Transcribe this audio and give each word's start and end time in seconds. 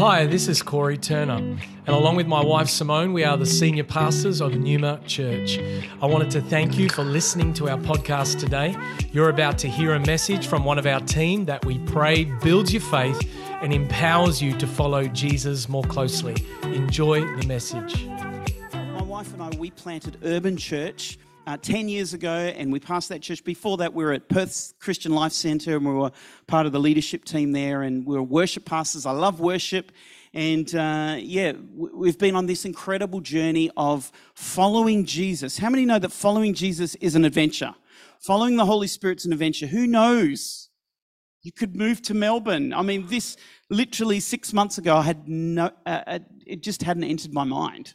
Hi, 0.00 0.24
this 0.24 0.48
is 0.48 0.62
Corey 0.62 0.96
Turner, 0.96 1.34
and 1.34 1.60
along 1.86 2.16
with 2.16 2.26
my 2.26 2.42
wife 2.42 2.70
Simone, 2.70 3.12
we 3.12 3.22
are 3.22 3.36
the 3.36 3.44
senior 3.44 3.84
pastors 3.84 4.40
of 4.40 4.54
Numa 4.54 4.98
Church. 5.06 5.58
I 6.00 6.06
wanted 6.06 6.30
to 6.30 6.40
thank 6.40 6.78
you 6.78 6.88
for 6.88 7.04
listening 7.04 7.52
to 7.52 7.68
our 7.68 7.76
podcast 7.76 8.40
today. 8.40 8.74
You're 9.12 9.28
about 9.28 9.58
to 9.58 9.68
hear 9.68 9.92
a 9.92 10.00
message 10.00 10.46
from 10.46 10.64
one 10.64 10.78
of 10.78 10.86
our 10.86 11.00
team 11.00 11.44
that 11.44 11.66
we 11.66 11.80
pray 11.80 12.24
builds 12.24 12.72
your 12.72 12.80
faith 12.80 13.30
and 13.60 13.74
empowers 13.74 14.40
you 14.40 14.56
to 14.56 14.66
follow 14.66 15.06
Jesus 15.06 15.68
more 15.68 15.84
closely. 15.84 16.34
Enjoy 16.62 17.20
the 17.36 17.46
message. 17.46 18.06
My 18.72 19.02
wife 19.02 19.30
and 19.34 19.42
I, 19.42 19.50
we 19.58 19.70
planted 19.70 20.16
Urban 20.24 20.56
Church 20.56 21.18
uh, 21.50 21.56
10 21.56 21.88
years 21.88 22.14
ago, 22.14 22.30
and 22.30 22.72
we 22.72 22.78
passed 22.78 23.08
that 23.08 23.22
church. 23.22 23.42
Before 23.42 23.76
that, 23.78 23.92
we 23.92 24.04
were 24.04 24.12
at 24.12 24.28
Perth 24.28 24.72
Christian 24.78 25.12
Life 25.12 25.32
Centre, 25.32 25.76
and 25.76 25.84
we 25.84 25.92
were 25.92 26.12
part 26.46 26.64
of 26.64 26.70
the 26.70 26.78
leadership 26.78 27.24
team 27.24 27.50
there, 27.50 27.82
and 27.82 28.06
we 28.06 28.14
were 28.14 28.22
worship 28.22 28.64
pastors. 28.64 29.04
I 29.04 29.10
love 29.10 29.40
worship. 29.40 29.90
And 30.32 30.72
uh, 30.76 31.16
yeah, 31.18 31.54
we've 31.74 32.18
been 32.18 32.36
on 32.36 32.46
this 32.46 32.64
incredible 32.64 33.20
journey 33.20 33.68
of 33.76 34.12
following 34.34 35.04
Jesus. 35.04 35.58
How 35.58 35.70
many 35.70 35.84
know 35.84 35.98
that 35.98 36.12
following 36.12 36.54
Jesus 36.54 36.94
is 36.96 37.16
an 37.16 37.24
adventure? 37.24 37.74
Following 38.20 38.54
the 38.54 38.66
Holy 38.66 38.86
Spirit's 38.86 39.24
an 39.24 39.32
adventure. 39.32 39.66
Who 39.66 39.88
knows? 39.88 40.68
You 41.42 41.50
could 41.50 41.74
move 41.74 42.00
to 42.02 42.14
Melbourne. 42.14 42.72
I 42.72 42.82
mean, 42.82 43.08
this 43.08 43.36
literally 43.70 44.20
six 44.20 44.52
months 44.52 44.78
ago, 44.78 44.94
I 44.94 45.02
had 45.02 45.26
no, 45.26 45.72
uh, 45.84 46.02
uh 46.06 46.18
it 46.46 46.62
just 46.62 46.84
hadn't 46.84 47.04
entered 47.04 47.34
my 47.34 47.44
mind 47.44 47.94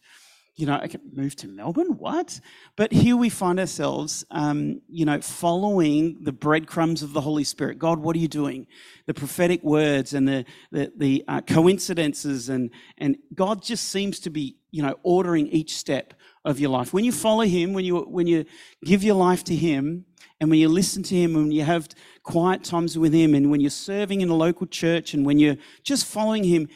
you 0.55 0.65
know, 0.65 0.79
I 0.81 0.87
can 0.87 1.01
move 1.11 1.35
to 1.37 1.47
Melbourne, 1.49 1.97
what? 1.97 2.39
But 2.77 2.93
here 2.93 3.17
we 3.17 3.29
find 3.29 3.59
ourselves, 3.59 4.25
um, 4.31 4.81
you 4.87 5.03
know, 5.03 5.19
following 5.19 6.23
the 6.23 6.31
breadcrumbs 6.31 7.03
of 7.03 7.11
the 7.11 7.19
Holy 7.19 7.43
Spirit. 7.43 7.77
God, 7.77 7.99
what 7.99 8.15
are 8.15 8.19
you 8.19 8.29
doing? 8.29 8.65
The 9.05 9.13
prophetic 9.13 9.61
words 9.63 10.13
and 10.13 10.25
the, 10.25 10.45
the, 10.71 10.93
the 10.95 11.25
uh, 11.27 11.41
coincidences, 11.41 12.47
and, 12.47 12.71
and 12.97 13.17
God 13.33 13.61
just 13.61 13.89
seems 13.89 14.19
to 14.21 14.29
be, 14.29 14.55
you 14.71 14.81
know, 14.81 14.95
ordering 15.03 15.47
each 15.47 15.75
step 15.75 16.13
of 16.45 16.57
your 16.57 16.69
life. 16.69 16.93
When 16.93 17.03
you 17.03 17.11
follow 17.11 17.43
Him, 17.43 17.73
when 17.73 17.83
you, 17.83 17.99
when 18.03 18.27
you 18.27 18.45
give 18.85 19.03
your 19.03 19.15
life 19.15 19.43
to 19.45 19.55
Him, 19.55 20.05
and 20.39 20.49
when 20.49 20.59
you 20.59 20.69
listen 20.69 21.03
to 21.03 21.15
Him, 21.15 21.35
and 21.35 21.53
you 21.53 21.63
have 21.63 21.89
quiet 22.23 22.63
times 22.63 22.97
with 22.97 23.13
Him, 23.13 23.33
and 23.33 23.51
when 23.51 23.59
you're 23.59 23.69
serving 23.69 24.21
in 24.21 24.29
a 24.29 24.35
local 24.35 24.67
church, 24.67 25.13
and 25.13 25.25
when 25.25 25.37
you're 25.37 25.57
just 25.83 26.05
following 26.05 26.45
Him, 26.45 26.69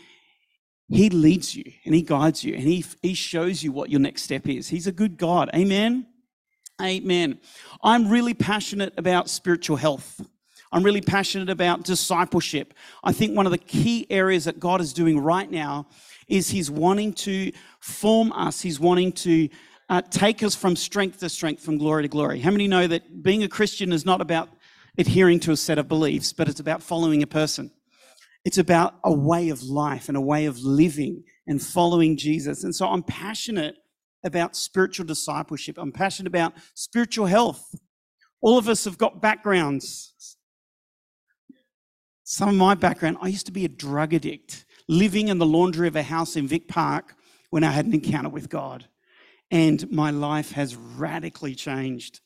he 0.90 1.10
leads 1.10 1.56
you 1.56 1.72
and 1.86 1.94
He 1.94 2.02
guides 2.02 2.44
you 2.44 2.56
and 2.56 2.64
He, 2.64 2.84
he 3.02 3.14
shows 3.14 3.64
you 3.64 3.72
what 3.72 3.90
your 3.90 4.00
next 4.00 4.24
step 4.24 4.48
is. 4.48 4.68
He's 4.68 4.88
a 4.88 4.92
good 4.92 5.18
God. 5.18 5.50
Amen. 5.56 6.08
Amen. 6.82 7.40
I'm 7.84 8.10
really 8.10 8.34
passionate 8.34 8.94
about 8.98 9.30
spiritual 9.30 9.78
health. 9.78 10.20
I'm 10.72 10.84
really 10.84 11.02
passionate 11.02 11.50
about 11.50 11.84
discipleship. 11.84 12.74
I 13.04 13.12
think 13.12 13.36
one 13.36 13.46
of 13.46 13.52
the 13.52 13.58
key 13.58 14.08
areas 14.10 14.46
that 14.46 14.60
God 14.60 14.82
is 14.82 14.94
doing 14.94 15.20
right 15.20 15.50
now 15.50 15.88
is 16.28 16.50
He's 16.50 16.72
wanting 16.72 17.14
to 17.14 17.52
form 17.80 18.32
us, 18.32 18.62
He's 18.62 18.80
wanting 18.80 19.12
to 19.14 19.50
uh, 19.90 20.02
take 20.10 20.42
us 20.42 20.56
from 20.56 20.76
strength 20.76 21.20
to 21.20 21.30
strength, 21.30 21.64
from 21.64 21.78
glory 21.78 22.04
to 22.04 22.08
glory. 22.08 22.40
How 22.40 22.52
many 22.52 22.68
know 22.68 22.88
that 22.88 23.24
being 23.24 23.44
a 23.44 23.48
Christian 23.48 23.92
is 23.92 24.06
not 24.06 24.22
about 24.22 24.50
adhering 24.98 25.40
to 25.42 25.52
a 25.52 25.58
set 25.58 25.78
of 25.78 25.88
beliefs, 25.88 26.34
but 26.34 26.48
it's 26.48 26.60
about 26.60 26.82
following 26.82 27.24
a 27.24 27.28
person? 27.28 27.72
It's 28.50 28.58
about 28.58 28.96
a 29.04 29.14
way 29.14 29.50
of 29.50 29.62
life 29.62 30.08
and 30.08 30.18
a 30.18 30.22
way 30.22 30.48
of 30.48 30.58
living 30.58 31.24
and 31.46 31.62
following 31.62 32.18
Jesus. 32.18 32.64
And 32.64 32.74
so 32.74 32.88
I'm 32.88 33.04
passionate 33.04 33.76
about 34.24 34.56
spiritual 34.56 35.06
discipleship. 35.06 35.78
I'm 35.78 35.92
passionate 35.92 36.30
about 36.30 36.54
spiritual 36.74 37.28
health. 37.28 37.76
All 38.42 38.58
of 38.58 38.68
us 38.68 38.86
have 38.86 38.98
got 38.98 39.22
backgrounds. 39.22 40.36
Some 42.24 42.50
of 42.50 42.56
my 42.56 42.74
background, 42.74 43.18
I 43.22 43.28
used 43.28 43.46
to 43.46 43.52
be 43.52 43.66
a 43.66 43.70
drug 43.70 44.16
addict, 44.16 44.66
living 44.88 45.28
in 45.28 45.38
the 45.38 45.46
laundry 45.46 45.88
of 45.88 45.96
a 45.96 46.02
house 46.02 46.36
in 46.36 46.48
Vic 46.48 46.68
Park 46.68 47.14
when 47.52 47.64
I 47.64 47.70
had 47.70 47.86
an 47.86 47.94
encounter 47.94 48.30
with 48.30 48.50
God. 48.50 48.88
And 49.52 49.92
my 49.92 50.10
life 50.10 50.54
has 50.54 50.76
radically 50.76 51.54
changed. 51.54 52.22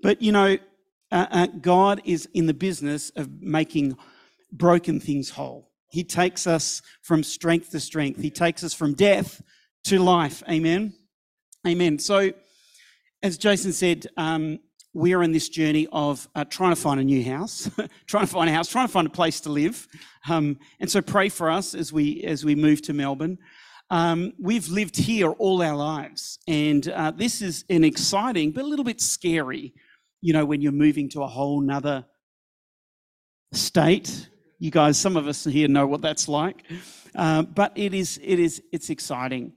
But 0.00 0.22
you 0.22 0.32
know, 0.32 0.56
uh, 1.12 1.26
uh, 1.30 1.46
God 1.48 2.00
is 2.06 2.26
in 2.32 2.46
the 2.46 2.54
business 2.54 3.10
of 3.10 3.42
making 3.42 3.98
broken 4.52 5.00
things 5.00 5.30
whole. 5.30 5.70
He 5.88 6.04
takes 6.04 6.46
us 6.46 6.82
from 7.02 7.22
strength 7.22 7.70
to 7.70 7.80
strength. 7.80 8.20
He 8.20 8.30
takes 8.30 8.64
us 8.64 8.74
from 8.74 8.94
death 8.94 9.42
to 9.84 9.98
life. 9.98 10.42
Amen. 10.48 10.94
Amen. 11.66 11.98
So, 11.98 12.32
as 13.22 13.38
Jason 13.38 13.72
said, 13.72 14.06
um, 14.16 14.58
we 14.92 15.14
are 15.14 15.22
in 15.22 15.32
this 15.32 15.48
journey 15.48 15.88
of 15.92 16.28
uh, 16.34 16.44
trying 16.44 16.74
to 16.74 16.80
find 16.80 17.00
a 17.00 17.04
new 17.04 17.24
house, 17.24 17.70
trying 18.06 18.26
to 18.26 18.32
find 18.32 18.48
a 18.48 18.52
house, 18.52 18.68
trying 18.68 18.86
to 18.86 18.92
find 18.92 19.06
a 19.06 19.10
place 19.10 19.40
to 19.40 19.50
live. 19.50 19.86
Um, 20.28 20.58
and 20.80 20.90
so, 20.90 21.00
pray 21.00 21.28
for 21.28 21.50
us 21.50 21.74
as 21.74 21.92
we 21.92 22.22
as 22.24 22.44
we 22.44 22.54
move 22.54 22.82
to 22.82 22.92
Melbourne. 22.92 23.38
Um, 23.88 24.32
we've 24.40 24.68
lived 24.68 24.96
here 24.96 25.30
all 25.30 25.62
our 25.62 25.76
lives, 25.76 26.40
and 26.48 26.88
uh, 26.88 27.12
this 27.12 27.40
is 27.40 27.64
an 27.70 27.84
exciting 27.84 28.50
but 28.50 28.64
a 28.64 28.68
little 28.68 28.84
bit 28.84 29.00
scary. 29.00 29.72
You 30.20 30.32
know, 30.32 30.44
when 30.44 30.60
you're 30.60 30.72
moving 30.72 31.08
to 31.10 31.22
a 31.22 31.28
whole 31.28 31.60
nother 31.60 32.04
state, 33.52 34.28
you 34.58 34.70
guys, 34.70 34.98
some 34.98 35.16
of 35.16 35.26
us 35.26 35.44
here 35.44 35.68
know 35.68 35.86
what 35.86 36.02
that's 36.02 36.28
like. 36.28 36.64
Uh, 37.14 37.42
but 37.42 37.72
it 37.76 37.94
is, 37.94 38.18
it 38.22 38.38
is, 38.38 38.62
it's 38.72 38.90
exciting. 38.90 39.52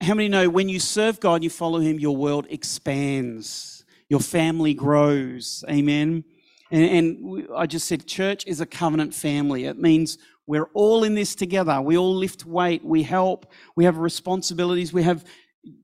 How 0.00 0.14
many 0.14 0.28
know 0.28 0.48
when 0.48 0.68
you 0.68 0.80
serve 0.80 1.18
God, 1.20 1.42
you 1.42 1.50
follow 1.50 1.80
Him, 1.80 1.98
your 1.98 2.16
world 2.16 2.46
expands, 2.50 3.84
your 4.08 4.20
family 4.20 4.74
grows. 4.74 5.64
Amen. 5.68 6.24
And, 6.70 6.84
and 6.84 7.48
I 7.54 7.66
just 7.66 7.86
said, 7.88 8.06
church 8.06 8.46
is 8.46 8.60
a 8.60 8.66
covenant 8.66 9.14
family. 9.14 9.64
It 9.64 9.78
means 9.78 10.18
we're 10.46 10.68
all 10.74 11.04
in 11.04 11.14
this 11.14 11.34
together. 11.34 11.80
We 11.80 11.96
all 11.98 12.14
lift 12.14 12.46
weight. 12.46 12.84
We 12.84 13.02
help. 13.02 13.52
We 13.76 13.84
have 13.84 13.98
responsibilities. 13.98 14.92
We 14.92 15.02
have, 15.02 15.24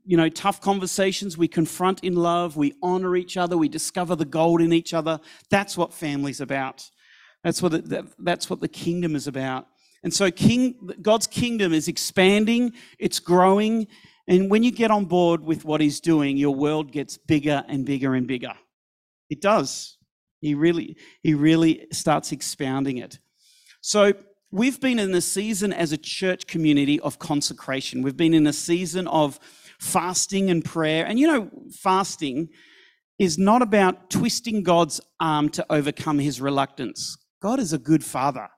you 0.04 0.16
know, 0.16 0.28
tough 0.28 0.60
conversations. 0.60 1.36
We 1.36 1.48
confront 1.48 2.02
in 2.02 2.16
love. 2.16 2.56
We 2.56 2.74
honor 2.82 3.16
each 3.16 3.36
other. 3.36 3.58
We 3.58 3.68
discover 3.68 4.16
the 4.16 4.24
gold 4.24 4.62
in 4.62 4.72
each 4.72 4.94
other. 4.94 5.20
That's 5.50 5.76
what 5.76 5.92
family's 5.92 6.40
about. 6.40 6.90
That's 7.44 7.62
what, 7.62 7.72
the, 7.72 8.08
that's 8.18 8.50
what 8.50 8.60
the 8.60 8.68
kingdom 8.68 9.14
is 9.14 9.26
about. 9.26 9.68
And 10.02 10.12
so 10.12 10.30
king, 10.30 10.90
God's 11.00 11.26
kingdom 11.26 11.72
is 11.72 11.86
expanding, 11.86 12.72
it's 12.98 13.20
growing. 13.20 13.86
And 14.26 14.50
when 14.50 14.62
you 14.62 14.70
get 14.70 14.90
on 14.90 15.04
board 15.04 15.42
with 15.42 15.64
what 15.64 15.80
he's 15.80 16.00
doing, 16.00 16.36
your 16.36 16.54
world 16.54 16.90
gets 16.90 17.18
bigger 17.18 17.62
and 17.68 17.84
bigger 17.84 18.14
and 18.14 18.26
bigger. 18.26 18.54
It 19.28 19.40
does. 19.40 19.98
He 20.40 20.54
really, 20.54 20.96
he 21.22 21.34
really 21.34 21.86
starts 21.92 22.32
expounding 22.32 22.98
it. 22.98 23.18
So 23.80 24.14
we've 24.50 24.80
been 24.80 24.98
in 24.98 25.14
a 25.14 25.20
season 25.20 25.72
as 25.72 25.92
a 25.92 25.98
church 25.98 26.46
community 26.46 27.00
of 27.00 27.18
consecration. 27.18 28.02
We've 28.02 28.16
been 28.16 28.34
in 28.34 28.46
a 28.46 28.52
season 28.52 29.06
of 29.08 29.38
fasting 29.78 30.50
and 30.50 30.64
prayer. 30.64 31.06
And 31.06 31.18
you 31.18 31.26
know, 31.26 31.50
fasting 31.70 32.48
is 33.18 33.38
not 33.38 33.62
about 33.62 34.10
twisting 34.10 34.62
God's 34.62 35.00
arm 35.20 35.48
to 35.50 35.66
overcome 35.70 36.18
his 36.18 36.40
reluctance. 36.40 37.16
God 37.44 37.60
is 37.60 37.74
a 37.74 37.78
good 37.78 38.02
father. 38.02 38.48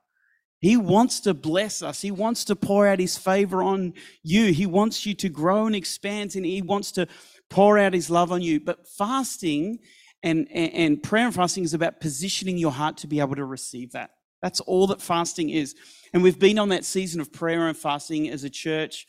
He 0.61 0.77
wants 0.77 1.19
to 1.23 1.35
bless 1.35 1.83
us. 1.83 2.01
He 2.03 2.13
wants 2.13 2.45
to 2.45 2.55
pour 2.55 2.87
out 2.87 3.01
his 3.01 3.19
favor 3.19 3.61
on 3.61 3.95
you. 4.23 4.53
He 4.53 4.65
wants 4.65 5.05
you 5.05 5.13
to 5.15 5.29
grow 5.29 5.67
and 5.67 5.75
expand, 5.75 6.37
and 6.37 6.47
he 6.47 6.63
wants 6.63 6.93
to 6.93 7.09
pour 7.51 7.79
out 7.81 7.95
his 7.95 8.11
love 8.11 8.31
on 8.31 8.43
you. 8.43 8.61
But 8.61 8.87
fasting 8.87 9.81
and, 10.23 10.47
and, 10.53 10.73
and 10.73 11.03
prayer 11.03 11.27
and 11.27 11.35
fasting 11.35 11.65
is 11.65 11.75
about 11.75 11.99
positioning 11.99 12.59
your 12.59 12.71
heart 12.71 12.99
to 12.99 13.09
be 13.09 13.19
able 13.19 13.35
to 13.35 13.45
receive 13.45 13.91
that. 13.91 14.11
That's 14.41 14.61
all 14.61 14.87
that 14.87 15.03
fasting 15.03 15.51
is. 15.51 15.75
And 16.15 16.23
we've 16.23 16.39
been 16.39 16.61
on 16.61 16.69
that 16.69 16.85
season 16.85 17.21
of 17.21 17.33
prayer 17.33 17.67
and 17.67 17.77
fasting 17.77 18.29
as 18.29 18.45
a 18.45 18.51
church. 18.51 19.09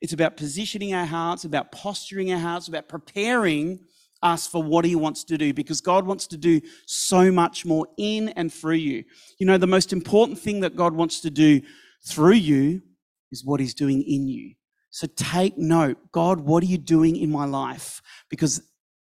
It's 0.00 0.12
about 0.12 0.36
positioning 0.36 0.94
our 0.94 1.04
hearts, 1.04 1.42
about 1.42 1.72
posturing 1.72 2.32
our 2.32 2.38
hearts, 2.38 2.68
about 2.68 2.88
preparing 2.88 3.80
us 4.22 4.46
for 4.46 4.62
what 4.62 4.84
he 4.84 4.94
wants 4.94 5.24
to 5.24 5.38
do 5.38 5.52
because 5.52 5.80
God 5.80 6.06
wants 6.06 6.26
to 6.28 6.36
do 6.36 6.60
so 6.86 7.30
much 7.30 7.64
more 7.64 7.86
in 7.96 8.30
and 8.30 8.52
through 8.52 8.74
you. 8.74 9.04
You 9.38 9.46
know, 9.46 9.58
the 9.58 9.66
most 9.66 9.92
important 9.92 10.38
thing 10.38 10.60
that 10.60 10.76
God 10.76 10.94
wants 10.94 11.20
to 11.20 11.30
do 11.30 11.60
through 12.06 12.32
you 12.32 12.82
is 13.30 13.44
what 13.44 13.60
he's 13.60 13.74
doing 13.74 14.02
in 14.02 14.28
you. 14.28 14.54
So 14.90 15.06
take 15.16 15.58
note 15.58 15.98
God, 16.12 16.40
what 16.40 16.62
are 16.62 16.66
you 16.66 16.78
doing 16.78 17.16
in 17.16 17.30
my 17.30 17.44
life? 17.44 18.00
Because 18.30 18.62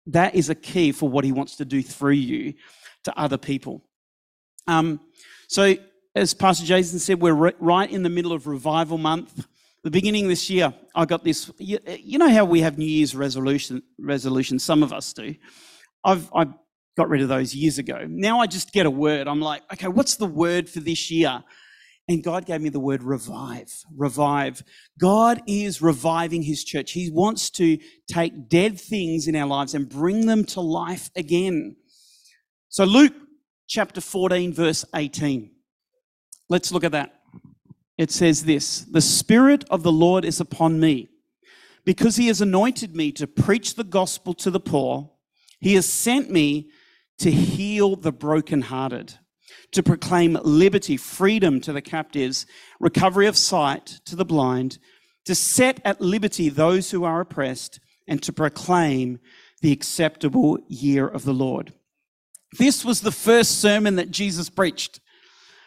that 0.07 0.35
is 0.35 0.51
a 0.51 0.55
key 0.55 0.93
for 0.93 1.09
what 1.09 1.25
he 1.25 1.33
wants 1.33 1.57
to 1.57 1.65
do 1.65 1.83
through 1.83 2.13
you 2.13 2.55
to 3.05 3.19
other 3.19 3.39
people. 3.39 3.83
Um, 4.67 5.01
so, 5.49 5.77
as 6.15 6.33
Pastor 6.35 6.65
Jason 6.65 6.99
said, 6.99 7.21
we're 7.21 7.53
right 7.61 7.91
in 7.91 8.03
the 8.03 8.09
middle 8.09 8.33
of 8.33 8.47
revival 8.47 8.99
month 8.99 9.47
the 9.87 9.91
beginning 9.93 10.27
this 10.27 10.51
year, 10.51 10.75
I 10.97 11.05
got 11.05 11.23
this. 11.23 11.49
You, 11.59 11.79
you 11.87 12.19
know 12.19 12.29
how 12.29 12.45
we 12.45 12.61
have 12.63 12.77
New 12.77 12.89
Year's 12.89 13.15
resolution 13.15 13.85
resolutions? 14.01 14.65
Some 14.65 14.83
of 14.83 14.93
us 14.93 15.13
do. 15.13 15.37
I've 16.05 16.29
I 16.35 16.47
got 16.97 17.09
rid 17.09 17.23
of 17.23 17.29
those 17.29 17.55
years 17.55 17.79
ago. 17.79 18.05
Now 18.09 18.41
I 18.41 18.49
just 18.49 18.73
get 18.73 18.87
a 18.87 18.91
word. 18.91 19.29
I'm 19.29 19.41
like, 19.41 19.63
okay, 19.73 19.87
what's 19.87 20.17
the 20.17 20.27
word 20.27 20.69
for 20.69 20.81
this 20.81 21.09
year? 21.09 21.45
And 22.09 22.25
God 22.25 22.47
gave 22.47 22.63
me 22.63 22.69
the 22.69 22.81
word 22.81 23.05
revive. 23.05 23.73
Revive. 23.97 24.65
God 24.99 25.41
is 25.47 25.81
reviving 25.81 26.43
his 26.43 26.65
church. 26.65 26.91
He 26.91 27.09
wants 27.13 27.49
to 27.51 27.79
take 28.11 28.49
dead 28.49 28.81
things 28.81 29.29
in 29.29 29.37
our 29.37 29.47
lives 29.47 29.73
and 29.73 29.89
bring 29.89 30.27
them 30.27 30.45
to 30.47 30.61
life 30.61 31.11
again. 31.15 31.77
So, 32.71 32.83
Luke 32.83 33.15
chapter 33.69 34.01
14, 34.01 34.53
verse 34.53 34.85
18. 34.97 35.53
Let's 36.49 36.73
look 36.73 36.83
at 36.83 36.91
that. 36.91 37.16
It 37.99 38.11
says 38.11 38.45
this 38.45 38.81
The 38.83 39.01
Spirit 39.01 39.65
of 39.71 39.83
the 39.83 39.93
Lord 39.93 40.25
is 40.25 40.41
upon 40.41 40.81
me, 40.81 41.09
because 41.85 42.17
he 42.17 42.29
has 42.29 42.41
anointed 42.41 42.95
me 42.95 43.13
to 43.13 43.27
preach 43.27 43.75
the 43.75 43.85
gospel 43.85 44.35
to 44.35 44.51
the 44.51 44.61
poor. 44.61 45.11
He 45.61 45.75
has 45.75 45.87
sent 45.87 46.31
me 46.31 46.71
to 47.19 47.31
heal 47.31 47.97
the 47.97 48.13
brokenhearted, 48.13 49.15
to 49.73 49.83
proclaim 49.83 50.39
liberty, 50.43 50.97
freedom 50.97 51.61
to 51.63 51.73
the 51.73 51.81
captives, 51.81 52.47
recovery 52.79 53.27
of 53.27 53.37
sight 53.37 53.87
to 54.05 54.15
the 54.15 54.25
blind, 54.25 54.79
to 55.25 55.35
set 55.35 55.81
at 55.85 56.01
liberty 56.01 56.49
those 56.49 56.91
who 56.91 57.05
are 57.05 57.21
oppressed, 57.21 57.81
and 58.07 58.23
to 58.23 58.33
proclaim 58.33 59.19
the 59.63 59.73
acceptable 59.73 60.59
year 60.69 61.09
of 61.09 61.25
the 61.25 61.35
Lord. 61.35 61.73
This 62.59 62.85
was 62.85 63.01
the 63.01 63.11
first 63.11 63.61
sermon 63.61 63.97
that 63.97 64.11
Jesus 64.11 64.51
preached 64.51 65.01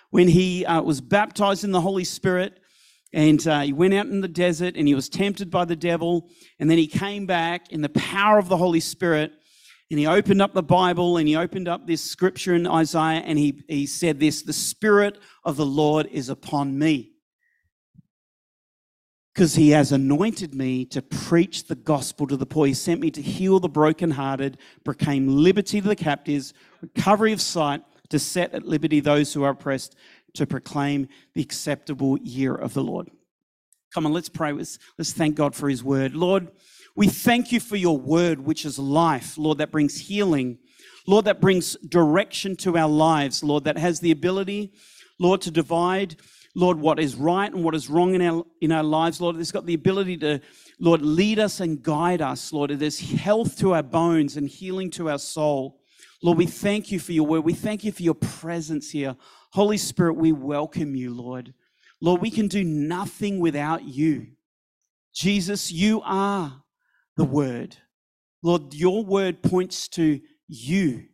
when 0.10 0.28
he 0.28 0.66
uh, 0.66 0.82
was 0.82 1.02
baptized 1.02 1.64
in 1.64 1.72
the 1.72 1.82
Holy 1.82 2.04
Spirit. 2.04 2.60
And 3.12 3.46
uh, 3.48 3.62
he 3.62 3.74
went 3.74 3.94
out 3.94 4.06
in 4.06 4.22
the 4.22 4.28
desert 4.28 4.76
and 4.76 4.88
he 4.88 4.94
was 4.94 5.10
tempted 5.10 5.50
by 5.50 5.66
the 5.66 5.76
devil. 5.76 6.30
And 6.60 6.70
then 6.70 6.78
he 6.78 6.88
came 6.88 7.26
back 7.26 7.72
in 7.72 7.82
the 7.82 7.90
power 7.90 8.38
of 8.38 8.50
the 8.50 8.58
Holy 8.58 8.80
Spirit 8.80 9.32
and 9.92 10.00
he 10.00 10.06
opened 10.06 10.42
up 10.42 10.54
the 10.54 10.62
Bible 10.62 11.18
and 11.18 11.28
he 11.28 11.36
opened 11.36 11.68
up 11.68 11.88
this 11.88 12.04
scripture 12.04 12.54
in 12.54 12.68
Isaiah 12.68 13.24
and 13.26 13.40
he, 13.40 13.64
he 13.68 13.88
said 13.88 14.20
this 14.20 14.44
The 14.44 14.54
Spirit 14.54 15.18
of 15.44 15.58
the 15.58 15.66
Lord 15.66 16.08
is 16.12 16.30
upon 16.30 16.78
me 16.78 17.14
because 19.34 19.56
he 19.56 19.72
has 19.72 19.92
anointed 19.92 20.54
me 20.54 20.86
to 20.86 21.02
preach 21.02 21.68
the 21.68 21.76
gospel 21.76 22.28
to 22.28 22.38
the 22.38 22.46
poor. 22.46 22.68
He 22.68 22.74
sent 22.74 23.00
me 23.00 23.10
to 23.12 23.22
heal 23.22 23.60
the 23.60 23.70
brokenhearted, 23.70 24.58
proclaim 24.84 25.28
liberty 25.28 25.82
to 25.82 25.88
the 25.88 25.96
captives, 25.96 26.54
recovery 26.82 27.34
of 27.34 27.42
sight, 27.42 27.82
to 28.10 28.20
set 28.20 28.54
at 28.54 28.66
liberty 28.66 29.00
those 29.00 29.34
who 29.34 29.44
are 29.44 29.52
oppressed, 29.52 29.96
to 30.34 30.46
proclaim 30.46 31.08
the 31.34 31.42
acceptable 31.42 32.18
year 32.20 32.56
of 32.56 32.74
the 32.74 32.84
Lord. 32.84 33.10
Come 33.94 34.06
on, 34.06 34.14
let's 34.14 34.30
pray. 34.30 34.52
Let's, 34.52 34.78
let's 34.98 35.14
thank 35.14 35.36
God 35.36 35.56
for 35.56 35.70
his 35.70 35.84
word. 35.84 36.16
Lord, 36.16 36.50
we 36.96 37.08
thank 37.08 37.52
you 37.52 37.60
for 37.60 37.76
your 37.76 37.98
word, 37.98 38.40
which 38.40 38.66
is 38.66 38.78
life, 38.78 39.38
Lord, 39.38 39.58
that 39.60 39.72
brings 39.72 39.98
healing. 39.98 40.60
Lord, 41.08 41.26
that 41.26 41.42
brings 41.42 41.76
direction 41.78 42.56
to 42.58 42.78
our 42.78 42.90
lives, 42.90 43.44
Lord, 43.44 43.64
that 43.64 43.78
has 43.78 44.00
the 44.00 44.12
ability, 44.12 44.74
Lord, 45.18 45.42
to 45.42 45.52
divide, 45.52 46.18
Lord, 46.56 46.80
what 46.80 47.00
is 47.00 47.16
right 47.16 47.52
and 47.52 47.64
what 47.64 47.74
is 47.74 47.90
wrong 47.90 48.14
in 48.14 48.22
our, 48.22 48.46
in 48.62 48.72
our 48.72 48.84
lives, 48.84 49.20
Lord. 49.20 49.38
It's 49.38 49.52
got 49.52 49.66
the 49.66 49.74
ability 49.74 50.18
to, 50.18 50.40
Lord, 50.80 51.02
lead 51.02 51.40
us 51.40 51.60
and 51.60 51.82
guide 51.82 52.22
us, 52.22 52.54
Lord. 52.54 52.72
There's 52.72 53.00
health 53.00 53.58
to 53.60 53.74
our 53.74 53.84
bones 53.84 54.38
and 54.38 54.48
healing 54.48 54.92
to 54.92 55.10
our 55.10 55.20
soul. 55.20 55.79
Lord, 56.22 56.38
we 56.38 56.48
thank 56.48 56.92
you 56.92 57.00
for 57.00 57.14
your 57.14 57.26
word. 57.26 57.46
We 57.46 57.54
thank 57.54 57.84
you 57.84 57.92
for 57.92 58.04
your 58.04 58.14
presence 58.14 58.92
here. 58.92 59.16
Holy 59.52 59.78
Spirit, 59.78 60.14
we 60.14 60.32
welcome 60.32 60.96
you, 60.96 61.14
Lord. 61.14 61.54
Lord, 62.02 62.22
we 62.22 62.30
can 62.30 62.48
do 62.48 62.64
nothing 62.64 63.40
without 63.40 63.84
you. 63.86 64.28
Jesus, 65.14 65.72
you 65.72 66.02
are 66.04 66.64
the 67.16 67.26
word. 67.26 67.78
Lord, 68.44 68.74
your 68.74 69.04
word 69.04 69.42
points 69.42 69.88
to 69.90 70.20
you 70.48 71.06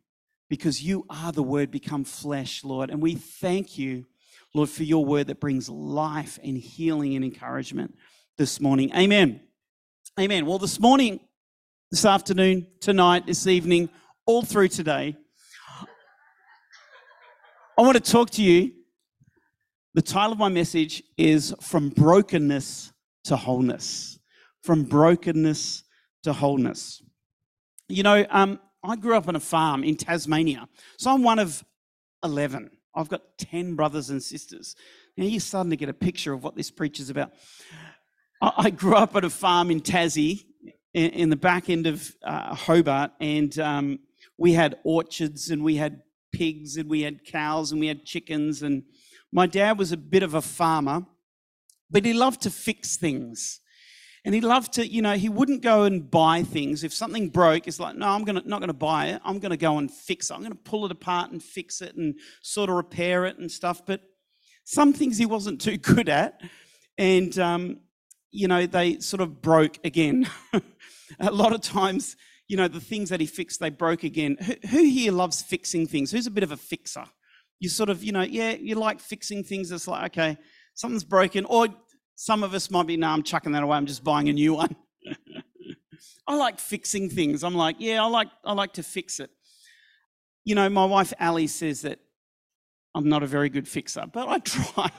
because 0.49 0.83
you 0.83 1.05
are 1.09 1.31
the 1.31 1.43
word 1.43 1.71
become 1.71 2.03
flesh, 2.03 2.63
Lord. 2.63 2.89
And 2.89 3.01
we 3.01 3.15
thank 3.15 3.77
you, 3.77 4.05
Lord, 4.53 4.69
for 4.69 4.83
your 4.83 5.05
word 5.05 5.27
that 5.27 5.39
brings 5.39 5.69
life 5.69 6.39
and 6.43 6.57
healing 6.57 7.15
and 7.15 7.25
encouragement 7.25 7.95
this 8.37 8.59
morning. 8.59 8.91
Amen. 8.95 9.41
Amen. 10.19 10.45
Well, 10.45 10.59
this 10.59 10.79
morning, 10.79 11.19
this 11.91 12.05
afternoon, 12.05 12.67
tonight, 12.79 13.25
this 13.25 13.47
evening, 13.47 13.89
all 14.25 14.41
through 14.41 14.69
today, 14.69 15.15
I 17.77 17.81
want 17.81 18.03
to 18.03 18.11
talk 18.11 18.29
to 18.31 18.43
you. 18.43 18.71
The 19.93 20.01
title 20.01 20.33
of 20.33 20.39
my 20.39 20.49
message 20.49 21.03
is 21.17 21.53
From 21.61 21.89
Brokenness 21.89 22.91
to 23.25 23.35
Wholeness. 23.35 24.19
From 24.63 24.83
Brokenness 24.83 25.83
to 26.23 26.33
wholeness. 26.33 27.03
You 27.87 28.03
know, 28.03 28.25
um, 28.29 28.59
I 28.83 28.95
grew 28.95 29.15
up 29.15 29.27
on 29.27 29.35
a 29.35 29.39
farm 29.39 29.83
in 29.83 29.95
Tasmania, 29.95 30.67
so 30.97 31.11
I'm 31.11 31.21
one 31.21 31.37
of 31.37 31.63
11. 32.23 32.71
I've 32.95 33.09
got 33.09 33.21
10 33.37 33.75
brothers 33.75 34.09
and 34.09 34.21
sisters. 34.21 34.75
Now 35.17 35.25
you're 35.25 35.39
starting 35.39 35.69
to 35.69 35.77
get 35.77 35.89
a 35.89 35.93
picture 35.93 36.33
of 36.33 36.43
what 36.43 36.55
this 36.55 36.71
preacher's 36.71 37.09
about. 37.09 37.31
I 38.41 38.69
grew 38.71 38.95
up 38.95 39.15
at 39.15 39.23
a 39.23 39.29
farm 39.29 39.69
in 39.69 39.81
Tassie, 39.81 40.45
in 40.93 41.29
the 41.29 41.35
back 41.35 41.69
end 41.69 41.87
of 41.87 42.09
uh, 42.23 42.55
Hobart, 42.55 43.11
and 43.19 43.57
um, 43.59 43.99
we 44.37 44.53
had 44.53 44.77
orchards 44.83 45.49
and 45.49 45.63
we 45.63 45.75
had 45.75 46.01
pigs 46.31 46.77
and 46.77 46.89
we 46.89 47.01
had 47.01 47.25
cows 47.25 47.71
and 47.71 47.79
we 47.79 47.87
had 47.87 48.05
chickens. 48.05 48.61
And 48.61 48.83
my 49.31 49.47
dad 49.47 49.77
was 49.77 49.91
a 49.91 49.97
bit 49.97 50.23
of 50.23 50.33
a 50.33 50.41
farmer, 50.41 51.05
but 51.89 52.05
he 52.05 52.13
loved 52.13 52.41
to 52.41 52.49
fix 52.49 52.97
things. 52.97 53.61
And 54.25 54.33
he 54.33 54.41
loved 54.41 54.73
to, 54.73 54.87
you 54.87 55.03
know, 55.03 55.13
he 55.13 55.29
wouldn't 55.29 55.61
go 55.61 55.83
and 55.83 56.09
buy 56.09 56.41
things. 56.41 56.83
If 56.83 56.93
something 56.93 57.29
broke, 57.29 57.67
it's 57.67 57.79
like, 57.79 57.95
no, 57.95 58.07
I'm 58.07 58.23
gonna 58.23 58.41
not 58.43 58.59
gonna 58.59 58.73
buy 58.73 59.07
it. 59.09 59.21
I'm 59.23 59.37
gonna 59.37 59.55
go 59.55 59.77
and 59.77 59.89
fix 59.91 60.31
it. 60.31 60.33
I'm 60.33 60.41
gonna 60.41 60.55
pull 60.55 60.83
it 60.85 60.91
apart 60.91 61.29
and 61.29 61.41
fix 61.41 61.79
it 61.83 61.95
and 61.95 62.15
sort 62.41 62.71
of 62.71 62.75
repair 62.75 63.25
it 63.25 63.37
and 63.37 63.51
stuff. 63.51 63.85
But 63.85 64.01
some 64.63 64.93
things 64.93 65.19
he 65.19 65.27
wasn't 65.27 65.61
too 65.61 65.77
good 65.93 66.09
at, 66.09 66.41
and 66.97 67.37
um, 67.37 67.79
you 68.31 68.47
know, 68.47 68.65
they 68.65 68.99
sort 68.99 69.21
of 69.21 69.43
broke 69.43 69.77
again. 69.85 70.27
a 71.19 71.31
lot 71.31 71.53
of 71.53 71.61
times, 71.61 72.15
you 72.47 72.57
know, 72.57 72.67
the 72.67 72.79
things 72.79 73.09
that 73.09 73.19
he 73.19 73.25
fixed, 73.25 73.59
they 73.59 73.69
broke 73.69 74.03
again. 74.03 74.37
Who, 74.41 74.53
who 74.69 74.83
here 74.83 75.11
loves 75.11 75.41
fixing 75.41 75.87
things? 75.87 76.11
Who's 76.11 76.27
a 76.27 76.31
bit 76.31 76.43
of 76.43 76.51
a 76.51 76.57
fixer? 76.57 77.05
You 77.59 77.69
sort 77.69 77.89
of, 77.89 78.03
you 78.03 78.11
know, 78.11 78.21
yeah, 78.21 78.51
you 78.51 78.75
like 78.75 78.99
fixing 78.99 79.43
things. 79.43 79.71
It's 79.71 79.87
like, 79.87 80.11
okay, 80.11 80.37
something's 80.73 81.03
broken, 81.03 81.45
or 81.45 81.67
some 82.15 82.43
of 82.43 82.53
us 82.53 82.69
might 82.69 82.87
be, 82.87 82.97
no, 82.97 83.07
I'm 83.07 83.23
chucking 83.23 83.53
that 83.53 83.63
away. 83.63 83.77
I'm 83.77 83.85
just 83.85 84.03
buying 84.03 84.29
a 84.29 84.33
new 84.33 84.53
one. 84.53 84.75
I 86.27 86.35
like 86.35 86.59
fixing 86.59 87.09
things. 87.09 87.43
I'm 87.43 87.55
like, 87.55 87.77
yeah, 87.79 88.03
I 88.03 88.07
like, 88.07 88.27
I 88.43 88.53
like 88.53 88.73
to 88.73 88.83
fix 88.83 89.19
it. 89.19 89.29
You 90.43 90.55
know, 90.55 90.69
my 90.69 90.85
wife 90.85 91.13
Ali 91.19 91.47
says 91.47 91.81
that 91.81 91.99
I'm 92.93 93.09
not 93.09 93.23
a 93.23 93.27
very 93.27 93.49
good 93.49 93.67
fixer, 93.67 94.05
but 94.11 94.27
I 94.27 94.39
try. 94.43 94.91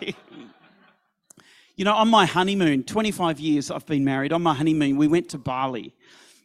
you 1.77 1.85
know, 1.85 1.95
on 1.95 2.09
my 2.09 2.27
honeymoon, 2.27 2.85
25 2.85 3.41
years 3.41 3.71
I've 3.71 3.87
been 3.87 4.05
married. 4.05 4.33
On 4.33 4.43
my 4.43 4.55
honeymoon, 4.55 4.97
we 4.97 5.09
went 5.09 5.29
to 5.31 5.39
Bali, 5.39 5.95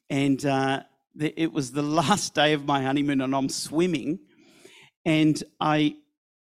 and 0.09 0.43
uh, 0.45 0.83
it 1.19 1.51
was 1.51 1.71
the 1.71 1.81
last 2.01 2.33
day 2.33 2.53
of 2.53 2.65
my 2.65 2.83
honeymoon, 2.83 3.21
and 3.21 3.35
I'm 3.35 3.49
swimming, 3.49 4.19
and 5.05 5.41
I 5.59 5.95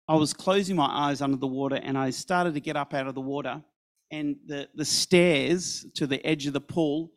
I 0.07 0.15
was 0.15 0.33
closing 0.33 0.75
my 0.75 0.87
eyes 0.87 1.21
under 1.21 1.37
the 1.37 1.47
water, 1.47 1.79
and 1.81 1.97
I 1.97 2.09
started 2.09 2.53
to 2.55 2.59
get 2.59 2.75
up 2.75 2.93
out 2.93 3.07
of 3.07 3.15
the 3.15 3.21
water, 3.21 3.63
and 4.11 4.35
the, 4.45 4.67
the 4.75 4.83
stairs 4.83 5.85
to 5.95 6.05
the 6.05 6.25
edge 6.25 6.47
of 6.47 6.53
the 6.53 6.61
pool 6.61 7.11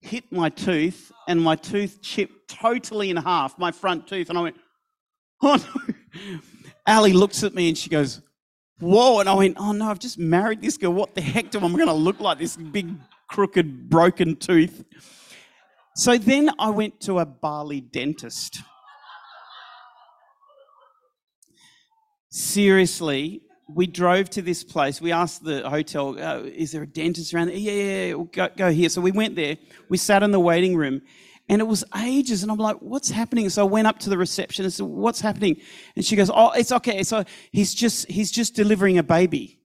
hit 0.00 0.30
my 0.30 0.48
tooth, 0.48 1.12
and 1.26 1.40
my 1.40 1.56
tooth 1.56 2.00
chipped 2.02 2.48
totally 2.48 3.10
in 3.10 3.16
half, 3.16 3.58
my 3.58 3.70
front 3.70 4.06
tooth. 4.06 4.28
And 4.28 4.38
I 4.38 4.42
went, 4.42 4.56
Oh 5.42 5.56
no. 5.56 6.40
Ali 6.86 7.12
looks 7.12 7.44
at 7.44 7.54
me 7.54 7.68
and 7.68 7.78
she 7.78 7.90
goes, 7.90 8.22
Whoa. 8.80 9.20
And 9.20 9.28
I 9.28 9.34
went, 9.34 9.56
Oh 9.58 9.72
no, 9.72 9.90
I've 9.90 9.98
just 9.98 10.18
married 10.18 10.60
this 10.60 10.76
girl. 10.76 10.92
What 10.92 11.14
the 11.14 11.20
heck 11.20 11.50
do 11.50 11.58
I 11.58 11.68
going 11.68 11.86
to 11.86 11.92
look 11.92 12.20
like? 12.20 12.38
This 12.38 12.56
big, 12.56 12.90
crooked, 13.28 13.88
broken 13.88 14.36
tooth. 14.36 14.84
So 15.98 16.16
then 16.16 16.52
I 16.60 16.70
went 16.70 17.00
to 17.00 17.18
a 17.18 17.26
Bali 17.26 17.80
dentist. 17.80 18.60
Seriously, 22.30 23.42
we 23.68 23.88
drove 23.88 24.30
to 24.30 24.40
this 24.40 24.62
place. 24.62 25.00
We 25.00 25.10
asked 25.10 25.42
the 25.42 25.68
hotel, 25.68 26.16
oh, 26.16 26.44
"Is 26.44 26.70
there 26.70 26.84
a 26.84 26.86
dentist 26.86 27.34
around 27.34 27.48
there?" 27.48 27.56
Yeah, 27.56 27.72
yeah, 27.72 28.06
yeah. 28.06 28.14
We'll 28.14 28.26
go, 28.26 28.48
go 28.56 28.70
here. 28.70 28.88
So 28.90 29.00
we 29.00 29.10
went 29.10 29.34
there. 29.34 29.56
We 29.88 29.96
sat 29.96 30.22
in 30.22 30.30
the 30.30 30.38
waiting 30.38 30.76
room, 30.76 31.02
and 31.48 31.60
it 31.60 31.64
was 31.66 31.82
ages. 31.96 32.44
And 32.44 32.52
I'm 32.52 32.58
like, 32.58 32.76
"What's 32.76 33.10
happening?" 33.10 33.50
So 33.50 33.62
I 33.62 33.68
went 33.68 33.88
up 33.88 33.98
to 33.98 34.08
the 34.08 34.18
reception 34.18 34.64
and 34.64 34.72
said, 34.72 34.86
"What's 34.86 35.20
happening?" 35.20 35.56
And 35.96 36.04
she 36.04 36.14
goes, 36.14 36.30
"Oh, 36.32 36.52
it's 36.52 36.70
okay. 36.70 37.02
So 37.02 37.24
he's 37.50 37.74
just 37.74 38.08
he's 38.08 38.30
just 38.30 38.54
delivering 38.54 38.98
a 38.98 39.02
baby." 39.02 39.58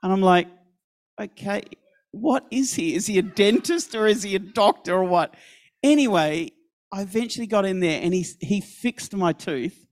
And 0.00 0.12
I'm 0.12 0.22
like, 0.22 0.46
"Okay, 1.20 1.64
what 2.12 2.46
is 2.50 2.74
he? 2.74 2.94
Is 2.94 3.06
he 3.06 3.18
a 3.18 3.22
dentist 3.22 3.94
or 3.94 4.06
is 4.06 4.22
he 4.22 4.36
a 4.36 4.38
doctor 4.38 4.94
or 4.94 5.04
what?" 5.04 5.34
Anyway, 5.82 6.52
I 6.92 7.02
eventually 7.02 7.46
got 7.46 7.64
in 7.64 7.80
there, 7.80 8.00
and 8.00 8.14
he 8.14 8.24
he 8.40 8.60
fixed 8.60 9.14
my 9.14 9.32
tooth 9.32 9.82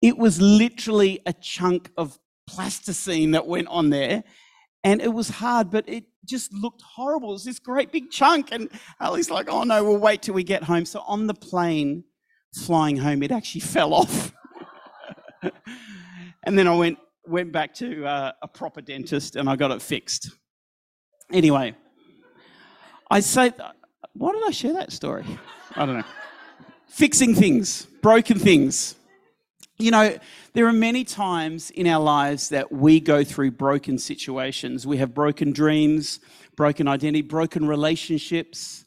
it 0.00 0.16
was 0.16 0.40
literally 0.40 1.20
a 1.26 1.32
chunk 1.32 1.90
of 1.96 2.18
plasticine 2.46 3.32
that 3.32 3.46
went 3.46 3.68
on 3.68 3.90
there. 3.90 4.24
And 4.84 5.00
it 5.02 5.12
was 5.12 5.28
hard, 5.28 5.70
but 5.70 5.88
it 5.88 6.04
just 6.24 6.52
looked 6.52 6.82
horrible. 6.82 7.30
It 7.30 7.32
was 7.32 7.44
this 7.44 7.58
great 7.58 7.90
big 7.90 8.10
chunk. 8.10 8.52
And 8.52 8.70
Ali's 9.00 9.30
like, 9.30 9.48
oh 9.50 9.64
no, 9.64 9.82
we'll 9.82 9.98
wait 9.98 10.22
till 10.22 10.34
we 10.34 10.44
get 10.44 10.62
home. 10.62 10.84
So 10.84 11.00
on 11.00 11.26
the 11.26 11.34
plane 11.34 12.04
flying 12.54 12.96
home, 12.96 13.22
it 13.22 13.32
actually 13.32 13.60
fell 13.62 13.92
off. 13.92 14.32
and 16.44 16.56
then 16.56 16.68
I 16.68 16.74
went, 16.74 16.98
went 17.26 17.52
back 17.52 17.74
to 17.74 18.06
uh, 18.06 18.32
a 18.40 18.48
proper 18.48 18.80
dentist 18.80 19.34
and 19.34 19.50
I 19.50 19.56
got 19.56 19.72
it 19.72 19.82
fixed. 19.82 20.30
Anyway, 21.32 21.74
I 23.10 23.20
say, 23.20 23.52
why 24.14 24.32
did 24.32 24.42
I 24.46 24.50
share 24.50 24.72
that 24.74 24.92
story? 24.92 25.24
I 25.76 25.84
don't 25.84 25.98
know. 25.98 26.04
Fixing 26.86 27.34
things, 27.34 27.86
broken 28.02 28.38
things. 28.38 28.94
You 29.78 29.90
know, 29.90 30.18
there 30.54 30.66
are 30.66 30.72
many 30.72 31.04
times 31.04 31.70
in 31.70 31.86
our 31.86 32.02
lives 32.02 32.48
that 32.48 32.72
we 32.72 32.98
go 32.98 33.22
through 33.22 33.52
broken 33.52 33.98
situations. 33.98 34.86
We 34.86 34.96
have 34.96 35.14
broken 35.14 35.52
dreams, 35.52 36.18
broken 36.56 36.88
identity, 36.88 37.22
broken 37.22 37.68
relationships. 37.68 38.84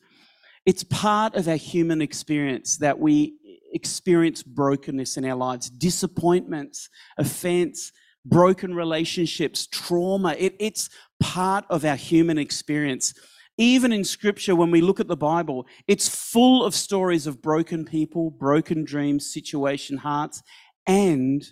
It's 0.65 0.83
part 0.83 1.35
of 1.35 1.47
our 1.47 1.55
human 1.55 2.01
experience 2.01 2.77
that 2.77 2.99
we 2.99 3.35
experience 3.71 4.43
brokenness 4.43 5.15
in 5.15 5.25
our 5.25 5.35
lives, 5.35 5.69
disappointments, 5.69 6.89
offense, 7.17 7.91
broken 8.25 8.73
relationships, 8.75 9.67
trauma. 9.67 10.35
It, 10.37 10.55
it's 10.59 10.89
part 11.19 11.65
of 11.69 11.85
our 11.85 11.95
human 11.95 12.37
experience. 12.37 13.13
Even 13.57 13.91
in 13.91 14.03
scripture, 14.03 14.55
when 14.55 14.71
we 14.71 14.81
look 14.81 14.99
at 14.99 15.07
the 15.07 15.17
Bible, 15.17 15.67
it's 15.87 16.09
full 16.09 16.63
of 16.63 16.73
stories 16.73 17.27
of 17.27 17.41
broken 17.41 17.85
people, 17.85 18.31
broken 18.31 18.83
dreams, 18.83 19.31
situation, 19.31 19.97
hearts, 19.97 20.41
and 20.87 21.43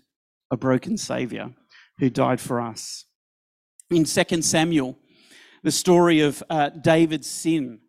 a 0.51 0.57
broken 0.57 0.97
Savior 0.97 1.51
who 1.99 2.09
died 2.09 2.39
for 2.39 2.61
us. 2.61 3.05
In 3.91 4.05
2 4.05 4.41
Samuel, 4.41 4.97
the 5.63 5.71
story 5.71 6.21
of 6.21 6.41
uh, 6.49 6.69
David's 6.69 7.29
sin, 7.29 7.79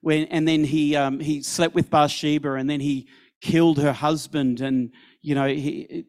when, 0.00 0.24
and 0.26 0.46
then 0.46 0.64
he, 0.64 0.96
um, 0.96 1.20
he 1.20 1.42
slept 1.42 1.74
with 1.74 1.90
Bathsheba, 1.90 2.54
and 2.54 2.70
then 2.70 2.80
he 2.80 3.08
killed 3.40 3.78
her 3.78 3.92
husband, 3.92 4.60
and, 4.60 4.92
you 5.20 5.34
know, 5.34 5.46
he, 5.46 6.06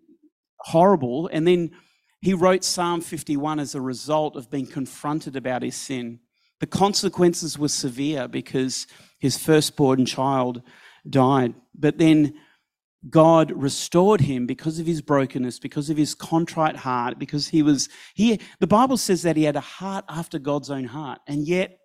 horrible. 0.61 1.29
And 1.31 1.45
then 1.45 1.71
he 2.21 2.33
wrote 2.33 2.63
Psalm 2.63 3.01
51 3.01 3.59
as 3.59 3.75
a 3.75 3.81
result 3.81 4.35
of 4.35 4.49
being 4.49 4.67
confronted 4.67 5.35
about 5.35 5.63
his 5.63 5.75
sin. 5.75 6.19
The 6.59 6.67
consequences 6.67 7.57
were 7.57 7.69
severe 7.69 8.27
because 8.27 8.87
his 9.19 9.37
firstborn 9.37 10.05
child 10.05 10.61
died. 11.09 11.53
But 11.73 11.97
then 11.97 12.33
God 13.09 13.51
restored 13.51 14.21
him 14.21 14.45
because 14.45 14.79
of 14.79 14.85
his 14.85 15.01
brokenness, 15.01 15.59
because 15.59 15.89
of 15.89 15.95
his 15.95 16.13
contrite 16.13 16.75
heart, 16.75 17.17
because 17.17 17.47
he 17.47 17.63
was 17.63 17.87
he 18.13 18.41
the 18.59 18.67
Bible 18.67 18.97
says 18.97 19.21
that 19.21 19.37
he 19.37 19.43
had 19.43 19.55
a 19.55 19.61
heart 19.61 20.03
after 20.09 20.37
God's 20.37 20.69
own 20.69 20.83
heart. 20.83 21.19
And 21.25 21.47
yet 21.47 21.79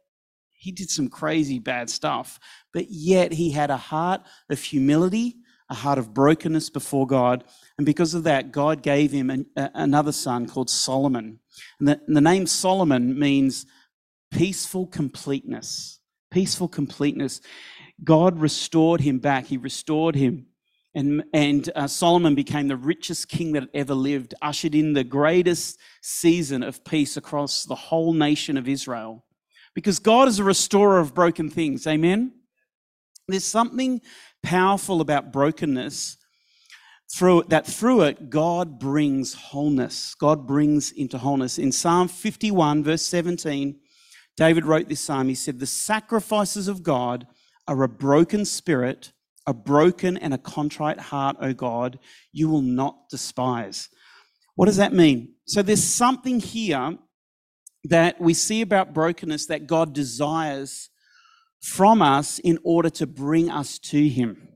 he 0.50 0.72
did 0.72 0.90
some 0.90 1.08
crazy 1.08 1.60
bad 1.60 1.88
stuff, 1.88 2.40
but 2.72 2.86
yet 2.90 3.32
he 3.32 3.52
had 3.52 3.70
a 3.70 3.76
heart 3.76 4.22
of 4.50 4.60
humility, 4.60 5.36
a 5.74 5.76
heart 5.76 5.98
of 5.98 6.14
brokenness 6.14 6.70
before 6.70 7.06
God. 7.06 7.44
And 7.76 7.84
because 7.84 8.14
of 8.14 8.24
that, 8.24 8.52
God 8.52 8.82
gave 8.82 9.10
him 9.12 9.30
an, 9.30 9.46
another 9.56 10.12
son 10.12 10.46
called 10.46 10.70
Solomon. 10.70 11.40
And 11.78 11.88
the, 11.88 12.00
and 12.06 12.16
the 12.16 12.20
name 12.20 12.46
Solomon 12.46 13.18
means 13.18 13.66
peaceful 14.30 14.86
completeness. 14.86 16.00
Peaceful 16.30 16.68
completeness. 16.68 17.40
God 18.02 18.38
restored 18.40 19.00
him 19.00 19.18
back. 19.18 19.46
He 19.46 19.56
restored 19.56 20.14
him 20.14 20.46
and, 20.94 21.24
and 21.32 21.70
uh, 21.74 21.88
Solomon 21.88 22.34
became 22.34 22.68
the 22.68 22.76
richest 22.76 23.28
king 23.28 23.52
that 23.52 23.68
ever 23.74 23.94
lived, 23.94 24.34
ushered 24.40 24.74
in 24.74 24.92
the 24.92 25.02
greatest 25.02 25.78
season 26.00 26.62
of 26.62 26.84
peace 26.84 27.16
across 27.16 27.64
the 27.64 27.74
whole 27.74 28.12
nation 28.12 28.56
of 28.56 28.68
Israel. 28.68 29.24
Because 29.74 29.98
God 29.98 30.28
is 30.28 30.38
a 30.38 30.44
restorer 30.44 31.00
of 31.00 31.14
broken 31.14 31.50
things. 31.50 31.86
Amen? 31.86 32.32
There's 33.28 33.44
something 33.44 34.00
powerful 34.42 35.00
about 35.00 35.32
brokenness 35.32 36.18
through 37.14 37.44
that 37.48 37.66
through 37.66 38.02
it 38.02 38.30
God 38.30 38.78
brings 38.78 39.34
wholeness. 39.34 40.14
God 40.14 40.46
brings 40.46 40.90
into 40.92 41.18
wholeness. 41.18 41.58
In 41.58 41.72
Psalm 41.72 42.08
51 42.08 42.84
verse 42.84 43.02
17, 43.02 43.78
David 44.36 44.66
wrote 44.66 44.88
this 44.88 45.00
psalm. 45.00 45.28
He 45.28 45.34
said, 45.34 45.58
"The 45.58 45.66
sacrifices 45.66 46.68
of 46.68 46.82
God 46.82 47.26
are 47.68 47.82
a 47.82 47.88
broken 47.88 48.44
spirit 48.44 49.12
a 49.46 49.54
broken 49.54 50.16
and 50.16 50.32
a 50.32 50.38
contrite 50.38 50.98
heart, 50.98 51.36
O 51.40 51.52
God, 51.52 51.98
you 52.32 52.48
will 52.48 52.62
not 52.62 53.08
despise. 53.10 53.88
What 54.54 54.66
does 54.66 54.76
that 54.76 54.92
mean? 54.92 55.34
So 55.46 55.62
there's 55.62 55.84
something 55.84 56.40
here 56.40 56.96
that 57.84 58.20
we 58.20 58.32
see 58.32 58.62
about 58.62 58.94
brokenness 58.94 59.46
that 59.46 59.66
God 59.66 59.92
desires 59.92 60.88
from 61.64 62.02
us 62.02 62.38
in 62.40 62.58
order 62.62 62.90
to 62.90 63.06
bring 63.06 63.50
us 63.50 63.78
to 63.78 64.08
Him. 64.08 64.48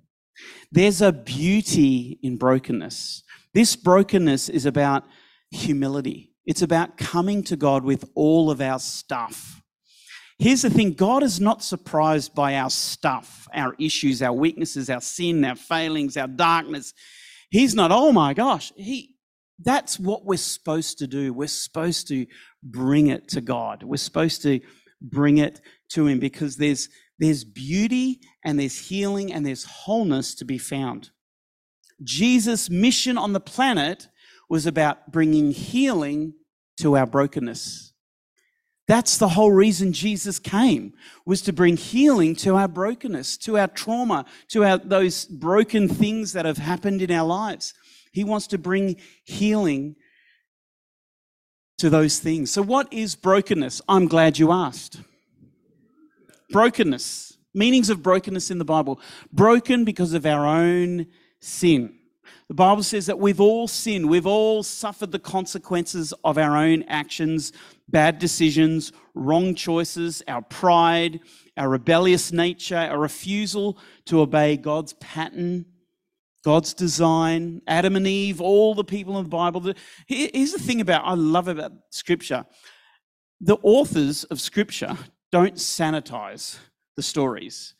There's 0.70 1.00
a 1.00 1.10
beauty 1.10 2.18
in 2.22 2.36
brokenness. 2.36 3.22
This 3.54 3.76
brokenness 3.76 4.50
is 4.50 4.66
about 4.66 5.04
humility. 5.50 6.34
It's 6.44 6.60
about 6.60 6.98
coming 6.98 7.42
to 7.44 7.56
God 7.56 7.82
with 7.82 8.04
all 8.14 8.50
of 8.50 8.60
our 8.60 8.78
stuff. 8.78 9.62
Here's 10.38 10.62
the 10.62 10.70
thing 10.70 10.92
God 10.92 11.22
is 11.22 11.40
not 11.40 11.64
surprised 11.64 12.34
by 12.34 12.56
our 12.56 12.70
stuff, 12.70 13.48
our 13.54 13.74
issues, 13.78 14.20
our 14.20 14.34
weaknesses, 14.34 14.90
our 14.90 15.00
sin, 15.00 15.42
our 15.44 15.56
failings, 15.56 16.16
our 16.18 16.28
darkness. 16.28 16.92
He's 17.50 17.74
not, 17.74 17.90
oh 17.90 18.12
my 18.12 18.34
gosh. 18.34 18.70
He, 18.76 19.16
that's 19.58 19.98
what 19.98 20.26
we're 20.26 20.36
supposed 20.36 20.98
to 20.98 21.06
do. 21.06 21.32
We're 21.32 21.48
supposed 21.48 22.06
to 22.08 22.26
bring 22.62 23.06
it 23.06 23.28
to 23.28 23.40
God. 23.40 23.82
We're 23.82 23.96
supposed 23.96 24.42
to 24.42 24.60
bring 25.00 25.38
it 25.38 25.60
to 25.90 26.06
Him 26.06 26.18
because 26.18 26.56
there's, 26.56 26.88
there's 27.18 27.44
beauty 27.44 28.20
and 28.44 28.58
there's 28.58 28.88
healing 28.88 29.32
and 29.32 29.44
there's 29.44 29.64
wholeness 29.64 30.34
to 30.36 30.44
be 30.44 30.58
found. 30.58 31.10
Jesus' 32.02 32.70
mission 32.70 33.18
on 33.18 33.32
the 33.32 33.40
planet 33.40 34.08
was 34.48 34.66
about 34.66 35.10
bringing 35.10 35.50
healing 35.50 36.34
to 36.78 36.96
our 36.96 37.06
brokenness. 37.06 37.92
That's 38.86 39.18
the 39.18 39.28
whole 39.28 39.52
reason 39.52 39.92
Jesus 39.92 40.38
came, 40.38 40.94
was 41.26 41.42
to 41.42 41.52
bring 41.52 41.76
healing 41.76 42.34
to 42.36 42.56
our 42.56 42.68
brokenness, 42.68 43.36
to 43.38 43.58
our 43.58 43.68
trauma, 43.68 44.24
to 44.48 44.64
our, 44.64 44.78
those 44.78 45.26
broken 45.26 45.88
things 45.88 46.32
that 46.32 46.46
have 46.46 46.56
happened 46.56 47.02
in 47.02 47.10
our 47.10 47.26
lives. 47.26 47.74
He 48.12 48.24
wants 48.24 48.46
to 48.48 48.58
bring 48.58 48.96
healing 49.24 49.96
to 51.78 51.88
those 51.90 52.18
things. 52.18 52.50
So, 52.50 52.62
what 52.62 52.92
is 52.92 53.14
brokenness? 53.14 53.80
I'm 53.88 54.06
glad 54.06 54.38
you 54.38 54.52
asked. 54.52 55.00
Brokenness, 56.50 57.36
meanings 57.54 57.90
of 57.90 58.02
brokenness 58.02 58.50
in 58.50 58.58
the 58.58 58.64
Bible. 58.64 59.00
Broken 59.32 59.84
because 59.84 60.12
of 60.12 60.26
our 60.26 60.46
own 60.46 61.06
sin. 61.40 61.94
The 62.48 62.54
Bible 62.54 62.82
says 62.82 63.06
that 63.06 63.18
we've 63.18 63.40
all 63.40 63.68
sinned. 63.68 64.08
We've 64.08 64.26
all 64.26 64.62
suffered 64.62 65.12
the 65.12 65.18
consequences 65.18 66.14
of 66.24 66.38
our 66.38 66.56
own 66.56 66.82
actions, 66.84 67.52
bad 67.88 68.18
decisions, 68.18 68.92
wrong 69.14 69.54
choices, 69.54 70.22
our 70.26 70.42
pride, 70.42 71.20
our 71.56 71.68
rebellious 71.68 72.32
nature, 72.32 72.76
our 72.76 72.98
refusal 72.98 73.78
to 74.06 74.20
obey 74.20 74.56
God's 74.56 74.94
pattern, 74.94 75.66
God's 76.48 76.72
design, 76.72 77.60
Adam 77.66 77.94
and 77.94 78.06
Eve, 78.06 78.40
all 78.40 78.74
the 78.74 78.82
people 78.82 79.18
in 79.18 79.24
the 79.24 79.28
Bible. 79.28 79.74
Here's 80.06 80.52
the 80.52 80.58
thing 80.58 80.80
about 80.80 81.02
I 81.04 81.12
love 81.12 81.46
about 81.46 81.72
Scripture. 81.90 82.46
The 83.42 83.58
authors 83.62 84.24
of 84.24 84.40
Scripture 84.40 84.96
don't 85.30 85.56
sanitize 85.56 86.56
the 86.96 87.02
stories. 87.02 87.74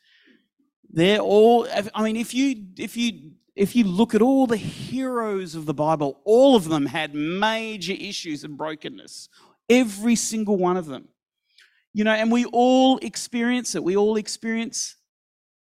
They're 0.87 1.17
all. 1.17 1.67
I 1.95 2.03
mean, 2.03 2.15
if 2.15 2.35
you 2.35 2.67
if 2.77 2.95
you 2.95 3.31
if 3.55 3.75
you 3.75 3.85
look 3.85 4.13
at 4.13 4.21
all 4.21 4.45
the 4.45 4.55
heroes 4.55 5.55
of 5.55 5.65
the 5.65 5.73
Bible, 5.73 6.21
all 6.23 6.55
of 6.55 6.65
them 6.65 6.85
had 6.85 7.15
major 7.15 7.93
issues 7.93 8.43
and 8.43 8.55
brokenness. 8.55 9.29
Every 9.67 10.15
single 10.15 10.57
one 10.57 10.77
of 10.77 10.85
them. 10.85 11.07
You 11.91 12.03
know, 12.03 12.13
and 12.13 12.31
we 12.31 12.45
all 12.45 12.99
experience 12.99 13.73
it. 13.73 13.83
We 13.83 13.97
all 13.97 14.15
experience 14.15 14.95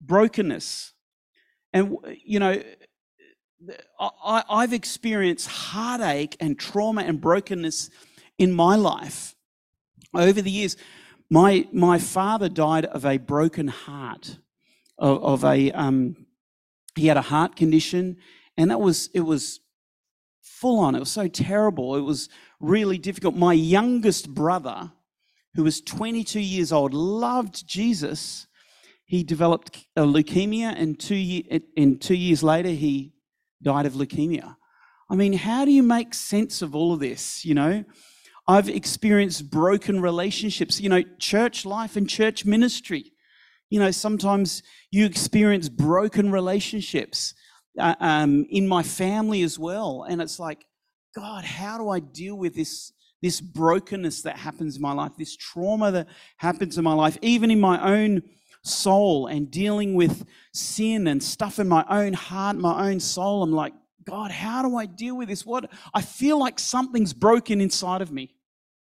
brokenness. 0.01 0.93
And, 1.73 1.99
you 2.25 2.41
know, 2.41 2.63
I, 3.99 4.43
I've 4.49 4.73
experienced 4.73 5.49
heartache 5.49 6.37
and 6.41 6.59
trauma 6.59 7.03
and 7.03 7.21
brokenness 7.21 7.91
in 8.39 8.53
my 8.53 8.77
life 8.77 9.35
over 10.15 10.43
the 10.43 10.51
years. 10.51 10.77
My, 11.31 11.67
my 11.73 11.99
father 11.99 12.49
died 12.49 12.85
of 12.85 13.05
a 13.05 13.19
broken 13.19 13.69
heart, 13.69 14.39
of, 14.99 15.23
of 15.23 15.45
a, 15.45 15.73
um, 15.73 16.27
he 16.95 17.07
had 17.09 17.17
a 17.17 17.23
heart 17.23 17.57
condition, 17.57 18.17
and 18.57 18.71
that 18.71 18.81
was 18.81 19.11
it 19.13 19.21
was 19.21 19.61
full 20.41 20.79
on. 20.79 20.95
It 20.95 21.01
was 21.01 21.11
so 21.11 21.29
terrible. 21.29 21.97
It 21.97 22.01
was 22.03 22.29
really 22.61 22.97
difficult. 22.97 23.35
My 23.35 23.53
youngest 23.53 24.33
brother, 24.33 24.93
who 25.55 25.65
was 25.65 25.81
22 25.83 26.41
years 26.41 26.73
old, 26.73 26.95
loved 26.95 27.67
Jesus. 27.67 28.47
He 29.05 29.23
developed 29.23 29.87
a 29.95 30.03
leukemia, 30.03 30.75
and 30.75 30.99
two, 30.99 31.43
and 31.77 32.01
two 32.01 32.15
years 32.15 32.43
later, 32.43 32.71
he 32.71 33.13
died 33.63 33.87
of 33.87 33.95
leukemia. 33.95 34.57
I 35.09 35.15
mean, 35.15 35.35
how 35.35 35.65
do 35.65 35.71
you 35.71 35.83
make 35.83 36.15
sense 36.15 36.63
of 36.63 36.75
all 36.75 36.93
of 36.93 37.01
this? 37.01 37.45
You 37.45 37.55
know, 37.55 37.85
I've 38.49 38.69
experienced 38.69 39.51
broken 39.51 40.01
relationships, 40.01 40.81
you 40.81 40.89
know, 40.89 41.03
church 41.19 41.65
life 41.65 41.97
and 41.97 42.09
church 42.09 42.45
ministry. 42.45 43.13
You 43.71 43.81
know, 43.81 43.91
sometimes 43.91 44.63
you 44.91 45.07
experience 45.07 45.69
broken 45.69 46.31
relationships 46.31 47.35
uh, 47.79 47.95
um, 48.01 48.47
in 48.49 48.69
my 48.69 48.83
family 48.83 49.43
as 49.43 49.59
well. 49.59 50.07
And 50.09 50.23
it's 50.23 50.39
like, 50.39 50.65
God, 51.15 51.45
how 51.45 51.79
do 51.79 51.89
I 51.89 51.99
deal 51.99 52.37
with 52.37 52.55
this, 52.55 52.93
this 53.23 53.41
brokenness 53.41 54.23
that 54.23 54.37
happens 54.39 54.77
in 54.77 54.83
my 54.83 54.93
life, 54.93 55.13
this 55.19 55.37
trauma 55.37 55.91
that 55.91 56.09
happens 56.37 56.79
in 56.79 56.85
my 56.85 56.95
life, 56.95 57.19
even 57.23 57.51
in 57.51 57.61
my 57.61 57.83
own 57.83 58.23
soul 58.67 59.27
and 59.27 59.51
dealing 59.51 59.95
with 59.95 60.27
sin 60.53 61.07
and 61.07 61.23
stuff 61.23 61.59
in 61.59 61.69
my 61.69 61.85
own 61.89 62.13
heart, 62.13 62.57
my 62.57 62.91
own 62.91 63.01
soul? 63.01 63.43
I'm 63.43 63.53
like, 63.53 63.73
God, 64.05 64.31
how 64.31 64.63
do 64.63 64.77
I 64.77 64.87
deal 64.87 65.17
with 65.17 65.29
this? 65.29 65.45
What 65.45 65.71
I 65.93 66.01
feel 66.01 66.39
like 66.39 66.59
something's 66.59 67.13
broken 67.13 67.61
inside 67.61 68.03
of 68.03 68.13
me. 68.13 68.33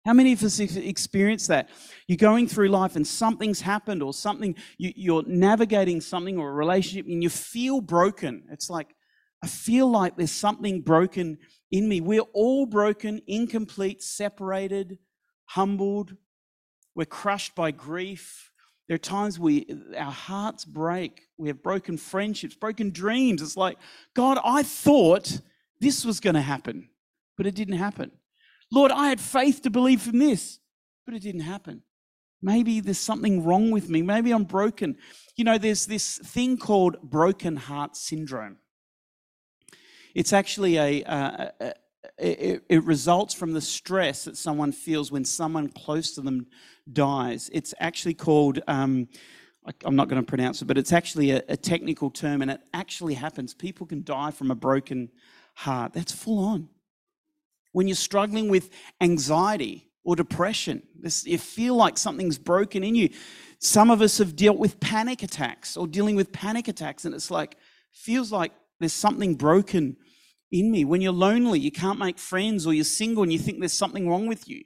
How 0.06 0.12
many 0.14 0.32
of 0.32 0.42
us 0.42 0.58
experience 0.61 1.49
that? 1.49 1.68
You're 2.06 2.16
going 2.16 2.47
through 2.49 2.68
life 2.68 2.97
and 2.97 3.06
something's 3.06 3.61
happened, 3.61 4.02
or 4.02 4.14
something, 4.14 4.54
you, 4.78 5.18
are 5.18 5.23
navigating 5.26 6.00
something 6.00 6.38
or 6.38 6.49
a 6.49 6.54
relationship, 6.54 7.06
and 7.06 7.23
you 7.23 7.28
feel 7.28 7.80
broken. 7.80 8.44
It's 8.50 8.70
like, 8.70 8.94
I 9.42 9.49
feel 9.49 9.90
like 9.90 10.16
there's 10.16 10.32
something 10.32 10.80
broken 10.80 11.38
in 11.70 11.88
me. 11.88 12.00
We're 12.00 12.23
all 12.32 12.64
broken, 12.64 13.20
incomplete, 13.26 14.02
separated, 14.02 14.99
humbled. 15.44 16.16
We're 16.94 17.04
crushed 17.04 17.54
by 17.54 17.73
grief. 17.73 18.50
There 18.88 18.95
are 18.95 18.99
times 18.99 19.38
we 19.38 19.66
our 19.97 20.11
hearts 20.11 20.64
break. 20.64 21.28
We 21.37 21.49
have 21.49 21.62
broken 21.62 21.99
friendships, 21.99 22.54
broken 22.54 22.90
dreams. 22.90 23.42
It's 23.42 23.57
like, 23.57 23.76
God, 24.14 24.38
I 24.42 24.62
thought 24.62 25.40
this 25.80 26.04
was 26.04 26.21
going 26.21 26.35
to 26.35 26.40
happen, 26.40 26.88
but 27.37 27.47
it 27.47 27.54
didn't 27.54 27.76
happen. 27.76 28.11
Lord, 28.73 28.90
I 28.90 29.09
had 29.09 29.21
faith 29.21 29.62
to 29.62 29.71
believe 29.71 30.09
in 30.09 30.18
this, 30.18 30.59
but 31.04 31.14
it 31.14 31.23
didn't 31.23 31.42
happen. 31.42 31.83
Maybe 32.40 32.80
there's 32.80 32.99
something 32.99 33.45
wrong 33.45 33.71
with 33.71 33.90
me. 33.90 34.00
Maybe 34.00 34.30
I'm 34.30 34.45
broken. 34.45 34.97
You 35.37 35.45
know, 35.45 35.59
there's 35.59 35.87
this 35.87 36.18
thing 36.18 36.57
called 36.57 37.00
broken 37.02 37.57
heart 37.57 37.97
syndrome. 37.97 38.59
It's 40.14 40.33
actually 40.33 40.76
a, 40.76 41.02
a, 41.02 41.52
a 41.61 41.73
it, 42.16 42.64
it, 42.68 42.85
results 42.85 43.35
from 43.35 43.52
the 43.52 43.61
stress 43.61 44.25
that 44.25 44.37
someone 44.37 44.73
feels 44.73 45.12
when 45.12 45.25
someone 45.25 45.68
close 45.68 46.14
to 46.14 46.21
them 46.21 46.47
dies. 46.92 47.50
It's 47.52 47.75
actually 47.80 48.14
called, 48.14 48.61
um, 48.66 49.09
I'm 49.85 49.97
not 49.97 50.09
going 50.09 50.23
to 50.23 50.26
pronounce 50.26 50.62
it, 50.62 50.66
but 50.66 50.78
it's 50.78 50.92
actually 50.92 51.33
a, 51.33 51.42
a, 51.49 51.57
technical 51.57 52.11
term 52.11 52.42
and 52.42 52.50
it 52.50 52.61
actually 52.73 53.14
happens. 53.14 53.54
People 53.54 53.87
can 53.87 54.02
die 54.02 54.30
from 54.30 54.50
a 54.50 54.54
broken 54.54 55.11
heart. 55.54 55.92
That's 55.92 56.12
full 56.12 56.38
on. 56.38 56.68
When 57.73 57.87
you're 57.87 57.97
struggling 57.97 58.49
with 58.49 58.71
anxiety 59.00 59.88
or 60.04 60.16
depression, 60.16 60.83
this, 60.99 61.26
you 61.26 61.38
feel 61.38 61.75
like 61.75 61.99
something's 61.99 62.38
broken 62.38 62.83
in 62.83 62.95
you. 62.95 63.11
Some 63.59 63.90
of 63.90 64.00
us 64.00 64.18
have 64.18 64.37
dealt 64.37 64.57
with 64.57 64.80
panic 64.80 65.23
attacks 65.23 65.76
or 65.76 65.87
dealing 65.87 66.16
with 66.16 66.33
panic 66.33 66.68
attacks, 66.68 67.04
and 67.04 67.14
it's 67.14 67.30
like, 67.30 67.57
feels 67.92 68.33
like 68.33 68.52
there's 68.78 68.92
something 68.92 69.35
broken 69.35 69.97
in 70.50 70.71
me. 70.71 70.85
When 70.85 71.00
you're 71.00 71.12
lonely, 71.12 71.59
you 71.59 71.73
can't 71.73 71.99
make 71.99 72.18
friends, 72.18 72.66
or 72.66 72.73
you're 72.73 72.85
single 72.85 73.23
and 73.23 73.33
you 73.33 73.38
think 73.38 73.59
there's 73.59 73.73
something 73.73 74.09
wrong 74.09 74.26
with 74.26 74.49
you. 74.49 74.62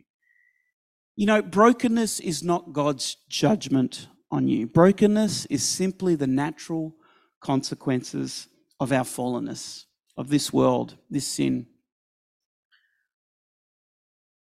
You 1.17 1.27
know, 1.27 1.43
brokenness 1.43 2.21
is 2.21 2.43
not 2.43 2.73
God's 2.73 3.17
judgment 3.29 4.09
on 4.31 4.49
you. 4.49 4.67
Brokenness 4.67 5.47
is 5.47 5.63
simply 5.63 6.15
the 6.15 6.27
natural 6.27 6.95
consequences 7.41 8.49
of 8.81 8.93
our 8.93 9.05
fallenness, 9.05 9.85
of 10.17 10.29
this 10.29 10.53
world, 10.53 10.97
this 11.11 11.27
sin. 11.27 11.67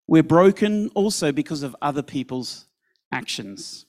We're 0.07 0.23
broken 0.23 0.89
also 0.89 1.31
because 1.31 1.63
of 1.63 1.75
other 1.81 2.03
people's 2.03 2.65
actions. 3.11 3.85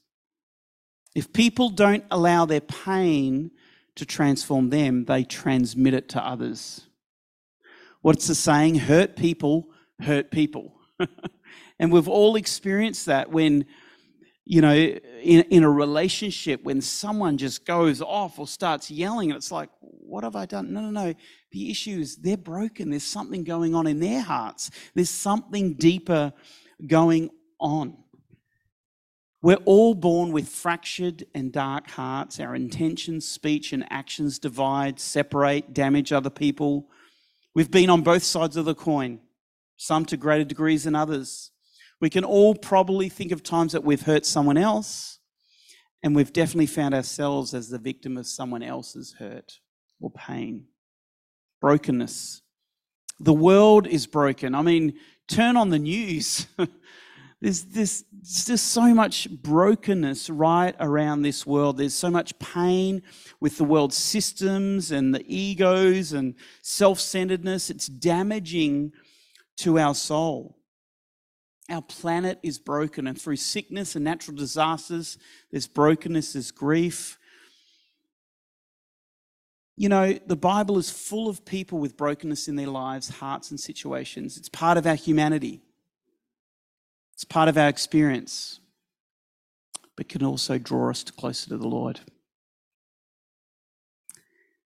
If 1.15 1.33
people 1.33 1.71
don't 1.71 2.05
allow 2.11 2.47
their 2.47 2.61
pain 2.61 3.51
to 3.95 4.05
transform 4.05 4.71
them, 4.71 5.05
they 5.05 5.25
transmit 5.25 5.95
it 5.95 6.09
to 6.11 6.27
others. 6.27 6.87
What's 8.03 8.27
the 8.27 8.35
saying? 8.35 8.77
Hurt 8.77 9.17
people 9.17 9.69
hurt 10.01 10.31
people. 10.31 10.75
and 11.79 11.93
we've 11.93 12.09
all 12.09 12.37
experienced 12.37 13.07
that 13.07 13.31
when, 13.31 13.67
you 14.45 14.61
know, 14.61 14.75
in, 14.75 15.43
in 15.43 15.63
a 15.63 15.71
relationship, 15.71 16.63
when 16.63 16.81
someone 16.81 17.37
just 17.37 17.67
goes 17.67 18.01
off 18.01 18.39
or 18.39 18.47
starts 18.47 18.91
yelling, 18.91 19.31
and 19.31 19.37
it's 19.37 19.53
like, 19.53 19.69
what 19.81 20.25
have 20.25 20.37
I 20.37 20.47
done? 20.47 20.73
No, 20.73 20.81
no, 20.81 20.91
no. 20.91 21.15
The 21.51 21.71
issue 21.71 21.99
is 21.99 22.17
they're 22.17 22.37
broken. 22.37 22.91
There's 22.91 23.03
something 23.03 23.45
going 23.45 23.75
on 23.75 23.87
in 23.87 24.01
their 24.01 24.23
hearts, 24.23 24.71
there's 24.95 25.11
something 25.11 25.75
deeper 25.75 26.33
going 26.87 27.31
on. 27.59 27.97
We're 29.43 29.57
all 29.65 29.95
born 29.95 30.33
with 30.33 30.49
fractured 30.49 31.25
and 31.35 31.53
dark 31.53 31.91
hearts. 31.91 32.41
Our 32.41 32.57
intentions, 32.57 33.29
speech, 33.29 33.73
and 33.73 33.87
actions 33.91 34.39
divide, 34.39 34.99
separate, 34.99 35.73
damage 35.73 36.13
other 36.13 36.31
people. 36.31 36.89
We've 37.55 37.71
been 37.71 37.91
on 37.91 38.03
both 38.03 38.25
sides 38.25 38.57
of 38.57 38.65
the 38.65 38.75
coin, 38.75 39.21
some 39.77 40.05
to 40.07 40.17
greater 40.17 40.43
degrees 40.45 40.85
than 40.85 40.97
others. 40.97 41.53
We 42.01 42.11
can 42.11 42.25
all 42.25 42.55
probably 42.55 43.09
think 43.09 43.33
of 43.33 43.43
times 43.43 43.73
that 43.73 43.85
we've 43.85 44.03
hurt 44.03 44.27
someone 44.27 44.59
else, 44.59 45.19
and 46.03 46.15
we've 46.15 46.33
definitely 46.33 46.67
found 46.67 46.95
ourselves 46.95 47.55
as 47.55 47.69
the 47.69 47.79
victim 47.79 48.17
of 48.17 48.27
someone 48.27 48.63
else's 48.63 49.15
hurt 49.19 49.61
or 50.01 50.11
pain, 50.11 50.67
brokenness. 51.61 52.43
The 53.19 53.33
world 53.33 53.87
is 53.87 54.07
broken. 54.07 54.55
I 54.55 54.63
mean, 54.63 54.95
turn 55.27 55.57
on 55.57 55.71
the 55.71 55.79
news. 55.79 56.47
there's, 57.41 57.65
there's, 57.65 58.05
just 58.23 58.73
so 58.73 58.93
much 58.93 59.31
brokenness 59.31 60.29
right 60.29 60.75
around 60.81 61.23
this 61.23 61.47
world. 61.47 61.77
There's 61.77 61.95
so 61.95 62.11
much 62.11 62.37
pain 62.41 63.03
with 63.41 63.57
the 63.57 63.65
world's 63.65 63.97
systems 63.97 64.91
and 64.91 65.15
the 65.15 65.25
egos 65.29 66.13
and 66.13 66.35
self 66.61 66.99
centeredness. 66.99 67.71
It's 67.71 67.87
damaging 67.87 68.93
to 69.59 69.79
our 69.79 69.95
soul. 69.95 70.59
Our 71.69 71.83
planet 71.83 72.39
is 72.43 72.59
broken, 72.59 73.07
and 73.07 73.21
through 73.21 73.37
sickness 73.37 73.97
and 73.97 74.05
natural 74.05 74.37
disasters, 74.37 75.19
there's 75.51 75.67
brokenness, 75.67 76.35
there's 76.35 76.51
grief, 76.51 77.19
you 79.77 79.91
know, 79.91 80.15
the 80.27 80.37
Bible 80.37 80.79
is 80.79 80.91
full 80.91 81.29
of 81.29 81.45
people 81.45 81.79
with 81.79 81.99
brokenness 81.99 82.49
in 82.49 82.57
their 82.57 82.67
lives, 82.67 83.11
hearts, 83.11 83.51
and 83.51 83.61
situations. 83.61 84.39
It's 84.39 84.49
part 84.49 84.79
of 84.79 84.87
our 84.87 84.95
humanity, 84.95 85.61
it's 87.13 87.25
part 87.25 87.49
of 87.49 87.59
our 87.59 87.69
experience, 87.69 88.61
but 89.95 90.09
can 90.09 90.25
also 90.25 90.59
draw 90.59 90.91
us 90.91 91.05
closer 91.05 91.51
to 91.51 91.59
the 91.59 91.69
Lord. 91.69 92.01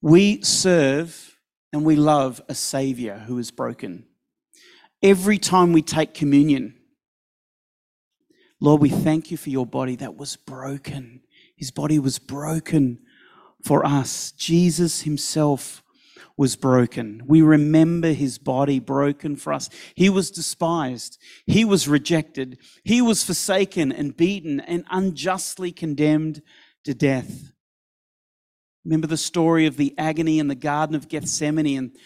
We 0.00 0.42
serve 0.42 1.38
and 1.72 1.84
we 1.84 1.96
love 1.96 2.40
a 2.48 2.54
Savior 2.54 3.24
who 3.26 3.38
is 3.38 3.50
broken. 3.50 4.06
Every 5.02 5.38
time 5.38 5.72
we 5.72 5.82
take 5.82 6.14
communion, 6.14 6.74
Lord, 8.60 8.80
we 8.80 8.88
thank 8.88 9.30
you 9.30 9.36
for 9.36 9.50
your 9.50 9.66
body 9.66 9.96
that 9.96 10.16
was 10.16 10.36
broken. 10.36 11.20
His 11.56 11.70
body 11.70 11.98
was 11.98 12.18
broken 12.18 13.00
for 13.62 13.84
us. 13.84 14.32
Jesus 14.32 15.02
himself 15.02 15.82
was 16.36 16.56
broken. 16.56 17.22
We 17.26 17.42
remember 17.42 18.12
his 18.12 18.38
body 18.38 18.80
broken 18.80 19.36
for 19.36 19.52
us. 19.52 19.70
He 19.94 20.08
was 20.08 20.30
despised. 20.30 21.18
He 21.46 21.64
was 21.64 21.86
rejected. 21.86 22.58
He 22.82 23.00
was 23.00 23.22
forsaken 23.22 23.92
and 23.92 24.16
beaten 24.16 24.60
and 24.60 24.84
unjustly 24.90 25.70
condemned 25.70 26.42
to 26.84 26.94
death. 26.94 27.52
Remember 28.84 29.06
the 29.06 29.16
story 29.16 29.66
of 29.66 29.76
the 29.76 29.94
agony 29.96 30.38
in 30.38 30.48
the 30.48 30.54
Garden 30.54 30.96
of 30.96 31.08
Gethsemane 31.08 31.78
and 31.78 31.96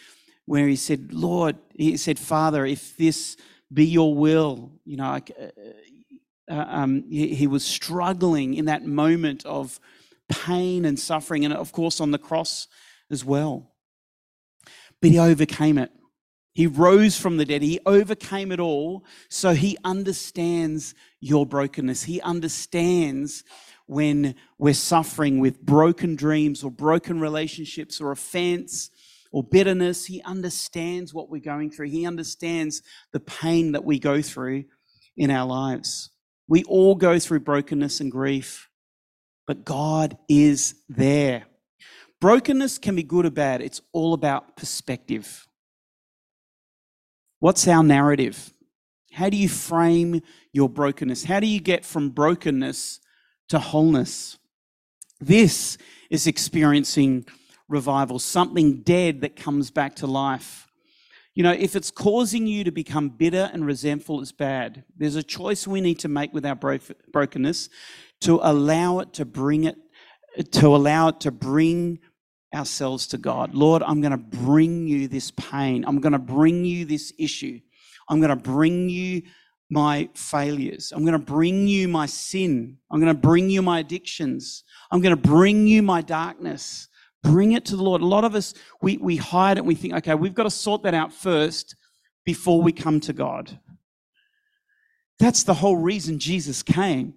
where 0.45 0.69
he 0.69 0.77
said, 0.77 1.13
Lord, 1.13 1.57
he 1.75 1.97
said, 1.97 2.19
Father, 2.19 2.65
if 2.65 2.97
this 2.97 3.37
be 3.73 3.85
your 3.85 4.15
will, 4.15 4.73
you 4.85 4.97
know, 4.97 5.05
uh, 5.05 5.21
uh, 6.49 6.65
um, 6.69 7.05
he, 7.09 7.35
he 7.35 7.47
was 7.47 7.65
struggling 7.65 8.55
in 8.55 8.67
that 8.67 8.85
moment 8.85 9.45
of 9.47 9.81
pain 10.29 10.85
and 10.85 10.99
suffering, 10.99 11.45
and 11.45 11.55
of 11.55 11.73
course 11.73 12.01
on 12.01 12.11
the 12.11 12.19
cross 12.19 12.69
as 13.11 13.25
well. 13.25 13.73
But 15.01 15.11
he 15.11 15.19
overcame 15.19 15.79
it. 15.79 15.91
He 16.59 16.67
rose 16.67 17.17
from 17.17 17.37
the 17.37 17.45
dead. 17.45 17.63
He 17.63 17.79
overcame 17.87 18.51
it 18.51 18.59
all. 18.59 19.05
So 19.29 19.55
he 19.55 19.79
understands 19.85 20.93
your 21.21 21.47
brokenness. 21.47 22.03
He 22.03 22.21
understands 22.21 23.45
when 23.87 24.35
we're 24.59 24.75
suffering 24.75 25.39
with 25.39 25.63
broken 25.63 26.17
dreams 26.17 26.65
or 26.65 26.73
broken 26.73 27.21
relationships 27.21 28.01
or 28.01 28.11
offense 28.11 28.91
or 29.31 29.45
bitterness. 29.45 30.07
He 30.07 30.21
understands 30.23 31.15
what 31.15 31.31
we're 31.31 31.41
going 31.41 31.71
through. 31.71 31.91
He 31.91 32.05
understands 32.05 32.83
the 33.13 33.21
pain 33.21 33.71
that 33.73 33.85
we 33.85 34.01
go 34.01 34.21
through 34.21 34.65
in 35.17 35.31
our 35.31 35.47
lives. 35.47 36.11
We 36.49 36.65
all 36.65 36.95
go 36.95 37.19
through 37.19 37.41
brokenness 37.41 38.01
and 38.01 38.11
grief 38.11 38.69
but 39.49 39.65
God 39.65 40.19
is 40.29 40.75
there. 40.91 41.47
Brokenness 42.21 42.79
can 42.79 42.95
be 42.95 43.03
good 43.03 43.25
or 43.25 43.31
bad, 43.31 43.63
it's 43.63 43.81
all 43.93 44.13
about 44.13 44.57
perspective. 44.57 45.49
What's 47.41 47.67
our 47.67 47.83
narrative? 47.83 48.53
How 49.11 49.31
do 49.31 49.39
you 49.39 49.49
frame 49.49 50.21
your 50.53 50.69
brokenness? 50.69 51.25
How 51.25 51.41
do 51.41 51.47
you 51.47 51.61
get 51.61 51.85
from 51.85 52.11
brokenness 52.11 53.01
to 53.49 53.59
wholeness? 53.59 54.37
This 55.19 55.79
is 56.11 56.27
experiencing 56.27 57.27
revival, 57.69 58.19
something 58.19 58.83
dead 58.83 59.23
that 59.23 59.35
comes 59.35 59.71
back 59.71 59.97
to 59.97 60.07
life. 60.07 60.68
You 61.39 61.45
know, 61.45 61.53
if 61.53 61.77
it's 61.77 61.93
causing 61.93 62.49
you 62.49 62.65
to 62.65 62.73
become 62.73 63.11
bitter 63.11 63.49
and 63.53 63.65
resentful, 63.65 64.21
it's 64.21 64.33
bad. 64.33 64.83
There's 64.97 65.15
a 65.15 65.23
choice 65.23 65.69
we 65.69 65.81
need 65.81 66.01
to 66.01 66.09
make 66.09 66.35
with 66.35 66.45
our 66.45 66.57
brokenness 66.57 67.69
to 68.23 68.41
allow 68.43 68.99
it 68.99 69.13
to 69.13 69.25
bring 69.25 69.63
it, 69.63 69.77
to 70.51 70.75
allow 70.75 71.11
it 71.11 71.21
to 71.21 71.31
bring 71.31 72.01
ourselves 72.53 73.07
to 73.07 73.19
God. 73.19 73.55
Lord, 73.55 73.85
I'm 73.85 74.01
going 74.01 74.11
to 74.11 74.17
bring 74.19 74.89
you 74.89 75.07
this 75.07 75.31
pain. 75.31 75.85
I'm 75.87 76.01
going 76.01 76.13
to 76.13 76.19
bring 76.19 76.65
you 76.65 76.85
this 76.85 77.13
issue. 77.21 77.61
I'm 78.09 78.19
going 78.19 78.31
to 78.31 78.35
bring 78.35 78.89
you 78.89 79.23
my 79.71 80.09
failures. 80.15 80.93
I'm 80.93 81.05
going 81.05 81.13
to 81.13 81.25
bring 81.25 81.69
you 81.69 81.87
my 81.87 82.07
sin. 82.07 82.79
I'm 82.91 82.99
going 82.99 83.15
to 83.15 83.21
bring 83.21 83.49
you 83.49 83.63
my 83.63 83.79
addictions. 83.79 84.65
I'm 84.91 85.01
going 85.01 85.15
to 85.15 85.29
bring 85.29 85.69
you 85.69 85.85
my 85.85 86.01
darkness. 86.01 86.88
Bring 87.23 87.53
it 87.53 87.65
to 87.67 87.77
the 87.77 87.83
Lord. 87.83 88.01
A 88.01 88.07
lot 88.07 88.25
of 88.25 88.35
us, 88.35 88.55
we, 88.81 88.97
we 88.99 89.17
hide 89.17 89.57
it 89.57 89.61
and 89.61 89.69
we 89.69 89.75
think, 89.75 89.95
okay, 89.95 90.15
we've 90.15 90.35
got 90.35 90.45
to 90.45 90.51
sort 90.51 90.83
that 90.85 90.95
out 90.95 91.13
first 91.13 91.75
before 92.25 92.63
we 92.63 92.73
come 92.73 93.01
to 93.01 93.13
God. 93.13 93.59
That's 95.19 95.43
the 95.43 95.55
whole 95.55 95.77
reason 95.77 96.19
Jesus 96.19 96.63
came 96.63 97.15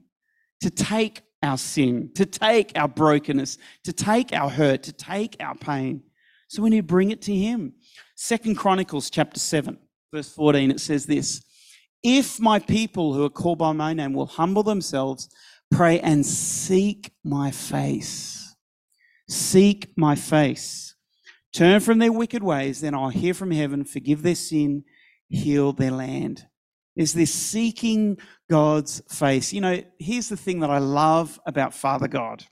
to 0.61 0.69
take 0.69 1.21
our 1.43 1.57
sin, 1.57 2.11
to 2.15 2.25
take 2.25 2.71
our 2.75 2.87
brokenness, 2.87 3.57
to 3.83 3.93
take 3.93 4.33
our 4.33 4.49
hurt, 4.49 4.83
to 4.83 4.91
take 4.91 5.35
our 5.39 5.55
pain. 5.55 6.03
So 6.47 6.61
we 6.61 6.69
need 6.69 6.77
to 6.77 6.83
bring 6.83 7.11
it 7.11 7.21
to 7.23 7.35
Him. 7.35 7.73
Second 8.15 8.55
Chronicles 8.55 9.09
chapter 9.09 9.39
7, 9.39 9.77
verse 10.13 10.33
14, 10.33 10.71
it 10.71 10.79
says 10.79 11.05
this 11.05 11.43
If 12.03 12.39
my 12.39 12.59
people 12.59 13.13
who 13.13 13.23
are 13.23 13.29
called 13.29 13.59
by 13.59 13.71
my 13.71 13.93
name 13.93 14.13
will 14.13 14.27
humble 14.27 14.63
themselves, 14.63 15.29
pray, 15.71 15.99
and 15.99 16.25
seek 16.25 17.11
my 17.23 17.51
face, 17.51 18.40
seek 19.31 19.91
my 19.95 20.15
face, 20.15 20.95
turn 21.53 21.79
from 21.79 21.99
their 21.99 22.11
wicked 22.11 22.43
ways, 22.43 22.81
then 22.81 22.93
I'll 22.93 23.09
hear 23.09 23.33
from 23.33 23.51
heaven, 23.51 23.83
forgive 23.83 24.23
their 24.23 24.35
sin, 24.35 24.83
heal 25.29 25.73
their 25.73 25.91
land 25.91 26.47
is 26.95 27.13
this 27.13 27.33
seeking 27.33 28.17
God's 28.49 29.01
face. 29.09 29.53
You 29.53 29.61
know, 29.61 29.81
here's 29.97 30.29
the 30.29 30.37
thing 30.37 30.59
that 30.59 30.69
I 30.69 30.79
love 30.79 31.39
about 31.45 31.73
Father 31.73 32.07
God 32.07 32.45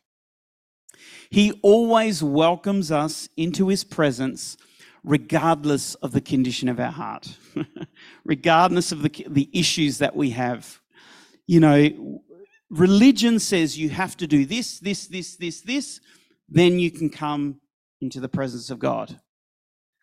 He 1.29 1.59
always 1.61 2.23
welcomes 2.23 2.91
us 2.91 3.29
into 3.35 3.67
His 3.67 3.83
presence, 3.83 4.57
regardless 5.03 5.95
of 5.95 6.11
the 6.11 6.21
condition 6.21 6.69
of 6.69 6.79
our 6.79 6.91
heart, 6.91 7.37
regardless 8.25 8.91
of 8.91 9.01
the, 9.01 9.25
the 9.29 9.49
issues 9.53 9.97
that 9.97 10.15
we 10.15 10.31
have. 10.31 10.79
You 11.45 11.59
know, 11.59 12.23
religion 12.69 13.39
says 13.39 13.77
you 13.77 13.89
have 13.89 14.15
to 14.17 14.27
do 14.27 14.45
this, 14.45 14.79
this, 14.79 15.07
this, 15.07 15.35
this, 15.35 15.61
this, 15.61 15.99
then 16.49 16.79
you 16.79 16.91
can 16.91 17.09
come 17.09 17.59
into 18.01 18.19
the 18.19 18.29
presence 18.29 18.69
of 18.69 18.79
God. 18.79 19.19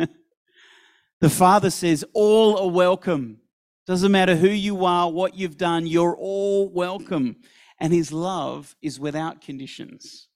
the 1.20 1.30
Father 1.30 1.70
says, 1.70 2.04
All 2.12 2.58
are 2.58 2.70
welcome. 2.70 3.38
Doesn't 3.86 4.12
matter 4.12 4.34
who 4.34 4.48
you 4.48 4.84
are, 4.84 5.10
what 5.10 5.36
you've 5.36 5.56
done, 5.56 5.86
you're 5.86 6.16
all 6.16 6.68
welcome. 6.68 7.36
And 7.78 7.92
his 7.92 8.10
love 8.10 8.74
is 8.82 8.98
without 8.98 9.40
conditions. 9.40 10.28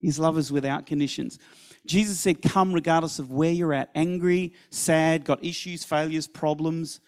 His 0.00 0.18
love 0.18 0.38
is 0.38 0.50
without 0.50 0.86
conditions. 0.86 1.38
Jesus 1.86 2.20
said, 2.20 2.42
Come 2.42 2.72
regardless 2.72 3.18
of 3.18 3.30
where 3.30 3.52
you're 3.52 3.74
at 3.74 3.90
angry, 3.94 4.52
sad, 4.70 5.24
got 5.24 5.44
issues, 5.44 5.84
failures, 5.84 6.26
problems. 6.26 7.00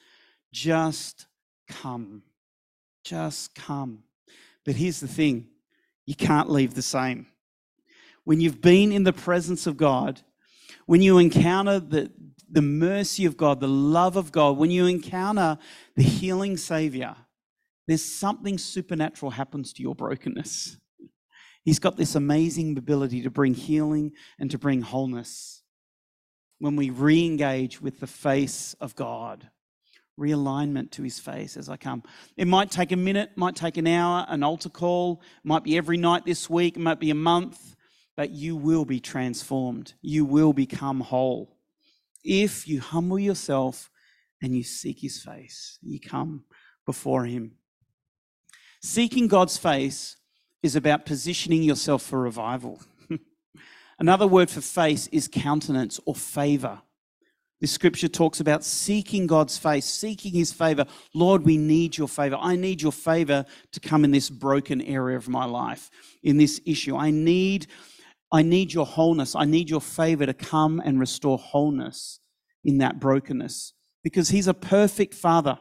Just 0.52 1.26
come. 1.68 2.22
Just 3.04 3.54
come. 3.54 4.04
But 4.64 4.76
here's 4.76 5.00
the 5.00 5.08
thing 5.08 5.48
you 6.06 6.14
can't 6.14 6.50
leave 6.50 6.74
the 6.74 6.82
same. 6.82 7.26
When 8.24 8.40
you've 8.40 8.61
been 8.61 8.92
in 8.92 9.04
the 9.04 9.12
presence 9.12 9.66
of 9.66 9.76
God, 9.76 10.20
when 10.87 11.02
you 11.02 11.18
encounter 11.18 11.80
the, 11.80 12.11
the 12.50 12.62
mercy 12.62 13.24
of 13.24 13.37
God, 13.37 13.61
the 13.61 13.68
love 13.68 14.16
of 14.16 14.32
God, 14.32 14.56
when 14.56 14.70
you 14.70 14.87
encounter 14.87 15.58
the 15.96 16.02
healing 16.02 16.56
Savior, 16.56 17.16
there's 17.87 18.04
something 18.04 18.58
supernatural 18.58 19.32
happens 19.32 19.72
to 19.72 19.82
your 19.82 19.94
brokenness. 19.94 20.76
He's 21.64 21.78
got 21.78 21.96
this 21.96 22.14
amazing 22.14 22.76
ability 22.76 23.22
to 23.22 23.30
bring 23.30 23.54
healing 23.54 24.12
and 24.38 24.50
to 24.50 24.58
bring 24.58 24.82
wholeness. 24.82 25.62
When 26.58 26.76
we 26.76 26.90
re 26.90 27.24
engage 27.24 27.80
with 27.80 28.00
the 28.00 28.06
face 28.06 28.74
of 28.80 28.94
God, 28.94 29.48
realignment 30.18 30.90
to 30.92 31.02
his 31.02 31.18
face 31.18 31.56
as 31.56 31.68
I 31.68 31.76
come. 31.76 32.02
It 32.37 32.46
might 32.46 32.70
take 32.70 32.92
a 32.92 32.96
minute, 32.96 33.30
might 33.37 33.56
take 33.56 33.76
an 33.76 33.87
hour, 33.87 34.26
an 34.28 34.42
altar 34.42 34.68
call, 34.68 35.22
might 35.42 35.64
be 35.64 35.76
every 35.76 35.96
night 35.96 36.24
this 36.24 36.50
week, 36.50 36.76
it 36.76 36.80
might 36.80 37.00
be 37.00 37.11
a 37.11 37.14
month, 37.14 37.76
but 38.16 38.31
you 38.31 38.57
will 38.57 38.85
be 38.85 39.01
transformed. 39.01 39.94
You 40.03 40.25
will 40.25 40.53
become 40.53 41.01
whole 41.01 41.57
if 42.25 42.68
you 42.68 42.81
humble 42.81 43.18
yourself 43.18 43.90
and 44.40 44.57
you 44.57 44.62
seek 44.62 45.01
his 45.01 45.20
face, 45.22 45.79
you 45.83 46.01
come 46.01 46.44
before 46.87 47.25
him. 47.25 47.53
Seeking 48.81 49.29
God's 49.29 49.57
face 49.57 50.16
is 50.62 50.77
about 50.77 51.07
positioning 51.07 51.62
yourself 51.62 52.03
for 52.03 52.20
revival. 52.20 52.81
Another 53.98 54.27
word 54.27 54.51
for 54.51 54.61
face 54.61 55.07
is 55.09 55.29
countenance 55.29 56.01
or 56.05 56.14
favor. 56.14 56.83
This 57.61 57.70
scripture 57.70 58.09
talks 58.09 58.40
about 58.40 58.64
seeking 58.64 59.29
God's 59.29 59.57
face, 59.57 59.87
seeking 59.87 60.33
his 60.33 60.53
favor. 60.53 60.85
Lord, 61.14 61.44
we 61.44 61.57
need 61.57 61.96
your 61.96 62.09
favor. 62.09 62.37
I 62.40 62.57
need 62.57 62.83
your 62.83 62.90
favor 62.90 63.44
to 63.70 63.81
come 63.81 64.03
in 64.03 64.11
this 64.11 64.31
broken 64.31 64.81
area 64.83 65.16
of 65.16 65.29
my 65.29 65.44
life, 65.44 65.88
in 66.25 66.38
this 66.38 66.61
issue. 66.66 66.96
I 66.96 67.12
need 67.12 67.68
I 68.33 68.42
need 68.42 68.73
your 68.73 68.87
wholeness. 68.87 69.37
I 69.37 69.45
need 69.45 69.68
your 69.68 69.81
favor 69.81 70.25
to 70.25 70.33
come 70.33 70.81
and 70.83 70.99
restore 70.99 71.37
wholeness 71.37 72.18
in 72.64 72.79
that 72.79 72.99
brokenness 72.99 73.75
because 74.03 74.31
He's 74.31 74.49
a 74.49 74.55
perfect 74.55 75.14
Father. 75.14 75.59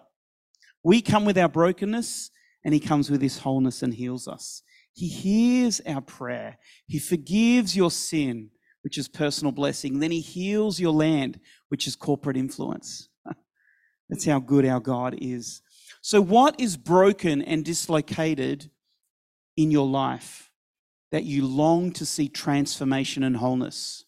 We 0.84 1.02
come 1.02 1.26
with 1.26 1.38
our 1.38 1.50
brokenness 1.50 2.32
and 2.64 2.74
He 2.74 2.80
comes 2.80 3.12
with 3.12 3.22
His 3.22 3.40
wholeness 3.40 3.84
and 3.84 3.94
heals 3.94 4.28
us. 4.28 4.64
He 4.94 5.10
hears 5.10 5.82
our 5.86 6.02
prayer. 6.02 6.58
He 6.88 6.98
forgives 6.98 7.76
your 7.76 7.92
sin, 7.92 8.52
which 8.84 8.98
is 8.98 9.10
personal 9.10 9.52
blessing. 9.52 10.00
Then 10.00 10.12
He 10.12 10.22
heals 10.22 10.80
your 10.80 10.94
land, 10.94 11.42
which 11.68 11.88
is 11.88 11.96
corporate 11.98 12.38
influence. 12.38 13.10
That's 14.10 14.26
how 14.26 14.40
good 14.40 14.66
our 14.66 14.80
God 14.80 15.18
is. 15.20 15.62
So, 16.02 16.22
what 16.22 16.60
is 16.60 16.78
broken 16.78 17.42
and 17.42 17.66
dislocated 17.66 18.72
in 19.58 19.72
your 19.72 19.88
life? 19.88 20.51
That 21.12 21.24
you 21.24 21.46
long 21.46 21.92
to 21.94 22.06
see 22.06 22.28
transformation 22.28 23.24
and 23.24 23.38
wholeness. 23.38 24.06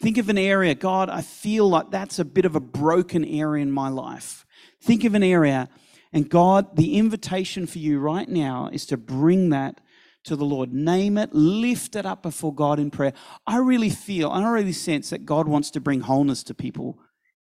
Think 0.00 0.18
of 0.18 0.28
an 0.28 0.38
area, 0.38 0.74
God, 0.74 1.08
I 1.08 1.22
feel 1.22 1.68
like 1.68 1.90
that's 1.90 2.18
a 2.18 2.24
bit 2.24 2.44
of 2.44 2.56
a 2.56 2.60
broken 2.60 3.24
area 3.24 3.62
in 3.62 3.70
my 3.70 3.88
life. 3.88 4.44
Think 4.82 5.04
of 5.04 5.14
an 5.14 5.22
area, 5.22 5.68
and 6.12 6.28
God, 6.28 6.76
the 6.76 6.96
invitation 6.96 7.66
for 7.66 7.78
you 7.78 7.98
right 7.98 8.28
now 8.28 8.68
is 8.72 8.86
to 8.86 8.96
bring 8.96 9.50
that 9.50 9.80
to 10.24 10.36
the 10.36 10.44
Lord. 10.44 10.72
Name 10.72 11.16
it, 11.18 11.32
lift 11.32 11.96
it 11.96 12.06
up 12.06 12.22
before 12.22 12.54
God 12.54 12.78
in 12.78 12.90
prayer. 12.90 13.12
I 13.46 13.58
really 13.58 13.90
feel, 13.90 14.30
I 14.30 14.48
really 14.50 14.72
sense 14.72 15.10
that 15.10 15.26
God 15.26 15.46
wants 15.48 15.70
to 15.72 15.80
bring 15.80 16.00
wholeness 16.00 16.42
to 16.44 16.54
people 16.54 16.98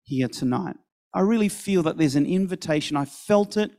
here 0.02 0.28
tonight. 0.28 0.76
I 1.12 1.20
really 1.20 1.48
feel 1.48 1.82
that 1.84 1.98
there's 1.98 2.16
an 2.16 2.26
invitation. 2.26 2.96
I 2.96 3.04
felt 3.04 3.56
it 3.56 3.72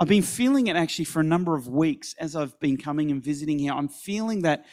I've 0.00 0.08
been 0.08 0.22
feeling 0.22 0.68
it 0.68 0.76
actually 0.76 1.06
for 1.06 1.20
a 1.20 1.24
number 1.24 1.56
of 1.56 1.66
weeks 1.66 2.14
as 2.20 2.36
I've 2.36 2.58
been 2.60 2.76
coming 2.76 3.10
and 3.10 3.22
visiting 3.22 3.58
here. 3.58 3.72
I'm 3.72 3.88
feeling 3.88 4.42
that 4.42 4.64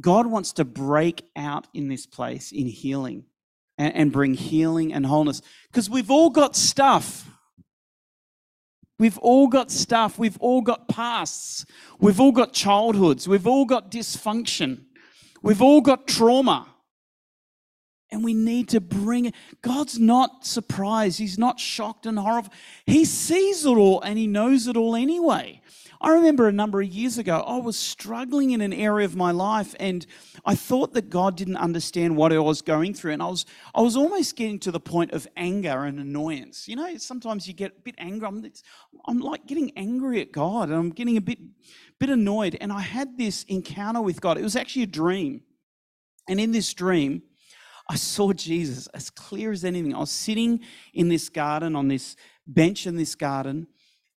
God 0.00 0.26
wants 0.26 0.52
to 0.54 0.64
break 0.64 1.24
out 1.36 1.66
in 1.74 1.88
this 1.88 2.06
place 2.06 2.52
in 2.52 2.66
healing 2.66 3.24
and, 3.76 3.94
and 3.94 4.12
bring 4.12 4.34
healing 4.34 4.92
and 4.92 5.04
wholeness 5.04 5.42
because 5.70 5.90
we've 5.90 6.10
all 6.10 6.30
got 6.30 6.56
stuff. 6.56 7.30
We've 8.98 9.18
all 9.18 9.48
got 9.48 9.70
stuff. 9.70 10.18
We've 10.18 10.38
all 10.38 10.62
got 10.62 10.88
pasts. 10.88 11.66
We've 12.00 12.18
all 12.18 12.32
got 12.32 12.54
childhoods. 12.54 13.28
We've 13.28 13.46
all 13.46 13.66
got 13.66 13.90
dysfunction. 13.90 14.84
We've 15.42 15.60
all 15.60 15.82
got 15.82 16.06
trauma. 16.06 16.66
And 18.10 18.22
we 18.22 18.34
need 18.34 18.68
to 18.68 18.80
bring 18.80 19.26
it. 19.26 19.34
God's 19.62 19.98
not 19.98 20.46
surprised. 20.46 21.18
He's 21.18 21.38
not 21.38 21.58
shocked 21.58 22.06
and 22.06 22.18
horrified. 22.18 22.52
He 22.86 23.04
sees 23.04 23.64
it 23.64 23.68
all 23.68 24.00
and 24.00 24.16
he 24.16 24.28
knows 24.28 24.68
it 24.68 24.76
all 24.76 24.94
anyway. 24.94 25.60
I 26.00 26.10
remember 26.10 26.46
a 26.46 26.52
number 26.52 26.80
of 26.80 26.88
years 26.88 27.18
ago, 27.18 27.40
I 27.40 27.56
was 27.56 27.76
struggling 27.76 28.50
in 28.50 28.60
an 28.60 28.72
area 28.72 29.04
of 29.04 29.16
my 29.16 29.30
life 29.30 29.74
and 29.80 30.06
I 30.44 30.54
thought 30.54 30.92
that 30.92 31.10
God 31.10 31.36
didn't 31.36 31.56
understand 31.56 32.16
what 32.16 32.32
I 32.32 32.38
was 32.38 32.62
going 32.62 32.94
through. 32.94 33.12
And 33.12 33.22
I 33.22 33.26
was, 33.26 33.46
I 33.74 33.80
was 33.80 33.96
almost 33.96 34.36
getting 34.36 34.58
to 34.60 34.70
the 34.70 34.80
point 34.80 35.12
of 35.12 35.26
anger 35.36 35.84
and 35.84 35.98
annoyance. 35.98 36.68
You 36.68 36.76
know, 36.76 36.96
sometimes 36.98 37.48
you 37.48 37.54
get 37.54 37.72
a 37.78 37.80
bit 37.80 37.94
angry. 37.98 38.28
I'm, 38.28 38.52
I'm 39.06 39.18
like 39.18 39.46
getting 39.46 39.72
angry 39.76 40.20
at 40.20 40.32
God 40.32 40.68
and 40.68 40.76
I'm 40.76 40.90
getting 40.90 41.16
a 41.16 41.20
bit, 41.20 41.38
bit 41.98 42.10
annoyed. 42.10 42.56
And 42.60 42.72
I 42.72 42.80
had 42.80 43.16
this 43.16 43.44
encounter 43.44 44.02
with 44.02 44.20
God. 44.20 44.38
It 44.38 44.42
was 44.42 44.56
actually 44.56 44.82
a 44.82 44.86
dream. 44.86 45.40
And 46.28 46.40
in 46.40 46.52
this 46.52 46.74
dream, 46.74 47.22
I 47.88 47.96
saw 47.96 48.32
Jesus 48.32 48.86
as 48.88 49.10
clear 49.10 49.52
as 49.52 49.64
anything. 49.64 49.94
I 49.94 50.00
was 50.00 50.10
sitting 50.10 50.60
in 50.92 51.08
this 51.08 51.28
garden, 51.28 51.76
on 51.76 51.88
this 51.88 52.16
bench 52.46 52.86
in 52.86 52.96
this 52.96 53.14
garden, 53.14 53.68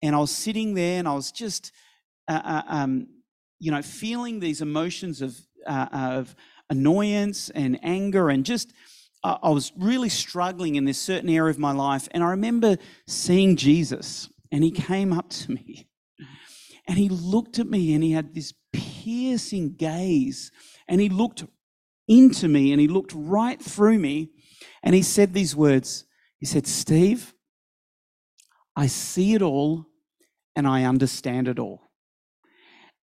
and 0.02 0.14
I 0.14 0.18
was 0.18 0.30
sitting 0.30 0.74
there 0.74 0.98
and 0.98 1.08
I 1.08 1.14
was 1.14 1.32
just, 1.32 1.72
uh, 2.28 2.40
uh, 2.44 2.62
um, 2.66 3.08
you 3.58 3.70
know, 3.70 3.82
feeling 3.82 4.40
these 4.40 4.62
emotions 4.62 5.20
of, 5.20 5.36
uh, 5.66 5.86
of 5.92 6.34
annoyance 6.70 7.50
and 7.50 7.78
anger 7.82 8.30
and 8.30 8.44
just, 8.44 8.72
uh, 9.24 9.38
I 9.42 9.50
was 9.50 9.72
really 9.76 10.08
struggling 10.08 10.76
in 10.76 10.84
this 10.84 10.98
certain 10.98 11.28
area 11.28 11.50
of 11.50 11.58
my 11.58 11.72
life. 11.72 12.08
And 12.12 12.22
I 12.22 12.30
remember 12.30 12.76
seeing 13.06 13.56
Jesus, 13.56 14.30
and 14.52 14.62
he 14.62 14.70
came 14.70 15.12
up 15.12 15.28
to 15.30 15.52
me 15.52 15.88
and 16.86 16.96
he 16.96 17.10
looked 17.10 17.58
at 17.58 17.68
me 17.68 17.92
and 17.94 18.02
he 18.02 18.12
had 18.12 18.34
this 18.34 18.54
piercing 18.72 19.74
gaze 19.74 20.50
and 20.88 21.00
he 21.00 21.10
looked 21.10 21.44
into 22.08 22.48
me 22.48 22.72
and 22.72 22.80
he 22.80 22.88
looked 22.88 23.12
right 23.14 23.60
through 23.62 23.98
me 23.98 24.30
and 24.82 24.94
he 24.94 25.02
said 25.02 25.34
these 25.34 25.54
words. 25.54 26.04
He 26.38 26.46
said, 26.46 26.66
Steve, 26.66 27.34
I 28.74 28.86
see 28.86 29.34
it 29.34 29.42
all 29.42 29.86
and 30.56 30.66
I 30.66 30.84
understand 30.84 31.48
it 31.48 31.58
all. 31.58 31.90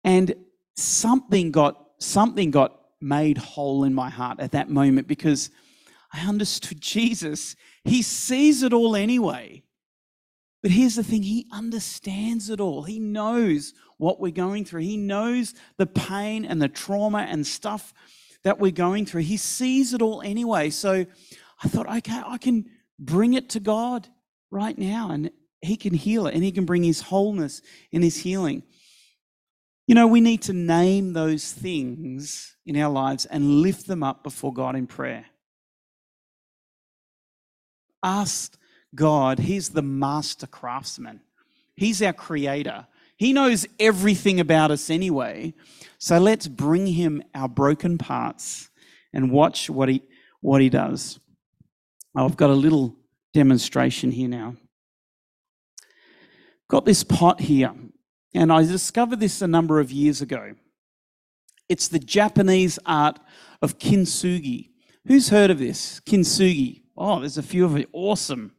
And 0.03 0.33
something 0.75 1.51
got 1.51 1.83
something 1.99 2.51
got 2.51 2.79
made 3.01 3.37
whole 3.37 3.83
in 3.83 3.93
my 3.93 4.09
heart 4.09 4.39
at 4.39 4.51
that 4.51 4.69
moment 4.69 5.07
because 5.07 5.49
I 6.13 6.27
understood 6.27 6.79
Jesus. 6.81 7.55
He 7.83 8.01
sees 8.01 8.63
it 8.63 8.73
all 8.73 8.95
anyway. 8.95 9.63
But 10.61 10.71
here's 10.71 10.95
the 10.95 11.03
thing 11.03 11.23
He 11.23 11.47
understands 11.51 12.49
it 12.49 12.59
all. 12.59 12.83
He 12.83 12.99
knows 12.99 13.73
what 13.97 14.19
we're 14.19 14.31
going 14.31 14.65
through, 14.65 14.81
He 14.81 14.97
knows 14.97 15.53
the 15.77 15.87
pain 15.87 16.45
and 16.45 16.61
the 16.61 16.69
trauma 16.69 17.19
and 17.19 17.45
stuff 17.45 17.93
that 18.43 18.59
we're 18.59 18.71
going 18.71 19.05
through. 19.05 19.21
He 19.21 19.37
sees 19.37 19.93
it 19.93 20.01
all 20.01 20.21
anyway. 20.21 20.69
So 20.69 21.05
I 21.63 21.67
thought, 21.67 21.89
okay, 21.97 22.21
I 22.25 22.37
can 22.37 22.65
bring 22.99 23.33
it 23.33 23.49
to 23.49 23.59
God 23.59 24.07
right 24.51 24.77
now 24.77 25.11
and 25.11 25.31
He 25.61 25.75
can 25.75 25.93
heal 25.93 26.27
it 26.27 26.33
and 26.33 26.43
He 26.43 26.51
can 26.51 26.65
bring 26.65 26.83
His 26.83 27.01
wholeness 27.01 27.61
and 27.91 28.03
His 28.03 28.17
healing. 28.17 28.63
You 29.87 29.95
know, 29.95 30.07
we 30.07 30.21
need 30.21 30.41
to 30.43 30.53
name 30.53 31.13
those 31.13 31.51
things 31.51 32.55
in 32.65 32.77
our 32.77 32.91
lives 32.91 33.25
and 33.25 33.61
lift 33.61 33.87
them 33.87 34.03
up 34.03 34.21
before 34.23 34.53
God 34.53 34.75
in 34.75 34.85
prayer. 34.85 35.25
Ask 38.03 38.57
God, 38.93 39.39
He's 39.39 39.69
the 39.69 39.81
master 39.81 40.47
craftsman, 40.47 41.21
He's 41.75 42.01
our 42.01 42.13
creator. 42.13 42.87
He 43.17 43.33
knows 43.33 43.65
everything 43.79 44.39
about 44.39 44.71
us 44.71 44.89
anyway. 44.89 45.53
So 45.97 46.19
let's 46.19 46.47
bring 46.47 46.87
Him 46.87 47.23
our 47.35 47.49
broken 47.49 47.97
parts 47.97 48.69
and 49.11 49.31
watch 49.31 49.69
what 49.69 49.89
He, 49.89 50.03
what 50.41 50.61
he 50.61 50.69
does. 50.69 51.19
Oh, 52.15 52.25
I've 52.25 52.37
got 52.37 52.49
a 52.49 52.53
little 52.53 52.95
demonstration 53.33 54.11
here 54.11 54.29
now. 54.29 54.55
Got 56.69 56.85
this 56.85 57.03
pot 57.03 57.39
here, 57.41 57.73
and 58.33 58.51
I 58.51 58.63
discovered 58.63 59.19
this 59.19 59.41
a 59.41 59.47
number 59.47 59.79
of 59.79 59.91
years 59.91 60.21
ago. 60.21 60.55
It's 61.69 61.87
the 61.87 61.99
Japanese 61.99 62.79
art 62.85 63.19
of 63.61 63.77
kintsugi. 63.77 64.69
Who's 65.05 65.29
heard 65.29 65.51
of 65.51 65.59
this? 65.59 65.99
Kintsugi. 66.01 66.83
Oh, 66.97 67.19
there's 67.19 67.37
a 67.37 67.43
few 67.43 67.65
of 67.65 67.75
it. 67.77 67.89
Awesome. 67.93 68.53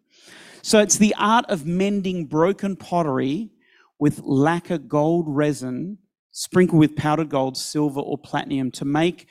So 0.63 0.79
it's 0.81 0.97
the 0.97 1.15
art 1.19 1.45
of 1.49 1.67
mending 1.67 2.27
broken 2.27 2.77
pottery 2.77 3.51
with 3.99 4.21
lacquer 4.21 4.79
gold 4.79 5.27
resin 5.29 5.99
sprinkled 6.31 6.79
with 6.79 6.95
powdered 6.95 7.29
gold, 7.29 7.57
silver, 7.57 8.01
or 8.01 8.17
platinum 8.17 8.71
to 8.71 8.85
make 8.85 9.27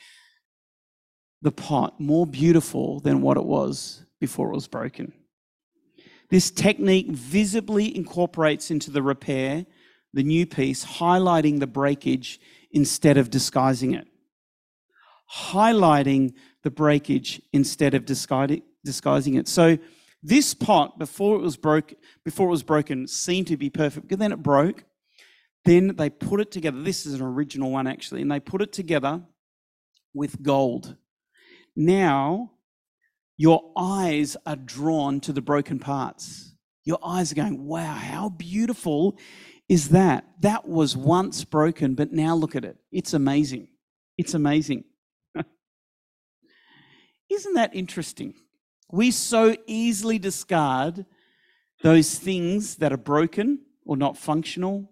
the 1.40 1.52
pot 1.52 1.98
more 1.98 2.26
beautiful 2.26 3.00
than 3.00 3.22
what 3.22 3.36
it 3.36 3.44
was 3.44 4.04
before 4.20 4.50
it 4.50 4.54
was 4.54 4.68
broken. 4.68 5.12
This 6.28 6.50
technique 6.50 7.08
visibly 7.08 7.96
incorporates 7.96 8.70
into 8.70 8.90
the 8.90 9.02
repair 9.02 9.64
the 10.12 10.22
new 10.22 10.46
piece, 10.46 10.84
highlighting 10.84 11.60
the 11.60 11.66
breakage 11.66 12.40
instead 12.72 13.16
of 13.16 13.30
disguising 13.30 13.94
it. 13.94 14.06
Highlighting 15.32 16.34
the 16.62 16.70
breakage 16.70 17.40
instead 17.52 17.94
of 17.94 18.04
disguising 18.04 19.34
it. 19.34 19.48
So 19.48 19.78
this 20.22 20.54
pot, 20.54 20.98
before 20.98 21.36
it 21.36 21.42
was 21.42 21.56
broke, 21.56 21.94
before 22.24 22.48
it 22.48 22.52
was 22.52 22.62
broken, 22.62 23.06
seemed 23.06 23.46
to 23.48 23.56
be 23.56 23.70
perfect, 23.70 24.08
but 24.08 24.18
then 24.18 24.32
it 24.32 24.42
broke. 24.42 24.84
Then 25.64 25.94
they 25.96 26.10
put 26.10 26.40
it 26.40 26.50
together. 26.50 26.80
This 26.80 27.06
is 27.06 27.14
an 27.14 27.22
original 27.22 27.70
one 27.70 27.86
actually, 27.86 28.22
and 28.22 28.30
they 28.30 28.40
put 28.40 28.62
it 28.62 28.72
together 28.72 29.22
with 30.14 30.42
gold. 30.42 30.96
Now 31.76 32.52
your 33.36 33.70
eyes 33.76 34.36
are 34.44 34.56
drawn 34.56 35.20
to 35.20 35.32
the 35.32 35.40
broken 35.40 35.78
parts. 35.78 36.54
Your 36.84 36.98
eyes 37.04 37.30
are 37.30 37.36
going, 37.36 37.66
wow, 37.66 37.94
how 37.94 38.30
beautiful 38.30 39.16
is 39.68 39.90
that? 39.90 40.24
That 40.40 40.66
was 40.66 40.96
once 40.96 41.44
broken, 41.44 41.94
but 41.94 42.12
now 42.12 42.34
look 42.34 42.56
at 42.56 42.64
it. 42.64 42.78
It's 42.90 43.14
amazing. 43.14 43.68
It's 44.16 44.34
amazing. 44.34 44.84
Isn't 47.30 47.54
that 47.54 47.76
interesting? 47.76 48.34
We 48.90 49.10
so 49.10 49.54
easily 49.66 50.18
discard 50.18 51.04
those 51.82 52.18
things 52.18 52.76
that 52.76 52.92
are 52.92 52.96
broken 52.96 53.60
or 53.84 53.96
not 53.96 54.16
functional 54.16 54.90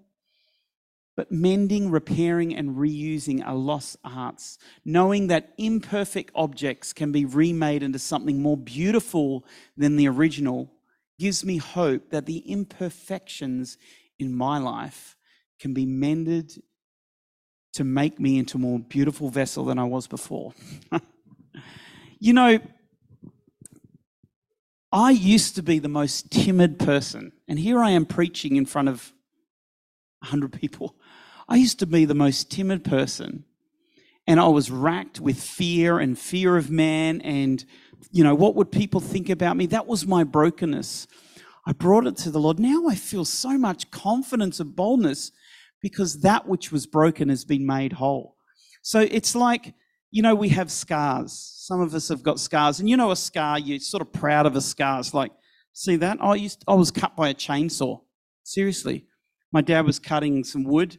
but 1.16 1.32
mending, 1.32 1.90
repairing, 1.90 2.54
and 2.54 2.76
reusing 2.76 3.44
are 3.44 3.54
lost 3.54 3.96
arts. 4.04 4.58
Knowing 4.84 5.28
that 5.28 5.54
imperfect 5.56 6.30
objects 6.34 6.92
can 6.92 7.10
be 7.10 7.24
remade 7.24 7.82
into 7.82 7.98
something 7.98 8.42
more 8.42 8.56
beautiful 8.56 9.44
than 9.76 9.96
the 9.96 10.08
original 10.08 10.70
gives 11.18 11.42
me 11.42 11.56
hope 11.56 12.10
that 12.10 12.26
the 12.26 12.38
imperfections 12.40 13.78
in 14.18 14.34
my 14.36 14.58
life 14.58 15.16
can 15.58 15.72
be 15.72 15.86
mended 15.86 16.62
to 17.72 17.82
make 17.82 18.20
me 18.20 18.38
into 18.38 18.58
a 18.58 18.60
more 18.60 18.78
beautiful 18.78 19.30
vessel 19.30 19.64
than 19.64 19.78
I 19.78 19.84
was 19.84 20.06
before. 20.06 20.52
you 22.18 22.34
know, 22.34 22.58
I 24.92 25.10
used 25.10 25.56
to 25.56 25.62
be 25.62 25.78
the 25.78 25.88
most 25.88 26.30
timid 26.30 26.78
person, 26.78 27.32
and 27.48 27.58
here 27.58 27.80
I 27.80 27.90
am 27.90 28.06
preaching 28.06 28.56
in 28.56 28.66
front 28.66 28.88
of 28.88 29.12
100 30.20 30.52
people. 30.52 30.96
I 31.48 31.56
used 31.56 31.78
to 31.78 31.86
be 31.86 32.04
the 32.04 32.14
most 32.14 32.50
timid 32.50 32.84
person 32.84 33.44
and 34.26 34.40
I 34.40 34.48
was 34.48 34.70
racked 34.70 35.20
with 35.20 35.40
fear 35.40 35.98
and 35.98 36.18
fear 36.18 36.56
of 36.56 36.70
man 36.70 37.20
and, 37.20 37.64
you 38.10 38.24
know, 38.24 38.34
what 38.34 38.56
would 38.56 38.72
people 38.72 39.00
think 39.00 39.28
about 39.28 39.56
me? 39.56 39.66
That 39.66 39.86
was 39.86 40.06
my 40.06 40.24
brokenness. 40.24 41.06
I 41.64 41.72
brought 41.72 42.06
it 42.06 42.16
to 42.18 42.30
the 42.30 42.40
Lord. 42.40 42.58
Now 42.58 42.88
I 42.88 42.94
feel 42.96 43.24
so 43.24 43.56
much 43.56 43.90
confidence 43.90 44.58
and 44.58 44.74
boldness 44.74 45.30
because 45.80 46.20
that 46.20 46.48
which 46.48 46.72
was 46.72 46.86
broken 46.86 47.28
has 47.28 47.44
been 47.44 47.66
made 47.66 47.94
whole. 47.94 48.36
So 48.82 49.00
it's 49.00 49.34
like, 49.34 49.74
you 50.16 50.22
know, 50.22 50.34
we 50.34 50.48
have 50.48 50.70
scars. 50.72 51.30
Some 51.34 51.82
of 51.82 51.94
us 51.94 52.08
have 52.08 52.22
got 52.22 52.40
scars. 52.40 52.80
And 52.80 52.88
you 52.88 52.96
know, 52.96 53.10
a 53.10 53.16
scar, 53.16 53.58
you're 53.58 53.78
sort 53.80 54.00
of 54.00 54.10
proud 54.14 54.46
of 54.46 54.56
a 54.56 54.62
scar. 54.62 54.98
It's 54.98 55.12
like, 55.12 55.30
see 55.74 55.96
that? 55.96 56.16
I, 56.22 56.36
used, 56.36 56.64
I 56.66 56.72
was 56.72 56.90
cut 56.90 57.14
by 57.14 57.28
a 57.28 57.34
chainsaw. 57.34 58.00
Seriously. 58.42 59.04
My 59.52 59.60
dad 59.60 59.84
was 59.84 59.98
cutting 59.98 60.42
some 60.42 60.64
wood 60.64 60.96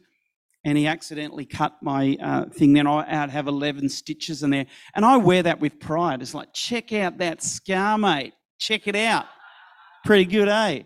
and 0.64 0.78
he 0.78 0.86
accidentally 0.86 1.46
cut 1.46 1.82
my 1.82 2.16
uh, 2.22 2.44
thing. 2.44 2.74
Then 2.74 2.86
I 2.86 3.22
would 3.22 3.30
have 3.30 3.48
11 3.48 3.88
stitches 3.88 4.44
in 4.44 4.50
there. 4.50 4.66
And 4.94 5.04
I 5.04 5.16
wear 5.16 5.42
that 5.42 5.58
with 5.58 5.80
pride. 5.80 6.22
It's 6.22 6.32
like, 6.32 6.52
check 6.52 6.92
out 6.92 7.18
that 7.18 7.42
scar, 7.42 7.98
mate. 7.98 8.34
Check 8.60 8.86
it 8.86 8.94
out. 8.94 9.26
Pretty 10.04 10.26
good, 10.26 10.48
eh? 10.48 10.82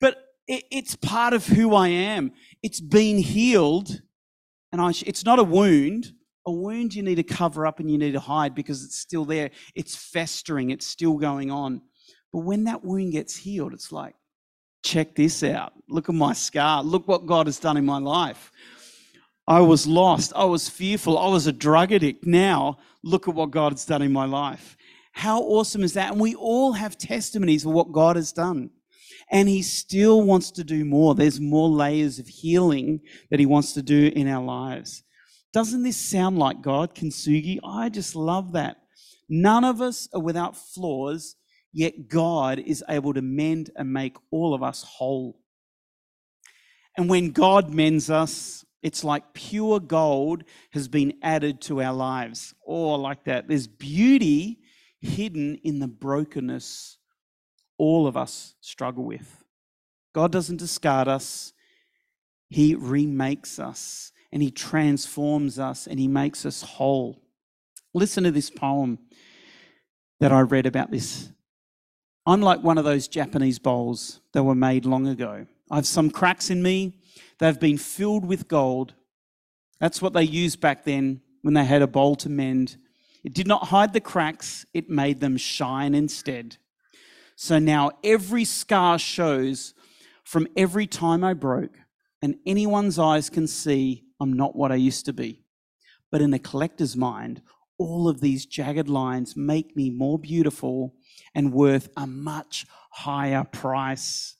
But 0.00 0.18
it, 0.46 0.62
it's 0.70 0.94
part 0.94 1.34
of 1.34 1.44
who 1.46 1.74
I 1.74 1.88
am. 1.88 2.30
It's 2.62 2.80
been 2.80 3.18
healed. 3.18 4.02
And 4.70 4.80
I, 4.80 4.90
it's 5.04 5.24
not 5.24 5.40
a 5.40 5.44
wound. 5.44 6.12
A 6.48 6.50
wound 6.50 6.94
you 6.94 7.02
need 7.02 7.16
to 7.16 7.22
cover 7.22 7.66
up 7.66 7.78
and 7.78 7.90
you 7.90 7.98
need 7.98 8.12
to 8.12 8.20
hide 8.20 8.54
because 8.54 8.82
it's 8.82 8.96
still 8.96 9.26
there. 9.26 9.50
It's 9.74 9.94
festering. 9.94 10.70
It's 10.70 10.86
still 10.86 11.18
going 11.18 11.50
on. 11.50 11.82
But 12.32 12.38
when 12.38 12.64
that 12.64 12.82
wound 12.82 13.12
gets 13.12 13.36
healed, 13.36 13.74
it's 13.74 13.92
like, 13.92 14.14
check 14.82 15.14
this 15.14 15.42
out. 15.42 15.74
Look 15.90 16.08
at 16.08 16.14
my 16.14 16.32
scar. 16.32 16.82
Look 16.82 17.06
what 17.06 17.26
God 17.26 17.48
has 17.48 17.58
done 17.58 17.76
in 17.76 17.84
my 17.84 17.98
life. 17.98 18.50
I 19.46 19.60
was 19.60 19.86
lost. 19.86 20.32
I 20.34 20.46
was 20.46 20.70
fearful. 20.70 21.18
I 21.18 21.28
was 21.28 21.46
a 21.46 21.52
drug 21.52 21.92
addict. 21.92 22.24
Now, 22.24 22.78
look 23.04 23.28
at 23.28 23.34
what 23.34 23.50
God 23.50 23.72
has 23.72 23.84
done 23.84 24.00
in 24.00 24.10
my 24.10 24.24
life. 24.24 24.74
How 25.12 25.42
awesome 25.42 25.82
is 25.82 25.92
that? 25.92 26.12
And 26.12 26.20
we 26.20 26.34
all 26.34 26.72
have 26.72 26.96
testimonies 26.96 27.66
of 27.66 27.72
what 27.72 27.92
God 27.92 28.16
has 28.16 28.32
done. 28.32 28.70
And 29.30 29.50
He 29.50 29.60
still 29.60 30.22
wants 30.22 30.50
to 30.52 30.64
do 30.64 30.86
more. 30.86 31.14
There's 31.14 31.40
more 31.40 31.68
layers 31.68 32.18
of 32.18 32.26
healing 32.26 33.00
that 33.30 33.38
He 33.38 33.44
wants 33.44 33.74
to 33.74 33.82
do 33.82 34.10
in 34.16 34.28
our 34.28 34.42
lives. 34.42 35.02
Doesn't 35.52 35.82
this 35.82 35.96
sound 35.96 36.38
like 36.38 36.60
God, 36.60 36.94
Kintsugi? 36.94 37.58
I 37.64 37.88
just 37.88 38.14
love 38.14 38.52
that. 38.52 38.76
None 39.28 39.64
of 39.64 39.80
us 39.80 40.08
are 40.12 40.20
without 40.20 40.56
flaws 40.56 41.36
yet 41.72 42.08
God 42.08 42.58
is 42.58 42.84
able 42.88 43.14
to 43.14 43.22
mend 43.22 43.70
and 43.76 43.92
make 43.92 44.16
all 44.30 44.54
of 44.54 44.62
us 44.62 44.82
whole. 44.82 45.40
And 46.96 47.08
when 47.08 47.30
God 47.30 47.72
mends 47.72 48.10
us, 48.10 48.64
it's 48.82 49.04
like 49.04 49.34
pure 49.34 49.80
gold 49.80 50.44
has 50.72 50.88
been 50.88 51.14
added 51.22 51.60
to 51.62 51.82
our 51.82 51.92
lives. 51.92 52.54
Oh, 52.66 52.94
like 52.94 53.24
that. 53.24 53.48
There's 53.48 53.66
beauty 53.66 54.60
hidden 55.00 55.56
in 55.62 55.78
the 55.78 55.88
brokenness 55.88 56.98
all 57.76 58.06
of 58.06 58.16
us 58.16 58.54
struggle 58.60 59.04
with. 59.04 59.44
God 60.14 60.32
doesn't 60.32 60.56
discard 60.56 61.06
us, 61.06 61.52
He 62.48 62.74
remakes 62.74 63.58
us 63.58 64.10
and 64.32 64.42
He 64.42 64.50
transforms 64.50 65.58
us 65.58 65.86
and 65.86 65.98
He 65.98 66.08
makes 66.08 66.44
us 66.46 66.62
whole. 66.62 67.22
Listen 67.94 68.24
to 68.24 68.30
this 68.30 68.50
poem 68.50 68.98
that 70.20 70.32
I 70.32 70.40
read 70.40 70.66
about 70.66 70.90
this 70.90 71.30
I'm 72.28 72.42
like 72.42 72.62
one 72.62 72.76
of 72.76 72.84
those 72.84 73.08
Japanese 73.08 73.58
bowls 73.58 74.20
that 74.32 74.42
were 74.42 74.54
made 74.54 74.84
long 74.84 75.06
ago. 75.06 75.46
I 75.70 75.76
have 75.76 75.86
some 75.86 76.10
cracks 76.10 76.50
in 76.50 76.62
me. 76.62 76.98
They've 77.38 77.58
been 77.58 77.78
filled 77.78 78.26
with 78.26 78.48
gold. 78.48 78.92
That's 79.80 80.02
what 80.02 80.12
they 80.12 80.24
used 80.24 80.60
back 80.60 80.84
then 80.84 81.22
when 81.40 81.54
they 81.54 81.64
had 81.64 81.80
a 81.80 81.86
bowl 81.86 82.16
to 82.16 82.28
mend. 82.28 82.76
It 83.24 83.32
did 83.32 83.46
not 83.46 83.68
hide 83.68 83.94
the 83.94 84.00
cracks, 84.00 84.66
it 84.74 84.90
made 84.90 85.20
them 85.20 85.38
shine 85.38 85.94
instead. 85.94 86.58
So 87.34 87.58
now 87.58 87.92
every 88.04 88.44
scar 88.44 88.98
shows 88.98 89.72
from 90.22 90.48
every 90.54 90.86
time 90.86 91.24
I 91.24 91.32
broke, 91.32 91.78
and 92.20 92.36
anyone's 92.44 92.98
eyes 92.98 93.30
can 93.30 93.46
see 93.46 94.04
I'm 94.20 94.32
not 94.32 94.56
what 94.56 94.72
I 94.72 94.76
used 94.76 95.06
to 95.06 95.12
be. 95.12 95.40
But 96.10 96.22
in 96.22 96.32
a 96.34 96.38
collector's 96.38 96.96
mind, 96.96 97.42
all 97.78 98.08
of 98.08 98.20
these 98.20 98.46
jagged 98.46 98.88
lines 98.88 99.36
make 99.36 99.76
me 99.76 99.90
more 99.90 100.18
beautiful 100.18 100.94
and 101.34 101.52
worth 101.52 101.88
a 101.96 102.06
much 102.06 102.66
higher 102.90 103.44
price. 103.44 104.34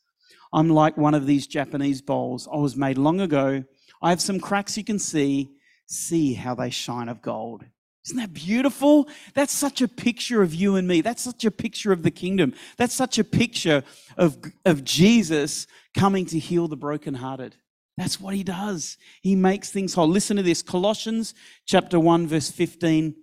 I'm 0.52 0.70
like 0.70 0.96
one 0.96 1.14
of 1.14 1.26
these 1.26 1.46
Japanese 1.46 2.02
bowls. 2.02 2.48
I 2.52 2.56
was 2.56 2.76
made 2.76 2.98
long 2.98 3.20
ago. 3.20 3.64
I 4.02 4.10
have 4.10 4.20
some 4.20 4.40
cracks 4.40 4.76
you 4.76 4.84
can 4.84 4.98
see. 4.98 5.50
See 5.86 6.34
how 6.34 6.54
they 6.54 6.70
shine 6.70 7.08
of 7.08 7.22
gold. 7.22 7.64
Isn't 8.06 8.18
that 8.18 8.32
beautiful? 8.32 9.08
That's 9.34 9.52
such 9.52 9.82
a 9.82 9.88
picture 9.88 10.42
of 10.42 10.54
you 10.54 10.76
and 10.76 10.88
me. 10.88 11.02
That's 11.02 11.22
such 11.22 11.44
a 11.44 11.50
picture 11.50 11.92
of 11.92 12.02
the 12.02 12.10
kingdom. 12.10 12.54
That's 12.78 12.94
such 12.94 13.18
a 13.18 13.24
picture 13.24 13.84
of, 14.16 14.38
of 14.64 14.82
Jesus 14.82 15.66
coming 15.94 16.24
to 16.26 16.38
heal 16.38 16.68
the 16.68 16.76
brokenhearted. 16.76 17.56
That's 17.98 18.20
what 18.20 18.36
he 18.36 18.44
does. 18.44 18.96
He 19.22 19.34
makes 19.34 19.70
things 19.70 19.94
whole. 19.94 20.06
Listen 20.06 20.36
to 20.36 20.42
this 20.44 20.62
Colossians 20.62 21.34
chapter 21.66 21.98
1, 21.98 22.28
verse 22.28 22.48
15 22.48 23.16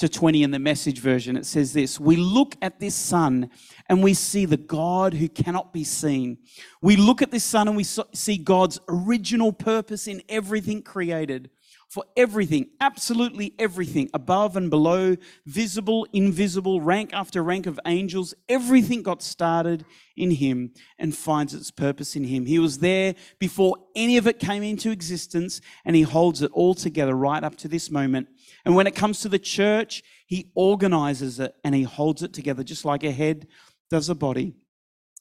to 0.00 0.08
20 0.08 0.42
in 0.42 0.50
the 0.50 0.58
message 0.58 1.00
version. 1.00 1.34
It 1.34 1.46
says 1.46 1.72
this 1.72 1.98
We 1.98 2.16
look 2.16 2.54
at 2.60 2.78
this 2.78 2.94
Son 2.94 3.48
and 3.88 4.02
we 4.02 4.12
see 4.12 4.44
the 4.44 4.58
God 4.58 5.14
who 5.14 5.30
cannot 5.30 5.72
be 5.72 5.82
seen. 5.82 6.36
We 6.82 6.94
look 6.96 7.22
at 7.22 7.30
this 7.30 7.42
Son 7.42 7.68
and 7.68 7.76
we 7.76 7.84
see 7.84 8.36
God's 8.36 8.78
original 8.86 9.50
purpose 9.50 10.06
in 10.06 10.22
everything 10.28 10.82
created 10.82 11.48
for 11.88 12.04
everything, 12.16 12.68
absolutely 12.80 13.54
everything, 13.58 14.10
above 14.12 14.56
and 14.56 14.68
below, 14.68 15.16
visible, 15.46 16.06
invisible, 16.12 16.82
rank 16.82 17.10
after 17.14 17.42
rank 17.42 17.66
of 17.66 17.80
angels, 17.86 18.34
everything 18.48 19.02
got 19.02 19.22
started 19.22 19.86
in 20.14 20.32
Him 20.32 20.72
and 20.98 21.16
finds 21.16 21.54
its 21.54 21.70
purpose 21.70 22.14
in 22.14 22.24
Him. 22.24 22.44
He 22.44 22.58
was 22.58 22.80
there 22.80 23.14
before 23.38 23.76
any 23.96 24.18
of 24.18 24.26
it 24.26 24.38
came 24.38 24.62
into 24.62 24.90
existence, 24.90 25.62
and 25.84 25.96
He 25.96 26.02
holds 26.02 26.42
it 26.42 26.50
all 26.52 26.74
together 26.74 27.14
right 27.14 27.42
up 27.42 27.56
to 27.56 27.68
this 27.68 27.90
moment. 27.90 28.28
And 28.66 28.76
when 28.76 28.86
it 28.86 28.94
comes 28.94 29.20
to 29.20 29.30
the 29.30 29.38
church, 29.38 30.02
He 30.26 30.50
organizes 30.54 31.40
it 31.40 31.54
and 31.64 31.74
He 31.74 31.84
holds 31.84 32.22
it 32.22 32.34
together, 32.34 32.62
just 32.62 32.84
like 32.84 33.02
a 33.02 33.12
head 33.12 33.46
does 33.90 34.10
a 34.10 34.14
body. 34.14 34.54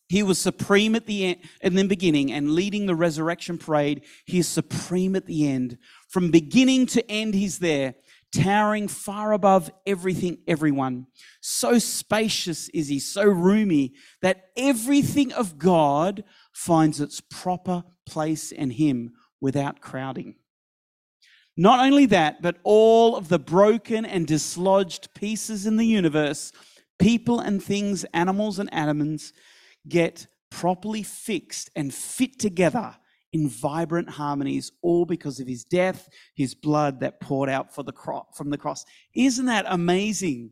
He 0.10 0.24
was 0.24 0.39
supreme 0.39 0.96
at 0.96 1.06
the 1.06 1.26
end, 1.26 1.38
in 1.62 1.76
the 1.76 1.86
beginning 1.86 2.32
and 2.32 2.54
leading 2.54 2.86
the 2.86 2.96
resurrection 2.96 3.58
parade. 3.58 4.04
He 4.26 4.39
is 4.39 4.48
supreme 4.48 5.15
at 5.15 5.26
the 5.26 5.48
end. 5.48 5.78
From 6.08 6.32
beginning 6.32 6.86
to 6.88 7.12
end, 7.12 7.34
he's 7.34 7.60
there, 7.60 7.96
towering 8.34 8.88
far 8.88 9.34
above 9.34 9.70
everything, 9.86 10.38
everyone. 10.48 11.08
So 11.41 11.78
spacious 11.78 12.70
is 12.70 12.88
he, 12.88 13.00
so 13.00 13.26
roomy, 13.26 13.93
that 14.22 14.46
everything 14.56 15.34
of 15.34 15.58
God 15.58 16.24
finds 16.54 17.02
its 17.02 17.22
proper 17.22 17.84
place 18.06 18.52
in 18.54 18.72
him 18.72 19.12
without 19.41 19.82
crowding. 19.82 20.36
Not 21.58 21.86
only 21.86 22.06
that, 22.08 22.41
but 22.41 22.58
all 22.63 23.15
of 23.15 23.30
the 23.30 23.39
broken 23.39 24.06
and 24.06 24.28
dislodged 24.28 25.13
pieces 25.15 25.65
in 25.65 25.76
the 25.76 25.86
universe, 25.86 26.54
people 27.00 27.39
and 27.39 27.62
things, 27.62 28.06
animals 28.13 28.60
and 28.60 28.72
atoms, 28.74 29.34
get 29.89 30.28
properly 30.50 31.04
fixed 31.04 31.69
and 31.76 31.93
fit 31.93 32.39
together 32.39 32.95
in 33.34 33.50
vibrant 33.50 34.10
harmonies, 34.10 34.71
all 34.82 35.06
because 35.06 35.39
of 35.39 35.47
his 35.47 35.63
death, 35.63 36.08
his 36.36 36.56
blood 36.56 37.02
that 37.02 37.19
poured 37.19 37.50
out 37.50 37.73
for 37.73 37.84
the 37.84 37.91
cro- 37.91 38.28
from 38.36 38.50
the 38.50 38.58
cross. 38.58 38.86
Isn't 39.13 39.45
that 39.45 39.65
amazing? 39.67 40.52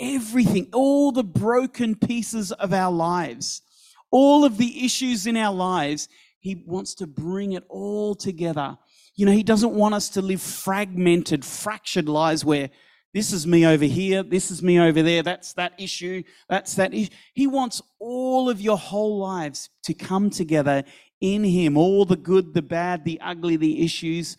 Everything, 0.00 0.68
all 0.72 1.12
the 1.12 1.24
broken 1.24 1.94
pieces 1.94 2.52
of 2.52 2.72
our 2.72 2.92
lives, 2.92 3.62
all 4.10 4.44
of 4.44 4.56
the 4.56 4.84
issues 4.84 5.26
in 5.26 5.36
our 5.36 5.54
lives, 5.54 6.08
he 6.38 6.62
wants 6.66 6.94
to 6.94 7.06
bring 7.06 7.52
it 7.52 7.64
all 7.68 8.14
together. 8.14 8.78
You 9.16 9.26
know, 9.26 9.32
he 9.32 9.42
doesn't 9.42 9.74
want 9.74 9.94
us 9.94 10.08
to 10.10 10.22
live 10.22 10.40
fragmented, 10.40 11.44
fractured 11.44 12.08
lives 12.08 12.44
where 12.44 12.70
this 13.14 13.32
is 13.32 13.46
me 13.46 13.66
over 13.66 13.84
here. 13.84 14.22
This 14.22 14.50
is 14.50 14.62
me 14.62 14.78
over 14.78 15.02
there. 15.02 15.22
That's 15.22 15.54
that 15.54 15.72
issue. 15.78 16.22
That's 16.48 16.74
that 16.74 16.92
issue. 16.92 17.10
He 17.32 17.46
wants 17.46 17.80
all 17.98 18.50
of 18.50 18.60
your 18.60 18.76
whole 18.76 19.18
lives 19.18 19.70
to 19.84 19.94
come 19.94 20.28
together 20.28 20.84
in 21.20 21.42
Him. 21.42 21.76
All 21.78 22.04
the 22.04 22.16
good, 22.16 22.52
the 22.52 22.62
bad, 22.62 23.04
the 23.04 23.18
ugly, 23.22 23.56
the 23.56 23.82
issues. 23.82 24.36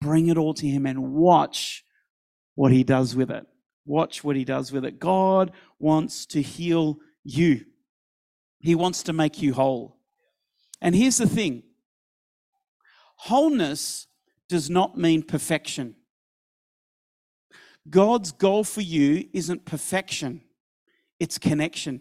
Bring 0.00 0.28
it 0.28 0.38
all 0.38 0.54
to 0.54 0.66
Him 0.66 0.86
and 0.86 1.12
watch 1.12 1.84
what 2.54 2.70
He 2.70 2.84
does 2.84 3.16
with 3.16 3.30
it. 3.30 3.44
Watch 3.84 4.22
what 4.22 4.36
He 4.36 4.44
does 4.44 4.70
with 4.70 4.84
it. 4.84 5.00
God 5.00 5.50
wants 5.80 6.24
to 6.26 6.40
heal 6.40 6.98
you, 7.24 7.64
He 8.60 8.74
wants 8.74 9.02
to 9.04 9.12
make 9.12 9.42
you 9.42 9.54
whole. 9.54 9.98
And 10.80 10.94
here's 10.94 11.18
the 11.18 11.28
thing 11.28 11.64
wholeness 13.16 14.06
does 14.48 14.70
not 14.70 14.96
mean 14.96 15.22
perfection. 15.22 15.96
God's 17.88 18.32
goal 18.32 18.64
for 18.64 18.80
you 18.80 19.28
isn't 19.32 19.64
perfection, 19.64 20.42
it's 21.18 21.38
connection. 21.38 22.00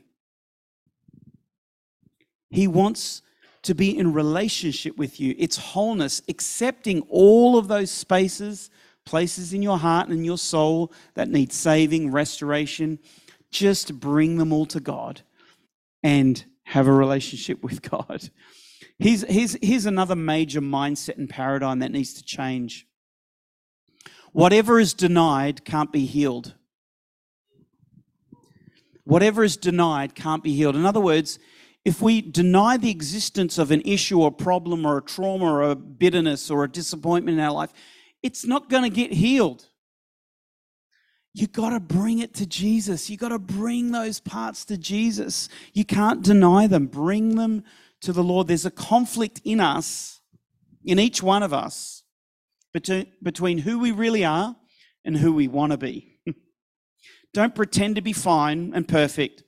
He 2.50 2.68
wants 2.68 3.22
to 3.64 3.74
be 3.74 3.98
in 3.98 4.14
relationship 4.14 4.98
with 4.98 5.20
you. 5.20 5.36
It's 5.38 5.56
wholeness, 5.58 6.22
accepting 6.28 7.02
all 7.10 7.58
of 7.58 7.68
those 7.68 7.92
spaces, 7.92 8.70
places 9.06 9.54
in 9.54 9.62
your 9.62 9.78
heart 9.78 10.10
and 10.10 10.18
in 10.18 10.26
your 10.26 10.38
soul 10.38 10.92
that 11.14 11.30
need 11.30 11.54
saving, 11.54 12.12
restoration. 12.12 13.00
Just 13.52 14.00
bring 14.00 14.38
them 14.38 14.52
all 14.52 14.66
to 14.68 14.80
God 14.80 15.22
and 16.04 16.44
have 16.64 16.88
a 16.88 16.92
relationship 16.92 17.64
with 17.64 17.82
God. 17.82 18.30
Here's, 19.00 19.24
here's, 19.24 19.58
here's 19.62 19.86
another 19.86 20.16
major 20.16 20.62
mindset 20.62 21.18
and 21.18 21.30
paradigm 21.30 21.80
that 21.80 21.92
needs 21.92 22.14
to 22.16 22.24
change. 22.24 22.88
Whatever 24.34 24.80
is 24.80 24.94
denied 24.94 25.66
can't 25.66 25.92
be 25.92 26.06
healed. 26.06 26.54
Whatever 29.04 29.44
is 29.44 29.58
denied 29.58 30.16
can't 30.16 30.44
be 30.44 30.56
healed. 30.56 30.76
In 30.76 30.86
other 30.86 31.02
words, 31.02 31.40
if 31.84 32.02
we 32.02 32.22
deny 32.22 32.78
the 32.78 32.92
existence 32.92 33.58
of 33.58 33.72
an 33.72 33.82
issue 33.82 34.22
or 34.22 34.32
problem 34.32 34.86
or 34.86 34.98
a 34.98 35.02
trauma 35.02 35.46
or 35.46 35.64
a 35.64 35.76
bitterness 35.76 36.52
or 36.52 36.64
a 36.64 36.72
disappointment 36.72 37.38
in 37.38 37.44
our 37.44 37.52
life, 37.52 37.74
it's 38.22 38.46
not 38.46 38.70
going 38.70 38.84
to 38.84 38.90
get 38.90 39.12
healed. 39.12 39.66
You 41.34 41.48
got 41.48 41.72
to 41.72 41.80
bring 41.80 42.20
it 42.20 42.34
to 42.36 42.46
Jesus. 42.46 43.10
You 43.10 43.18
got 43.18 43.30
to 43.30 43.40
bring 43.40 43.92
those 43.92 44.20
parts 44.20 44.66
to 44.66 44.78
Jesus. 44.78 45.50
You 45.74 45.86
can't 45.86 46.22
deny 46.22 46.68
them. 46.68 46.88
Bring 46.88 47.36
them 47.36 47.64
to 48.02 48.14
the 48.14 48.24
Lord. 48.24 48.48
There's 48.48 48.66
a 48.66 48.72
conflict 48.72 49.42
in 49.44 49.60
us, 49.60 50.20
in 50.84 51.00
each 51.00 51.24
one 51.24 51.42
of 51.42 51.54
us, 51.54 52.01
between 52.74 53.58
who 53.60 53.80
we 53.80 53.92
really 53.92 54.24
are 54.24 54.56
and 55.04 55.18
who 55.18 55.34
we 55.34 55.48
want 55.48 55.72
to 55.72 55.78
be. 55.78 56.20
Don't 57.34 57.56
pretend 57.56 57.96
to 57.96 58.02
be 58.02 58.14
fine 58.14 58.72
and 58.74 58.88
perfect, 58.88 59.44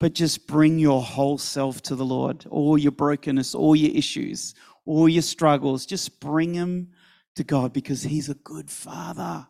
but 0.00 0.14
just 0.14 0.46
bring 0.46 0.78
your 0.78 1.02
whole 1.02 1.38
self 1.38 1.82
to 1.82 1.94
the 1.94 2.04
Lord. 2.04 2.46
All 2.50 2.76
your 2.76 2.92
brokenness, 2.92 3.54
all 3.54 3.76
your 3.76 3.94
issues, 3.94 4.54
all 4.84 5.08
your 5.08 5.22
struggles, 5.22 5.86
just 5.86 6.20
bring 6.20 6.52
them 6.52 6.88
to 7.36 7.44
God 7.44 7.72
because 7.72 8.02
He's 8.02 8.28
a 8.28 8.34
good 8.34 8.70
Father. 8.70 9.46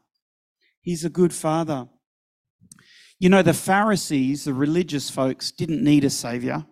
He's 0.81 1.05
a 1.05 1.11
good 1.11 1.33
Father. 1.33 1.89
You 3.19 3.29
know, 3.29 3.43
the 3.43 3.55
Pharisees, 3.55 4.45
the 4.45 4.55
religious 4.55 5.09
folks, 5.11 5.51
didn't 5.51 5.83
need 5.83 6.05
a 6.05 6.11
Savior. 6.11 6.67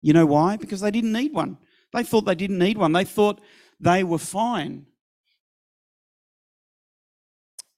You 0.00 0.12
know 0.12 0.26
why? 0.26 0.56
Because 0.56 0.80
they 0.80 0.90
didn't 0.90 1.12
need 1.12 1.32
one. 1.32 1.58
They 1.92 2.02
thought 2.02 2.24
they 2.24 2.34
didn't 2.34 2.58
need 2.58 2.78
one. 2.78 2.92
They 2.92 3.04
thought 3.04 3.40
they 3.78 4.02
were 4.02 4.18
fine. 4.18 4.86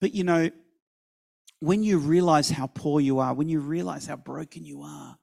But 0.05 0.13
you 0.13 0.23
know, 0.23 0.51
when 1.61 1.81
you 1.81 1.97
realize 1.97 2.51
how 2.51 2.67
poor 2.67 3.01
you 3.01 3.17
are, 3.17 3.33
when 3.33 3.49
you 3.49 3.59
realize 3.59 4.05
how 4.05 4.17
broken 4.17 4.63
you 4.63 4.83
are, 4.83 5.17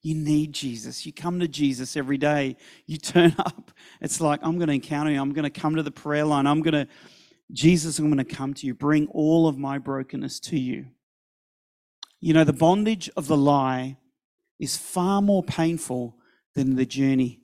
you 0.00 0.14
need 0.14 0.54
Jesus. 0.54 1.04
You 1.04 1.12
come 1.12 1.38
to 1.40 1.46
Jesus 1.46 1.98
every 1.98 2.16
day. 2.16 2.56
You 2.86 2.96
turn 2.96 3.34
up. 3.38 3.72
It's 4.00 4.22
like, 4.22 4.40
I'm 4.42 4.56
going 4.56 4.68
to 4.68 4.72
encounter 4.72 5.10
you. 5.10 5.20
I'm 5.20 5.34
going 5.34 5.44
to 5.44 5.50
come 5.50 5.76
to 5.76 5.82
the 5.82 5.90
prayer 5.90 6.24
line. 6.24 6.46
I'm 6.46 6.62
going 6.62 6.86
to, 6.86 6.88
Jesus, 7.52 7.98
I'm 7.98 8.06
going 8.06 8.24
to 8.26 8.34
come 8.34 8.54
to 8.54 8.66
you. 8.66 8.72
Bring 8.72 9.06
all 9.08 9.46
of 9.46 9.58
my 9.58 9.76
brokenness 9.76 10.40
to 10.40 10.58
you. 10.58 10.86
You 12.18 12.32
know, 12.32 12.44
the 12.44 12.54
bondage 12.54 13.10
of 13.18 13.26
the 13.26 13.36
lie 13.36 13.98
is 14.58 14.78
far 14.78 15.20
more 15.20 15.42
painful 15.42 16.16
than 16.54 16.76
the 16.76 16.86
journey 16.86 17.42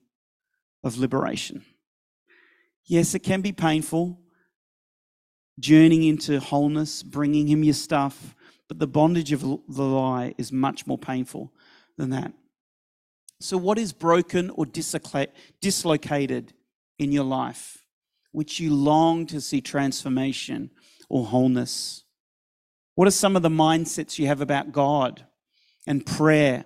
of 0.83 0.97
liberation. 0.97 1.67
Yes, 2.87 3.15
it 3.15 3.19
can 3.19 3.43
be 3.43 3.53
painful 3.53 4.19
journeying 5.59 6.05
into 6.05 6.41
wholeness, 6.41 7.03
bringing 7.03 7.47
him 7.47 7.65
your 7.65 7.75
stuff. 7.75 8.35
But 8.69 8.79
the 8.79 8.87
bondage 8.87 9.33
of 9.33 9.41
the 9.41 9.83
lie 9.83 10.35
is 10.37 10.53
much 10.53 10.87
more 10.87 10.99
painful 10.99 11.53
than 11.97 12.11
that. 12.11 12.33
So, 13.41 13.57
what 13.57 13.79
is 13.79 13.93
broken 13.93 14.51
or 14.51 14.67
dislocated 14.67 16.53
in 16.99 17.13
your 17.13 17.25
life, 17.25 17.87
which 18.33 18.61
you 18.61 18.75
long 18.75 19.27
to 19.27 19.41
see 19.41 19.61
transformation 19.61 20.71
or 21.09 21.25
wholeness? 21.25 22.05
What 22.95 23.07
are 23.07 23.13
some 23.13 23.37
of 23.37 23.43
the 23.43 23.49
mindsets 23.49 24.19
you 24.19 24.27
have 24.27 24.41
about 24.41 24.73
God 24.73 25.25
and 25.87 26.05
prayer 26.05 26.65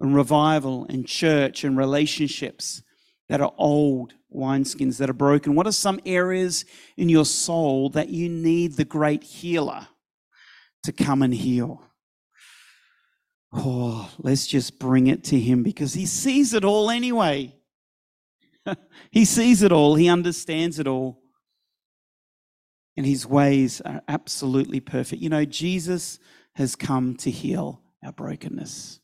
and 0.00 0.14
revival 0.14 0.84
and 0.88 1.06
church 1.06 1.62
and 1.62 1.76
relationships 1.76 2.82
that 3.28 3.40
are 3.40 3.52
old 3.56 4.14
wineskins 4.34 4.98
that 4.98 5.10
are 5.10 5.14
broken? 5.14 5.54
What 5.54 5.66
are 5.66 5.72
some 5.72 6.00
areas 6.06 6.64
in 6.96 7.08
your 7.08 7.24
soul 7.24 7.90
that 7.90 8.08
you 8.08 8.28
need 8.28 8.76
the 8.76 8.84
great 8.84 9.22
healer 9.22 9.88
to 10.84 10.92
come 10.92 11.22
and 11.22 11.34
heal? 11.34 11.82
Oh, 13.52 14.10
let's 14.18 14.46
just 14.46 14.78
bring 14.78 15.08
it 15.08 15.24
to 15.24 15.38
him 15.38 15.62
because 15.62 15.94
he 15.94 16.06
sees 16.06 16.54
it 16.54 16.64
all 16.64 16.90
anyway. 16.90 17.56
he 19.10 19.24
sees 19.24 19.62
it 19.62 19.72
all, 19.72 19.96
he 19.96 20.08
understands 20.08 20.78
it 20.78 20.86
all. 20.86 21.20
And 22.96 23.06
his 23.06 23.26
ways 23.26 23.80
are 23.80 24.02
absolutely 24.08 24.80
perfect. 24.80 25.22
You 25.22 25.30
know, 25.30 25.44
Jesus 25.44 26.18
has 26.54 26.76
come 26.76 27.16
to 27.16 27.30
heal 27.30 27.82
our 28.04 28.12
brokenness. 28.12 29.00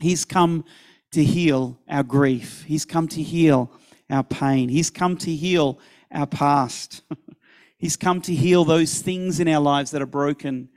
He's 0.00 0.24
come 0.24 0.64
to 1.12 1.22
heal 1.22 1.78
our 1.88 2.02
grief. 2.02 2.64
He's 2.66 2.84
come 2.84 3.08
to 3.08 3.22
heal 3.22 3.70
our 4.10 4.24
pain. 4.24 4.68
He's 4.68 4.90
come 4.90 5.16
to 5.18 5.34
heal 5.34 5.78
our 6.10 6.26
past. 6.26 7.02
He's 7.78 7.96
come 7.96 8.20
to 8.22 8.34
heal 8.34 8.64
those 8.64 9.00
things 9.00 9.40
in 9.40 9.48
our 9.48 9.60
lives 9.60 9.90
that 9.90 10.02
are 10.02 10.06
broken. 10.06 10.68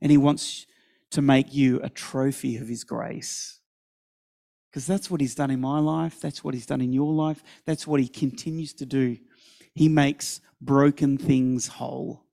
And 0.00 0.10
He 0.10 0.18
wants 0.18 0.66
to 1.12 1.22
make 1.22 1.54
you 1.54 1.80
a 1.82 1.88
trophy 1.88 2.56
of 2.56 2.66
His 2.66 2.82
grace. 2.84 3.60
Because 4.68 4.86
that's 4.86 5.10
what 5.10 5.20
He's 5.20 5.34
done 5.36 5.50
in 5.50 5.60
my 5.60 5.78
life. 5.78 6.20
That's 6.20 6.42
what 6.42 6.54
He's 6.54 6.66
done 6.66 6.80
in 6.80 6.92
your 6.92 7.12
life. 7.12 7.42
That's 7.64 7.86
what 7.86 8.00
He 8.00 8.08
continues 8.08 8.72
to 8.74 8.86
do. 8.86 9.18
He 9.74 9.88
makes 9.88 10.40
broken 10.60 11.16
things 11.16 11.68
whole. 11.68 12.24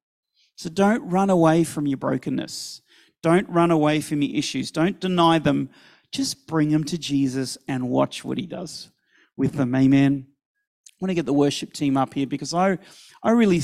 So 0.56 0.70
don't 0.70 1.08
run 1.10 1.30
away 1.30 1.64
from 1.64 1.86
your 1.86 1.98
brokenness. 1.98 2.82
Don't 3.22 3.48
run 3.50 3.72
away 3.72 4.02
from 4.02 4.22
your 4.22 4.36
issues. 4.36 4.72
Don't 4.72 5.00
deny 5.00 5.38
them. 5.40 5.70
Just 6.12 6.48
bring 6.48 6.70
them 6.70 6.84
to 6.86 6.98
Jesus 6.98 7.58
and 7.68 7.90
watch 7.90 8.24
what 8.24 8.38
He 8.38 8.46
does 8.46 8.90
with 9.38 9.54
them. 9.54 9.76
Amen. 9.76 10.28
I 10.28 10.94
want 11.02 11.10
to 11.10 11.16
get 11.16 11.26
the 11.26 11.34
worship 11.34 11.74
team 11.74 11.98
up 11.98 12.14
here 12.14 12.28
because 12.28 12.54
I, 12.54 12.78
I 13.22 13.32
really 13.32 13.62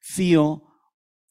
feel 0.00 0.64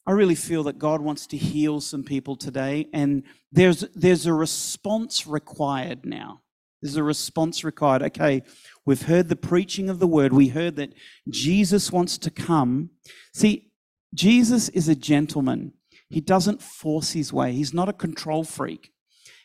I 0.05 0.11
really 0.11 0.35
feel 0.35 0.63
that 0.63 0.79
God 0.79 1.01
wants 1.01 1.27
to 1.27 1.37
heal 1.37 1.79
some 1.79 2.03
people 2.03 2.35
today, 2.35 2.87
and 2.93 3.23
there's 3.51 3.85
there's 3.95 4.25
a 4.25 4.33
response 4.33 5.25
required 5.25 6.05
now. 6.05 6.41
There's 6.81 6.97
a 6.97 7.03
response 7.03 7.63
required. 7.63 8.03
Okay, 8.03 8.41
we've 8.85 9.03
heard 9.03 9.29
the 9.29 9.37
preaching 9.37 9.89
of 9.89 9.99
the 9.99 10.07
word. 10.07 10.33
We 10.33 10.49
heard 10.49 10.75
that 10.75 10.93
Jesus 11.29 11.91
wants 11.91 12.17
to 12.17 12.29
come. 12.29 12.89
See, 13.33 13.71
Jesus 14.13 14.67
is 14.69 14.89
a 14.89 14.95
gentleman. 14.95 15.73
He 16.09 16.19
doesn't 16.19 16.61
force 16.61 17.13
his 17.13 17.31
way. 17.31 17.53
He's 17.53 17.73
not 17.73 17.89
a 17.89 17.93
control 17.93 18.43
freak. 18.43 18.92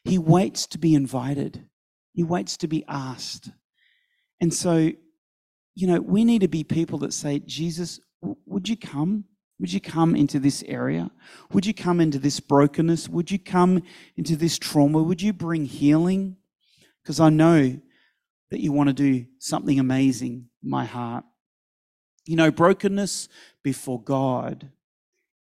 He 0.04 0.18
waits 0.18 0.66
to 0.68 0.78
be 0.78 0.94
invited. 0.94 1.68
He 2.12 2.22
waits 2.22 2.56
to 2.58 2.68
be 2.68 2.84
asked. 2.88 3.50
And 4.40 4.52
so, 4.52 4.92
you 5.74 5.86
know, 5.86 6.00
we 6.00 6.24
need 6.24 6.40
to 6.40 6.48
be 6.48 6.64
people 6.64 6.98
that 6.98 7.12
say, 7.12 7.40
Jesus, 7.40 8.00
would 8.20 8.68
you 8.68 8.76
come? 8.76 9.24
Would 9.60 9.72
you 9.72 9.80
come 9.80 10.14
into 10.14 10.38
this 10.38 10.62
area? 10.66 11.10
Would 11.52 11.66
you 11.66 11.74
come 11.74 12.00
into 12.00 12.18
this 12.18 12.38
brokenness? 12.40 13.08
Would 13.08 13.30
you 13.30 13.38
come 13.38 13.82
into 14.16 14.36
this 14.36 14.58
trauma? 14.58 15.02
Would 15.02 15.20
you 15.20 15.32
bring 15.32 15.64
healing? 15.64 16.36
Because 17.02 17.18
I 17.18 17.30
know 17.30 17.80
that 18.50 18.60
you 18.60 18.72
want 18.72 18.88
to 18.88 18.94
do 18.94 19.26
something 19.38 19.78
amazing 19.78 20.48
in 20.62 20.70
my 20.70 20.84
heart. 20.84 21.24
You 22.24 22.36
know, 22.36 22.50
brokenness 22.50 23.28
before 23.62 24.02
God 24.02 24.70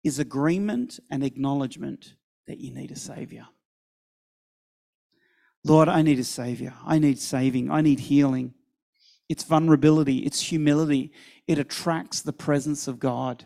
is 0.03 0.19
agreement 0.19 0.99
and 1.09 1.23
acknowledgement 1.23 2.15
that 2.47 2.59
you 2.59 2.73
need 2.73 2.91
a 2.91 2.95
Savior. 2.95 3.47
Lord, 5.65 5.87
I 5.87 6.01
need 6.01 6.19
a 6.19 6.23
Savior. 6.23 6.73
I 6.85 6.99
need 6.99 7.19
saving. 7.19 7.71
I 7.71 7.81
need 7.81 7.99
healing. 7.99 8.53
It's 9.29 9.43
vulnerability, 9.43 10.19
it's 10.19 10.41
humility. 10.41 11.11
It 11.47 11.57
attracts 11.57 12.21
the 12.21 12.33
presence 12.33 12.87
of 12.87 12.99
God. 12.99 13.45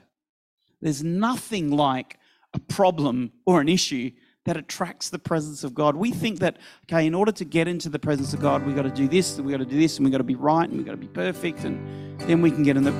There's 0.82 1.04
nothing 1.04 1.72
like 1.72 2.18
a 2.54 2.60
problem 2.60 3.32
or 3.46 3.62
an 3.62 3.70
issue 3.70 4.12
that 4.46 4.58
attracts 4.58 5.10
the 5.10 5.20
presence 5.20 5.64
of 5.64 5.74
God. 5.74 5.96
We 5.96 6.12
think 6.12 6.40
that, 6.40 6.58
okay, 6.86 7.06
in 7.06 7.14
order 7.14 7.32
to 7.34 7.46
get 7.46 7.68
into 7.68 7.90
the 7.90 8.00
presence 8.00 8.34
of 8.34 8.40
God, 8.40 8.66
we've 8.66 8.76
got 8.76 8.84
to 8.84 8.90
do 8.90 9.08
this, 9.08 9.38
and 9.38 9.46
we've 9.46 9.58
got 9.58 9.64
to 9.64 9.70
do 9.70 9.80
this, 9.80 9.98
and 9.98 10.06
we've 10.06 10.12
got 10.12 10.20
to 10.20 10.24
be 10.24 10.36
right, 10.36 10.68
and 10.68 10.78
we've 10.78 10.86
got 10.86 10.94
to 10.94 10.98
be 10.98 11.08
perfect, 11.08 11.64
and 11.64 12.20
then 12.22 12.42
we 12.42 12.50
can 12.50 12.64
get 12.64 12.78
in 12.78 12.84
the. 12.84 12.92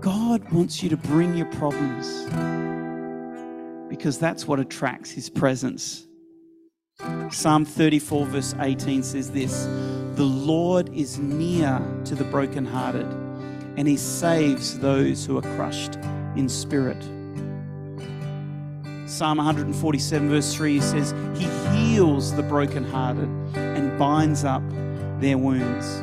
God 0.00 0.50
wants 0.52 0.82
you 0.82 0.88
to 0.90 0.96
bring 0.96 1.34
your 1.34 1.46
problems 1.52 2.24
because 3.88 4.18
that's 4.18 4.46
what 4.46 4.60
attracts 4.60 5.10
His 5.10 5.30
presence. 5.30 6.06
Psalm 7.30 7.64
34, 7.64 8.26
verse 8.26 8.54
18 8.58 9.02
says 9.02 9.30
this 9.30 9.64
The 10.14 10.24
Lord 10.24 10.88
is 10.94 11.18
near 11.18 11.80
to 12.04 12.14
the 12.14 12.24
brokenhearted, 12.24 13.06
and 13.76 13.86
He 13.86 13.96
saves 13.96 14.78
those 14.78 15.24
who 15.24 15.38
are 15.38 15.56
crushed 15.56 15.96
in 16.36 16.48
spirit. 16.48 17.02
Psalm 19.06 19.38
147, 19.38 20.28
verse 20.28 20.54
3 20.54 20.80
says, 20.80 21.14
He 21.36 21.46
heals 21.76 22.34
the 22.34 22.42
brokenhearted 22.42 23.28
and 23.56 23.98
binds 23.98 24.44
up 24.44 24.62
their 25.20 25.38
wounds. 25.38 26.02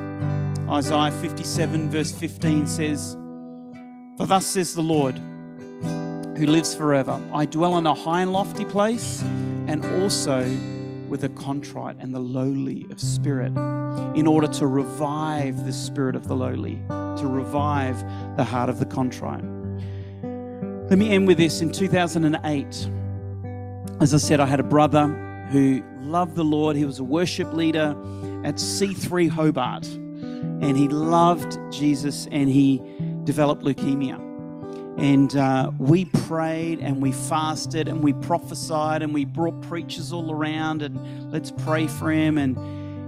Isaiah 0.70 1.12
57, 1.12 1.90
verse 1.90 2.12
15 2.12 2.68
says, 2.68 3.16
For 4.18 4.26
thus 4.26 4.46
says 4.46 4.74
the 4.76 4.82
Lord, 4.82 5.18
who 6.38 6.46
lives 6.46 6.76
forever 6.76 7.20
I 7.34 7.46
dwell 7.46 7.78
in 7.78 7.88
a 7.88 7.94
high 7.94 8.22
and 8.22 8.34
lofty 8.34 8.66
place, 8.66 9.22
and 9.68 9.84
also 10.02 10.44
with 11.08 11.22
the 11.22 11.30
contrite 11.30 11.96
and 12.00 12.14
the 12.14 12.20
lowly 12.20 12.86
of 12.92 13.00
spirit, 13.00 13.54
in 14.16 14.28
order 14.28 14.48
to 14.48 14.68
revive 14.68 15.66
the 15.66 15.74
spirit 15.74 16.16
of 16.16 16.28
the 16.28 16.36
lowly, 16.36 16.82
to 16.90 17.28
revive 17.28 18.00
the 18.38 18.44
heart 18.44 18.70
of 18.70 18.80
the 18.80 18.86
contrite. 18.86 19.44
Let 20.90 20.98
me 21.00 21.10
end 21.10 21.28
with 21.28 21.38
this. 21.38 21.62
In 21.62 21.72
2008, 21.72 22.90
as 24.00 24.14
I 24.14 24.18
said, 24.18 24.40
I 24.40 24.46
had 24.46 24.60
a 24.60 24.64
brother 24.64 25.08
who 25.52 25.84
loved 26.00 26.36
the 26.36 26.44
Lord. 26.44 26.76
He 26.76 26.86
was 26.86 27.00
a 27.00 27.04
worship 27.04 27.54
leader 27.54 27.96
at 28.44 28.56
C3 28.56 29.30
Hobart, 29.30 29.86
and 29.88 30.78
he 30.78 30.88
loved 30.88 31.58
Jesus 31.72 32.28
and 32.32 32.50
he 32.50 32.82
developed 33.24 33.64
leukemia. 33.64 34.27
And 34.98 35.36
uh, 35.36 35.72
we 35.78 36.06
prayed 36.06 36.80
and 36.80 37.02
we 37.02 37.12
fasted 37.12 37.88
and 37.88 38.02
we 38.02 38.14
prophesied 38.14 39.04
and 39.04 39.14
we 39.14 39.26
brought 39.26 39.62
preachers 39.62 40.12
all 40.12 40.32
around 40.32 40.82
and 40.82 41.32
let's 41.32 41.52
pray 41.52 41.86
for 41.88 42.12
him. 42.12 42.38
And 42.38 42.58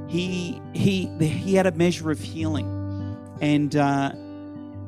he 0.09 0.61
he 0.73 1.07
he 1.19 1.55
had 1.55 1.67
a 1.67 1.71
measure 1.71 2.11
of 2.11 2.19
healing, 2.19 2.67
and 3.41 3.75
uh, 3.75 4.11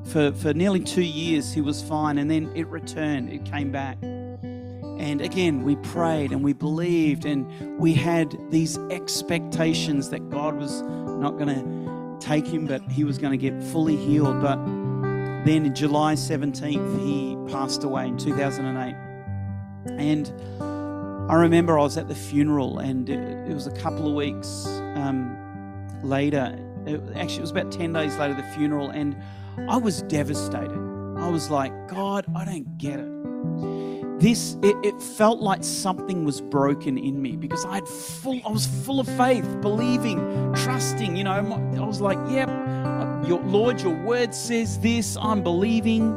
for, 0.05 0.31
for 0.31 0.53
nearly 0.53 0.79
two 0.79 1.03
years, 1.03 1.53
he 1.53 1.61
was 1.61 1.81
fine, 1.81 2.17
and 2.17 2.29
then 2.29 2.51
it 2.55 2.67
returned, 2.67 3.31
it 3.31 3.45
came 3.45 3.71
back. 3.71 3.97
And 4.01 5.21
again, 5.21 5.63
we 5.63 5.75
prayed 5.77 6.31
and 6.31 6.43
we 6.43 6.53
believed, 6.53 7.25
and 7.25 7.79
we 7.79 7.93
had 7.93 8.37
these 8.51 8.77
expectations 8.89 10.09
that 10.09 10.29
God 10.29 10.55
was 10.57 10.81
not 10.81 11.37
going 11.37 11.47
to 11.47 12.25
take 12.25 12.45
him, 12.45 12.67
but 12.67 12.81
he 12.83 13.03
was 13.03 13.17
going 13.17 13.31
to 13.31 13.37
get 13.37 13.61
fully 13.63 13.95
healed. 13.95 14.41
But 14.41 14.57
then 15.45 15.73
July 15.73 16.13
17th, 16.13 16.99
he 17.03 17.37
passed 17.51 17.83
away 17.83 18.07
in 18.07 18.17
2008. 18.17 18.95
And 19.97 20.31
I 21.31 21.35
remember 21.35 21.79
I 21.79 21.83
was 21.83 21.97
at 21.97 22.07
the 22.07 22.15
funeral, 22.15 22.79
and 22.79 23.09
it, 23.09 23.19
it 23.49 23.53
was 23.53 23.67
a 23.67 23.71
couple 23.71 24.07
of 24.07 24.13
weeks 24.13 24.65
um, 24.95 25.35
later. 26.03 26.57
It, 26.85 27.01
actually, 27.15 27.37
it 27.37 27.41
was 27.41 27.51
about 27.51 27.71
10 27.71 27.93
days 27.93 28.17
later, 28.17 28.33
the 28.33 28.43
funeral, 28.55 28.89
and 28.89 29.15
I 29.69 29.77
was 29.77 30.01
devastated. 30.03 30.77
I 31.17 31.29
was 31.29 31.49
like, 31.49 31.87
God, 31.87 32.25
I 32.35 32.45
don't 32.45 32.77
get 32.77 32.99
it. 32.99 34.19
This, 34.19 34.55
it, 34.61 34.75
it 34.83 35.01
felt 35.01 35.39
like 35.39 35.63
something 35.63 36.25
was 36.25 36.41
broken 36.41 36.97
in 36.97 37.19
me 37.19 37.35
because 37.35 37.65
I 37.65 37.75
had 37.75 37.87
full, 37.87 38.39
I 38.45 38.51
was 38.51 38.67
full 38.67 38.99
of 38.99 39.07
faith, 39.17 39.47
believing, 39.61 40.19
trusting. 40.53 41.15
You 41.15 41.23
know, 41.23 41.31
I 41.31 41.85
was 41.85 42.01
like, 42.01 42.19
yep, 42.29 42.47
your 43.27 43.39
Lord, 43.41 43.81
your 43.81 43.95
word 43.95 44.33
says 44.33 44.79
this. 44.79 45.17
I'm 45.19 45.43
believing. 45.43 46.15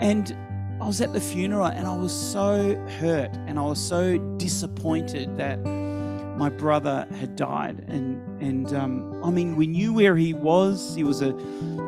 And 0.00 0.36
I 0.80 0.86
was 0.86 1.00
at 1.00 1.12
the 1.12 1.20
funeral 1.20 1.66
and 1.66 1.86
I 1.86 1.96
was 1.96 2.12
so 2.12 2.76
hurt 3.00 3.34
and 3.46 3.58
I 3.58 3.62
was 3.62 3.80
so 3.84 4.16
disappointed 4.36 5.36
that 5.36 5.58
my 6.38 6.48
brother 6.48 7.06
had 7.18 7.34
died, 7.34 7.84
and 7.88 8.22
and 8.40 8.72
um, 8.72 9.22
I 9.24 9.30
mean 9.30 9.56
we 9.56 9.66
knew 9.66 9.92
where 9.92 10.16
he 10.16 10.32
was. 10.32 10.94
He 10.94 11.02
was 11.02 11.20
a 11.20 11.32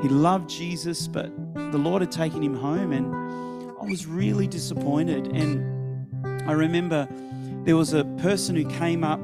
he 0.02 0.08
loved 0.08 0.50
Jesus, 0.50 1.06
but 1.06 1.30
the 1.54 1.78
Lord 1.78 2.02
had 2.02 2.10
taken 2.10 2.42
him 2.42 2.56
home, 2.56 2.92
and 2.92 3.06
I 3.80 3.84
was 3.84 4.06
really 4.06 4.48
disappointed. 4.48 5.28
And 5.28 6.48
I 6.48 6.52
remember 6.52 7.08
there 7.64 7.76
was 7.76 7.92
a 7.92 8.04
person 8.18 8.56
who 8.56 8.68
came 8.70 9.04
up, 9.04 9.20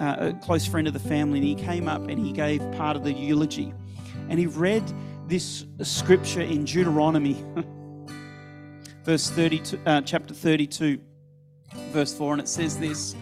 uh, 0.00 0.30
a 0.30 0.32
close 0.42 0.66
friend 0.66 0.88
of 0.88 0.94
the 0.94 0.98
family, 0.98 1.38
and 1.38 1.46
he 1.46 1.54
came 1.54 1.88
up 1.88 2.08
and 2.08 2.18
he 2.18 2.32
gave 2.32 2.60
part 2.72 2.96
of 2.96 3.04
the 3.04 3.12
eulogy, 3.12 3.72
and 4.30 4.38
he 4.38 4.46
read 4.46 4.82
this 5.26 5.66
scripture 5.82 6.40
in 6.40 6.64
Deuteronomy. 6.64 7.44
verse 9.04 9.30
32, 9.30 9.80
uh, 9.86 10.00
chapter 10.02 10.32
32, 10.34 11.00
verse 11.90 12.14
4, 12.16 12.34
and 12.34 12.42
it 12.42 12.48
says 12.48 12.78
this 12.78 13.16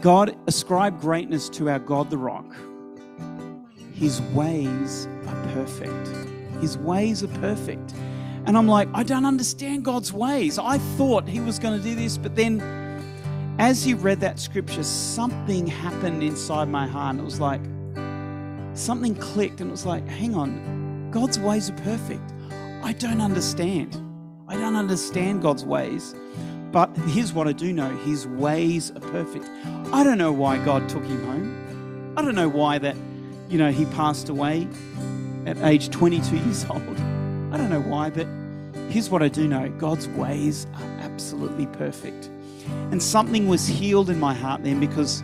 God 0.00 0.36
ascribed 0.46 1.00
greatness 1.00 1.48
to 1.50 1.68
our 1.68 1.78
God, 1.78 2.10
the 2.10 2.18
rock. 2.18 2.46
His 3.92 4.22
ways 4.32 5.08
are 5.26 5.52
perfect. 5.52 6.08
His 6.60 6.78
ways 6.78 7.22
are 7.22 7.38
perfect. 7.38 7.94
And 8.46 8.56
I'm 8.56 8.68
like, 8.68 8.88
I 8.94 9.02
don't 9.02 9.26
understand 9.26 9.84
God's 9.84 10.12
ways. 10.12 10.58
I 10.58 10.78
thought 10.96 11.28
He 11.28 11.40
was 11.40 11.58
going 11.58 11.76
to 11.76 11.84
do 11.84 11.94
this, 11.94 12.16
but 12.16 12.34
then 12.34 12.60
as 13.58 13.84
he 13.84 13.92
read 13.92 14.20
that 14.20 14.38
scripture, 14.38 14.84
something 14.84 15.66
happened 15.66 16.22
inside 16.22 16.68
my 16.68 16.86
heart. 16.86 17.16
And 17.16 17.20
it 17.20 17.24
was 17.24 17.40
like, 17.40 17.60
something 18.78 19.14
clicked, 19.14 19.60
and 19.60 19.70
it 19.70 19.72
was 19.72 19.86
like, 19.86 20.06
hang 20.06 20.34
on, 20.34 21.10
God's 21.10 21.38
ways 21.38 21.70
are 21.70 21.76
perfect. 21.78 22.32
I 22.82 22.92
don't 22.92 23.20
understand. 23.20 23.96
I 24.48 24.56
don't 24.56 24.76
understand 24.76 25.42
God's 25.42 25.64
ways. 25.64 26.14
But 26.70 26.94
here's 27.08 27.32
what 27.32 27.48
I 27.48 27.52
do 27.52 27.72
know 27.72 27.88
His 27.98 28.26
ways 28.26 28.90
are 28.90 29.00
perfect. 29.00 29.46
I 29.92 30.04
don't 30.04 30.18
know 30.18 30.32
why 30.32 30.62
God 30.64 30.88
took 30.88 31.04
him 31.04 31.24
home. 31.24 32.14
I 32.16 32.22
don't 32.22 32.34
know 32.34 32.48
why 32.48 32.78
that, 32.78 32.96
you 33.48 33.58
know, 33.58 33.70
he 33.70 33.86
passed 33.86 34.28
away 34.28 34.68
at 35.46 35.56
age 35.58 35.88
22 35.90 36.36
years 36.36 36.64
old. 36.70 36.82
I 37.50 37.56
don't 37.56 37.70
know 37.70 37.80
why, 37.80 38.10
but 38.10 38.26
here's 38.90 39.08
what 39.08 39.22
I 39.22 39.28
do 39.28 39.48
know 39.48 39.68
God's 39.78 40.08
ways 40.08 40.66
are 40.74 40.90
absolutely 41.00 41.66
perfect. 41.66 42.28
And 42.90 43.02
something 43.02 43.48
was 43.48 43.66
healed 43.66 44.10
in 44.10 44.20
my 44.20 44.34
heart 44.34 44.62
then 44.62 44.78
because 44.78 45.22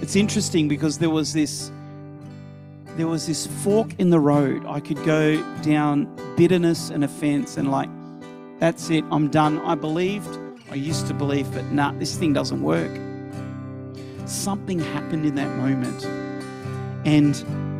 it's 0.00 0.14
interesting 0.14 0.68
because 0.68 0.98
there 0.98 1.10
was 1.10 1.32
this 1.32 1.72
there 2.96 3.06
was 3.06 3.26
this 3.26 3.46
fork 3.46 3.90
in 3.98 4.10
the 4.10 4.20
road. 4.20 4.64
I 4.66 4.80
could 4.80 5.02
go 5.04 5.42
down 5.62 6.08
bitterness 6.36 6.90
and 6.90 7.04
offense 7.04 7.56
and 7.56 7.70
like 7.70 7.90
that's 8.58 8.88
it, 8.88 9.04
I'm 9.10 9.28
done. 9.28 9.58
I 9.60 9.74
believed, 9.74 10.38
I 10.70 10.76
used 10.76 11.06
to 11.08 11.14
believe, 11.14 11.52
but 11.52 11.64
nah, 11.66 11.92
this 11.92 12.16
thing 12.16 12.32
doesn't 12.32 12.62
work. 12.62 12.90
Something 14.24 14.78
happened 14.78 15.26
in 15.26 15.34
that 15.34 15.54
moment. 15.56 16.04
And 17.06 17.36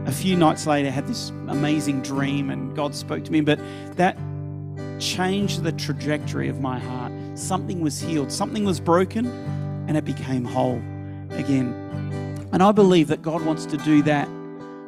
a 0.07 0.13
few 0.13 0.37
nights 0.37 0.67
later, 0.67 0.89
I 0.89 0.93
had 0.93 1.07
this 1.07 1.31
amazing 1.49 2.03
dream, 2.03 2.51
and 2.51 2.77
God 2.77 2.95
spoke 2.95 3.25
to 3.25 3.33
me. 3.33 3.41
But 3.41 3.59
that 3.97 4.19
changed 5.01 5.63
the 5.63 5.73
trajectory 5.73 6.49
of 6.49 6.61
my 6.61 6.79
heart. 6.79 7.13
Something 7.39 7.81
was 7.81 8.01
healed, 8.01 8.31
something 8.31 8.65
was 8.65 8.79
broken, 8.79 9.27
and 9.89 9.97
it 9.97 10.05
became 10.05 10.45
whole 10.45 10.83
again. 11.31 11.73
And 12.53 12.63
I 12.63 12.71
believe 12.73 13.09
that 13.09 13.23
God 13.23 13.43
wants 13.43 13.65
to 13.67 13.79
do 13.79 14.03
that 14.03 14.29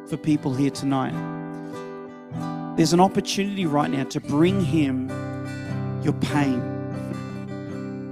for 0.09 0.17
people 0.17 0.53
here 0.53 0.71
tonight. 0.71 1.13
There's 2.75 2.93
an 2.93 2.99
opportunity 2.99 3.65
right 3.65 3.89
now 3.91 4.05
to 4.05 4.19
bring 4.19 4.63
Him 4.63 5.09
your 6.03 6.13
pain. 6.13 6.59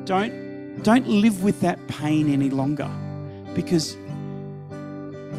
Don't, 0.05 0.83
don't 0.83 1.07
live 1.07 1.43
with 1.43 1.59
that 1.61 1.85
pain 1.87 2.31
any 2.31 2.49
longer 2.49 2.89
because 3.53 3.97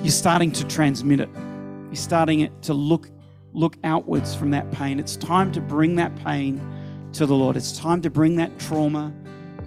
you're 0.03 0.11
starting 0.11 0.51
to 0.53 0.67
transmit 0.67 1.21
it. 1.21 1.29
You're 1.87 1.97
starting 1.97 2.41
it 2.41 2.63
to 2.63 2.75
look 2.75 3.11
look 3.55 3.77
outwards 3.83 4.35
from 4.35 4.51
that 4.51 4.71
pain. 4.73 5.01
It's 5.01 5.17
time 5.17 5.51
to 5.53 5.61
bring 5.61 5.97
that 5.97 6.15
pain 6.17 6.61
to 7.15 7.27
the 7.27 7.35
Lord. 7.35 7.57
It's 7.57 7.79
time 7.79 8.03
to 8.03 8.11
bring 8.11 8.37
that 8.37 8.59
trauma 8.59 9.13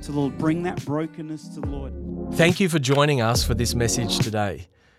to 0.04 0.12
the 0.12 0.20
Lord. 0.20 0.38
Bring 0.38 0.64
that 0.64 0.84
brokenness 0.86 1.50
to 1.56 1.62
the 1.62 1.68
Lord. 1.68 1.94
Thank 2.36 2.60
you 2.60 2.70
for 2.70 2.80
joining 2.80 3.22
us 3.22 3.44
for 3.44 3.54
this 3.54 3.76
message 3.76 4.20
today. 4.20 4.68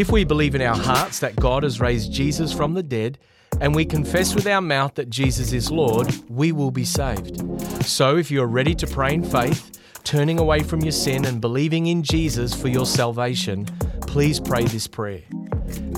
If 0.00 0.10
we 0.10 0.24
believe 0.24 0.54
in 0.54 0.62
our 0.62 0.78
hearts 0.78 1.18
that 1.18 1.36
God 1.36 1.62
has 1.62 1.78
raised 1.78 2.10
Jesus 2.10 2.54
from 2.54 2.72
the 2.72 2.82
dead, 2.82 3.18
and 3.60 3.74
we 3.74 3.84
confess 3.84 4.34
with 4.34 4.46
our 4.46 4.62
mouth 4.62 4.94
that 4.94 5.10
Jesus 5.10 5.52
is 5.52 5.70
Lord, 5.70 6.10
we 6.30 6.52
will 6.52 6.70
be 6.70 6.86
saved. 6.86 7.42
So 7.84 8.16
if 8.16 8.30
you 8.30 8.40
are 8.40 8.46
ready 8.46 8.74
to 8.76 8.86
pray 8.86 9.12
in 9.12 9.22
faith, 9.22 9.78
turning 10.02 10.38
away 10.38 10.62
from 10.62 10.80
your 10.80 10.92
sin 10.92 11.26
and 11.26 11.38
believing 11.38 11.88
in 11.88 12.02
Jesus 12.02 12.58
for 12.58 12.68
your 12.68 12.86
salvation, 12.86 13.66
please 14.06 14.40
pray 14.40 14.64
this 14.64 14.86
prayer. 14.86 15.20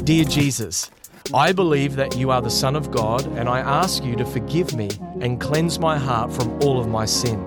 Dear 0.03 0.25
Jesus, 0.25 0.91
I 1.33 1.53
believe 1.53 1.95
that 1.95 2.17
you 2.17 2.33
are 2.33 2.43
the 2.43 2.51
Son 2.51 2.75
of 2.75 2.91
God, 2.91 3.25
and 3.37 3.49
I 3.49 3.61
ask 3.61 4.03
you 4.03 4.17
to 4.17 4.27
forgive 4.27 4.75
me 4.75 4.91
and 5.21 5.41
cleanse 5.41 5.79
my 5.79 5.97
heart 5.97 6.33
from 6.33 6.61
all 6.61 6.81
of 6.81 6.89
my 6.89 7.05
sin. 7.05 7.41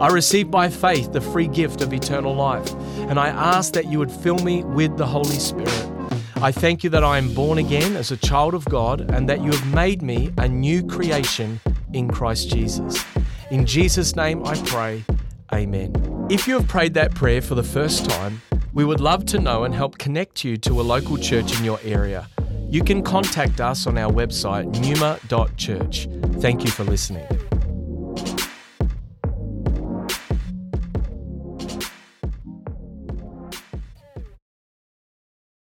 I 0.00 0.08
receive 0.08 0.50
by 0.50 0.70
faith 0.70 1.12
the 1.12 1.20
free 1.20 1.46
gift 1.46 1.82
of 1.82 1.92
eternal 1.92 2.34
life, 2.34 2.72
and 3.10 3.20
I 3.20 3.28
ask 3.28 3.74
that 3.74 3.88
you 3.88 3.98
would 3.98 4.10
fill 4.10 4.38
me 4.38 4.64
with 4.64 4.96
the 4.96 5.06
Holy 5.06 5.38
Spirit. 5.38 5.89
I 6.42 6.52
thank 6.52 6.82
you 6.82 6.88
that 6.90 7.04
I 7.04 7.18
am 7.18 7.34
born 7.34 7.58
again 7.58 7.96
as 7.96 8.10
a 8.10 8.16
child 8.16 8.54
of 8.54 8.64
God 8.64 9.10
and 9.10 9.28
that 9.28 9.42
you 9.42 9.50
have 9.50 9.74
made 9.74 10.00
me 10.00 10.32
a 10.38 10.48
new 10.48 10.82
creation 10.82 11.60
in 11.92 12.08
Christ 12.08 12.48
Jesus. 12.48 13.04
In 13.50 13.66
Jesus' 13.66 14.16
name 14.16 14.46
I 14.46 14.54
pray. 14.64 15.04
Amen. 15.52 15.92
If 16.30 16.48
you 16.48 16.54
have 16.54 16.66
prayed 16.66 16.94
that 16.94 17.14
prayer 17.14 17.42
for 17.42 17.54
the 17.54 17.62
first 17.62 18.08
time, 18.08 18.40
we 18.72 18.86
would 18.86 19.00
love 19.00 19.26
to 19.26 19.38
know 19.38 19.64
and 19.64 19.74
help 19.74 19.98
connect 19.98 20.42
you 20.42 20.56
to 20.58 20.80
a 20.80 20.82
local 20.82 21.18
church 21.18 21.58
in 21.58 21.64
your 21.64 21.78
area. 21.84 22.26
You 22.70 22.84
can 22.84 23.02
contact 23.02 23.60
us 23.60 23.86
on 23.86 23.98
our 23.98 24.10
website, 24.10 24.64
numa.church. 24.80 26.08
Thank 26.40 26.64
you 26.64 26.70
for 26.70 26.84
listening. 26.84 27.26